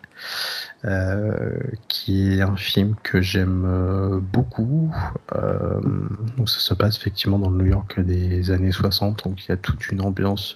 qui 1.89 2.35
est 2.35 2.41
un 2.41 2.55
film 2.55 2.95
que 3.03 3.21
j'aime 3.21 4.21
beaucoup. 4.31 4.93
donc 6.37 6.49
ça 6.49 6.59
se 6.59 6.73
passe 6.73 6.95
effectivement 6.95 7.37
dans 7.37 7.49
le 7.49 7.57
New 7.57 7.69
York 7.69 7.99
des 7.99 8.49
années 8.51 8.71
60, 8.71 9.25
donc 9.25 9.43
il 9.43 9.49
y 9.49 9.51
a 9.51 9.57
toute 9.57 9.91
une 9.91 9.99
ambiance 9.99 10.55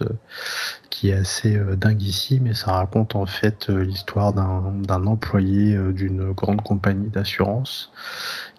qui 0.89 1.09
est 1.09 1.13
assez 1.13 1.59
dingue 1.75 2.01
ici, 2.01 2.39
mais 2.41 2.53
ça 2.53 2.71
raconte 2.71 3.17
en 3.17 3.25
fait 3.25 3.67
l'histoire 3.67 4.31
d'un 4.31 4.42
employé 4.43 5.77
d'une 5.93 6.31
grande 6.31 6.61
compagnie 6.61 7.09
d'assurance 7.09 7.91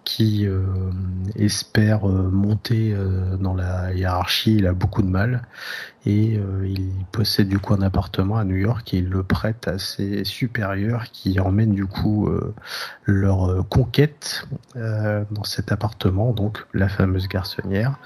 qui 0.05 0.45
euh, 0.45 0.61
espère 1.35 2.07
euh, 2.07 2.29
monter 2.29 2.93
euh, 2.93 3.35
dans 3.37 3.55
la 3.55 3.93
hiérarchie, 3.93 4.55
il 4.55 4.67
a 4.67 4.73
beaucoup 4.73 5.01
de 5.01 5.09
mal 5.09 5.41
et 6.05 6.39
il 6.63 6.91
possède 7.11 7.49
du 7.49 7.57
coup 7.57 7.73
un 7.73 7.81
appartement 7.81 8.37
à 8.37 8.43
New 8.43 8.57
York 8.57 8.93
et 8.93 8.97
il 8.97 9.09
le 9.09 9.23
prête 9.23 9.67
à 9.67 9.79
ses 9.79 10.23
supérieurs 10.23 11.05
qui 11.05 11.39
emmènent 11.39 11.73
du 11.73 11.87
coup 11.87 12.29
leur 13.05 13.67
conquête 13.69 14.47
dans 14.75 15.43
cet 15.43 15.71
appartement, 15.71 16.31
donc 16.31 16.63
la 16.75 16.89
fameuse 16.89 17.27
garçonnière. 17.27 17.97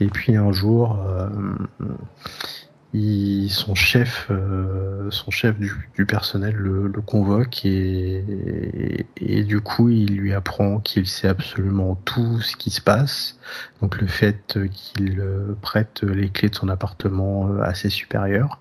Et 0.00 0.08
puis 0.08 0.36
un 0.36 0.52
jour, 0.52 1.02
son 2.92 3.74
chef, 3.76 4.26
euh, 4.30 5.08
son 5.10 5.30
chef 5.30 5.56
du, 5.58 6.06
personnel 6.06 6.54
le, 6.56 6.90
convoque 7.00 7.64
et, 7.64 9.06
et, 9.16 9.44
du 9.44 9.60
coup 9.60 9.88
il 9.90 10.16
lui 10.16 10.32
apprend 10.32 10.80
qu'il 10.80 11.06
sait 11.06 11.28
absolument 11.28 11.94
tout 12.04 12.40
ce 12.40 12.56
qui 12.56 12.70
se 12.70 12.80
passe. 12.80 13.38
Donc 13.80 14.00
le 14.00 14.06
fait 14.08 14.58
qu'il 14.72 15.20
euh, 15.20 15.56
prête 15.62 16.02
les 16.02 16.30
clés 16.30 16.48
de 16.48 16.54
son 16.54 16.68
appartement 16.68 17.48
euh, 17.48 17.62
à 17.62 17.74
ses 17.74 17.90
supérieurs 17.90 18.58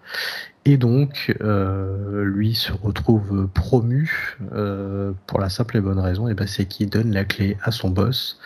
et 0.66 0.78
donc, 0.78 1.34
euh, 1.42 2.24
lui 2.26 2.54
se 2.54 2.74
retrouve 2.74 3.48
promu 3.48 4.38
euh, 4.54 5.14
pour 5.26 5.40
la 5.40 5.50
simple 5.50 5.78
et 5.78 5.82
bonne 5.82 6.00
raison, 6.00 6.28
et 6.28 6.34
ben 6.34 6.48
c'est 6.48 6.66
qu'il 6.66 6.90
donne 6.90 7.12
la 7.14 7.24
clé 7.24 7.58
à 7.64 7.72
son 7.72 7.90
boss 7.90 8.40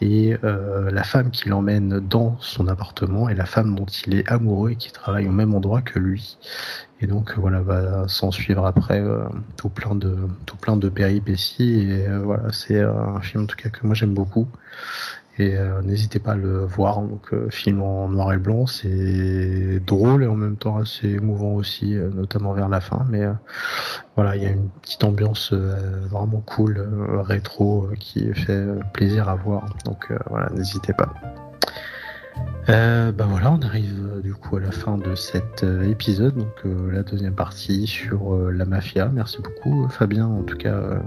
et 0.00 0.36
euh, 0.42 0.90
la 0.90 1.04
femme 1.04 1.30
qui 1.30 1.50
l'emmène 1.50 2.00
dans 2.00 2.38
son 2.40 2.66
appartement 2.66 3.28
est 3.28 3.34
la 3.34 3.44
femme 3.44 3.74
dont 3.74 3.84
il 3.84 4.14
est 4.14 4.28
amoureux 4.28 4.70
et 4.70 4.76
qui 4.76 4.90
travaille 4.90 5.28
au 5.28 5.32
même 5.32 5.54
endroit 5.54 5.82
que 5.82 5.98
lui. 5.98 6.38
Et 7.02 7.06
donc 7.06 7.34
voilà, 7.36 7.60
va 7.60 8.08
s'en 8.08 8.30
suivre 8.30 8.64
après 8.66 9.02
tout 9.56 9.68
plein 9.68 9.94
de 9.94 10.16
tout 10.46 10.56
plein 10.56 10.76
de 10.76 10.88
péripéties 10.88 11.80
et 11.80 12.08
voilà, 12.08 12.52
c'est 12.52 12.80
un 12.80 13.20
film 13.20 13.44
en 13.44 13.46
tout 13.46 13.56
cas 13.56 13.68
que 13.68 13.86
moi 13.86 13.94
j'aime 13.94 14.14
beaucoup. 14.14 14.48
Et 15.38 15.56
euh, 15.56 15.80
n'hésitez 15.82 16.18
pas 16.18 16.32
à 16.32 16.36
le 16.36 16.64
voir. 16.64 17.00
Donc, 17.00 17.32
euh, 17.32 17.48
film 17.50 17.82
en 17.82 18.08
noir 18.08 18.32
et 18.32 18.38
blanc, 18.38 18.66
c'est 18.66 19.80
drôle 19.86 20.24
et 20.24 20.26
en 20.26 20.34
même 20.34 20.56
temps 20.56 20.76
assez 20.76 21.08
émouvant 21.08 21.54
aussi, 21.54 21.96
euh, 21.96 22.10
notamment 22.10 22.52
vers 22.52 22.68
la 22.68 22.80
fin. 22.80 23.06
Mais 23.08 23.22
voilà, 24.16 24.36
il 24.36 24.42
y 24.42 24.46
a 24.46 24.50
une 24.50 24.68
petite 24.82 25.04
ambiance 25.04 25.52
vraiment 25.52 26.42
cool, 26.44 26.86
rétro, 27.22 27.88
qui 27.98 28.32
fait 28.34 28.66
plaisir 28.92 29.28
à 29.28 29.34
voir. 29.36 29.64
Donc 29.84 30.12
voilà, 30.28 30.50
n'hésitez 30.50 30.92
pas. 30.92 31.14
ben 32.66 33.26
voilà, 33.26 33.52
on 33.52 33.62
arrive 33.62 34.20
du 34.22 34.34
coup 34.34 34.56
à 34.56 34.60
la 34.60 34.72
fin 34.72 34.98
de 34.98 35.14
cet 35.14 35.64
épisode, 35.88 36.36
donc 36.36 36.64
la 36.92 37.02
deuxième 37.02 37.34
partie 37.34 37.86
sur 37.86 38.36
la 38.36 38.64
mafia. 38.64 39.08
Merci 39.08 39.38
beaucoup 39.42 39.88
Fabien 39.88 40.26
en 40.26 40.42
tout 40.42 40.56
cas 40.56 41.00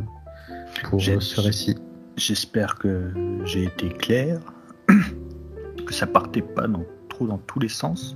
pour 0.84 1.02
ce 1.02 1.41
récit. 1.41 1.78
J'espère 2.15 2.76
que 2.76 3.11
j'ai 3.45 3.64
été 3.64 3.90
clair, 3.90 4.40
que 4.88 5.94
ça 5.94 6.06
partait 6.06 6.41
pas 6.41 6.65
trop 7.10 7.27
dans 7.27 7.40
tous 7.40 7.60
les 7.60 7.69
sens. 7.69 8.15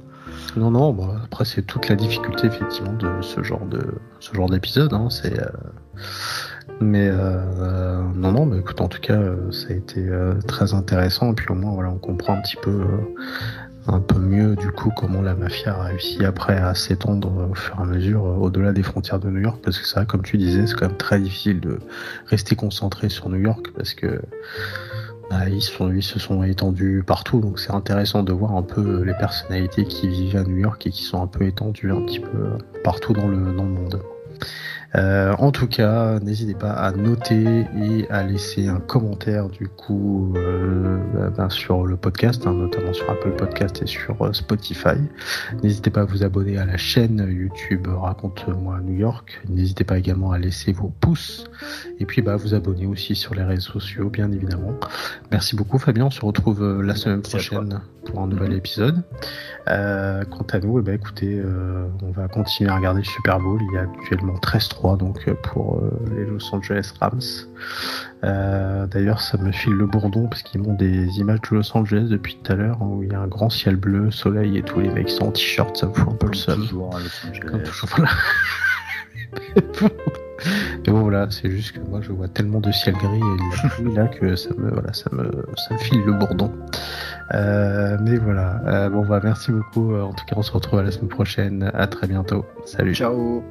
Non, 0.56 0.72
non, 0.72 0.95
après 1.24 1.45
c'est 1.45 1.61
toute 1.61 1.90
la 1.90 1.95
difficulté 1.95 2.48
effectivement 2.48 2.94
de 2.94 3.10
ce 3.22 3.44
genre 3.44 4.49
d'épisode. 4.49 4.94
Hein, 4.94 5.07
euh, 5.26 5.45
mais 6.80 7.07
euh, 7.07 8.02
non, 8.15 8.32
non, 8.32 8.45
mais 8.45 8.60
écoute, 8.60 8.82
en 8.82 8.88
tout 8.88 8.99
cas, 8.99 9.19
ça 9.52 9.69
a 9.69 9.74
été 9.74 10.06
euh, 10.07 10.36
très 10.48 10.74
intéressant 10.74 11.32
et 11.32 11.36
puis 11.36 11.48
au 11.49 11.56
moins 11.56 11.72
voilà, 11.72 11.90
on 11.90 11.98
comprend 11.98 12.34
un 12.34 12.41
petit 12.41 12.57
peu 12.57 12.86
un 13.88 14.00
peu 14.00 14.20
mieux 14.20 14.56
du 14.56 14.72
coup 14.72 14.92
comment 14.96 15.22
la 15.22 15.36
mafia 15.36 15.74
a 15.74 15.84
réussi 15.84 16.24
après 16.26 16.58
à 16.58 16.76
s'étendre 16.76 17.50
au 17.50 17.56
fur 17.56 17.76
et 17.80 17.82
à 17.82 17.86
mesure 17.86 18.26
euh, 18.26 18.36
au-delà 18.36 18.74
des 18.74 18.84
frontières 18.84 19.20
de 19.20 19.30
New 19.30 19.42
York? 19.42 19.60
Parce 19.64 19.80
que 19.80 19.88
ça 19.88 20.06
comme 20.06 20.24
tu 20.24 20.38
disais 20.38 20.68
c'est 20.68 20.76
quand 20.76 20.88
même 20.88 20.98
très 20.98 21.20
difficile 21.20 21.60
de 21.60 21.80
rester 22.28 22.56
concentré 22.56 23.10
sur 23.10 23.30
New 23.30 23.40
York 23.40 23.68
parce 23.76 23.94
que 23.94 24.22
bah, 25.30 25.50
ils, 25.50 25.62
se 25.62 26.20
sont 26.20 26.44
étendus 26.44 27.04
partout 27.06 27.40
donc 27.40 27.60
c'est 27.60 27.74
intéressant 27.74 28.24
de 28.24 28.32
voir 28.32 28.56
un 28.56 28.64
peu 28.64 29.04
les 29.04 29.14
personnalités 29.14 29.86
qui 29.86 30.08
vivent 30.08 30.38
à 30.38 30.44
New 30.44 30.58
York 30.58 30.86
et 30.88 30.92
qui 30.92 31.04
sont 31.04 31.22
un 31.22 31.28
peu 31.28 31.46
étendues 31.46 31.92
un 31.92 32.02
petit 32.02 32.20
peu 32.20 32.58
partout 32.84 33.14
dans 33.14 33.28
le, 33.28 33.38
dans 33.54 33.64
le 33.64 33.70
monde. 33.70 34.02
Euh, 34.96 35.36
en 35.38 35.52
tout 35.52 35.68
cas, 35.68 36.20
n'hésitez 36.20 36.54
pas 36.54 36.72
à 36.72 36.92
noter 36.92 37.66
et 37.76 38.10
à 38.10 38.24
laisser 38.24 38.68
un 38.68 38.80
commentaire 38.80 39.50
du 39.50 39.68
coup 39.68 40.34
euh, 40.38 41.30
ben, 41.36 41.50
sur 41.50 41.86
le 41.86 41.98
podcast, 41.98 42.48
hein, 42.48 42.54
notamment 42.54 42.94
sur 42.94 43.10
Apple 43.10 43.32
Podcast 43.32 43.82
et 43.82 43.88
sur 43.88 44.22
euh, 44.22 44.34
Spotify. 44.34 44.98
N'hésitez 45.64 45.90
pas 45.90 46.02
à 46.02 46.06
vous 46.06 46.24
abonner 46.24 46.58
à 46.58 46.66
la 46.66 46.78
chaîne 46.78 47.28
YouTube 47.30 47.88
Raconte-moi 47.88 48.80
New 48.82 48.96
York. 48.96 49.42
N'hésitez 49.50 49.84
pas 49.84 49.98
également 49.98 50.32
à 50.32 50.40
laisser 50.40 50.72
vos 50.72 50.90
pouces 51.02 51.46
et 52.00 52.06
puis 52.06 52.22
bah 52.22 52.36
vous 52.36 52.54
abonner 52.54 52.86
aussi 52.86 53.16
sur 53.16 53.36
les 53.36 53.44
réseaux 53.44 53.74
sociaux, 53.74 54.10
bien 54.10 54.32
évidemment. 54.32 54.74
Merci 55.32 55.56
beaucoup 55.56 55.78
Fabien, 55.80 56.06
on 56.06 56.12
se 56.12 56.24
retrouve 56.24 56.64
euh, 56.64 56.82
la 56.82 56.96
semaine 56.96 57.22
prochaine 57.22 57.82
pour 58.06 58.22
un 58.22 58.28
nouvel 58.28 58.54
épisode. 58.54 59.04
Euh, 59.68 60.24
quant 60.26 60.46
à 60.52 60.60
nous, 60.60 60.80
eh 60.80 60.82
ben, 60.82 60.96
écoutez, 60.96 61.40
euh, 61.40 61.88
on 62.02 62.12
va 62.12 62.28
continuer 62.28 62.70
à 62.70 62.76
regarder 62.76 63.02
le 63.02 63.06
Super 63.06 63.40
Bowl. 63.40 63.60
Il 63.62 63.76
y 63.76 63.78
a 63.78 63.82
actuellement 63.82 64.38
13-3 64.78 64.98
donc 64.98 65.30
pour 65.44 65.82
les 66.16 66.26
Los 66.26 66.54
Angeles 66.54 66.94
Rams. 66.99 67.20
D'ailleurs, 68.24 69.22
ça 69.22 69.38
me 69.38 69.52
file 69.52 69.74
le 69.74 69.86
bourdon 69.86 70.28
parce 70.28 70.44
qu'ils 70.44 70.62
montrent 70.62 70.78
des 70.78 71.20
images 71.20 71.41
de 71.49 71.56
Los 71.56 71.76
Angeles 71.76 72.08
depuis 72.10 72.38
tout 72.41 72.52
à 72.52 72.56
l'heure 72.56 72.82
où 72.82 73.04
il 73.04 73.12
y 73.12 73.16
a 73.16 73.20
un 73.20 73.28
grand 73.28 73.49
ciel 73.49 73.76
bleu, 73.76 74.12
soleil 74.12 74.58
et 74.58 74.64
tous 74.64 74.80
les 74.80 74.90
mecs 74.90 75.10
sont 75.10 75.28
en 75.28 75.32
t-shirt, 75.32 75.76
ça 75.78 75.88
me 75.88 75.94
fout 75.94 76.10
un 76.10 76.16
peu 76.16 76.28
le 76.28 76.36
seum. 76.36 76.68
Voilà. 76.72 78.10
Mais 80.86 80.94
bon 80.94 81.02
voilà, 81.02 81.28
c'est 81.30 81.49
juste 81.49 81.74
que 81.74 81.80
moi 81.80 81.99
je 82.02 82.12
vois 82.12 82.28
tellement 82.28 82.60
de 82.60 82.72
ciel 82.72 82.95
gris 82.95 83.18
et 83.18 83.84
de 83.84 83.95
là 83.95 84.08
que 84.08 84.36
ça 84.36 84.49
me 84.58 84.70
voilà, 84.70 84.94
ça 84.94 85.10
me 85.12 85.30
ça 85.56 85.74
me 85.74 85.80
file 85.80 86.04
le 86.06 86.14
bourdon. 86.14 86.52
Euh, 87.34 87.98
mais 88.02 88.18
voilà, 88.18 88.62
euh, 88.68 88.90
bon 88.90 89.06
bah 89.06 89.20
merci 89.24 89.52
beaucoup. 89.52 89.95
En 89.95 90.14
tout 90.14 90.26
cas, 90.26 90.36
on 90.38 90.44
se 90.44 90.52
retrouve 90.52 90.80
à 90.80 90.84
la 90.84 90.91
semaine 90.91 91.10
prochaine. 91.10 91.72
À 91.74 91.88
très 91.88 92.08
bientôt. 92.08 92.45
Salut. 92.66 92.95
Ciao. 92.95 93.44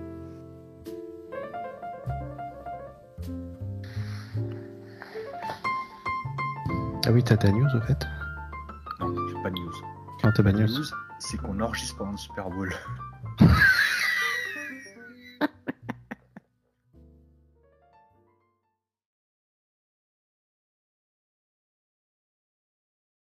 Ah 7.07 7.13
oui, 7.13 7.23
t'as 7.23 7.37
ta 7.37 7.53
news 7.53 7.69
au 7.73 7.81
fait 7.83 8.05
Non, 8.99 9.15
j'ai 9.29 9.43
pas 9.43 9.51
de 9.51 9.55
news. 9.61 9.73
Non, 10.25 10.33
t'as 10.35 10.43
pas 10.43 10.51
de 10.53 10.59
news. 10.59 10.67
news 10.67 10.85
c'est 11.21 11.39
qu'on 11.39 11.61
enregistre 11.61 11.97
pendant 11.97 12.11
le 12.11 12.17
Super 12.17 12.51
Bowl. 12.51 12.75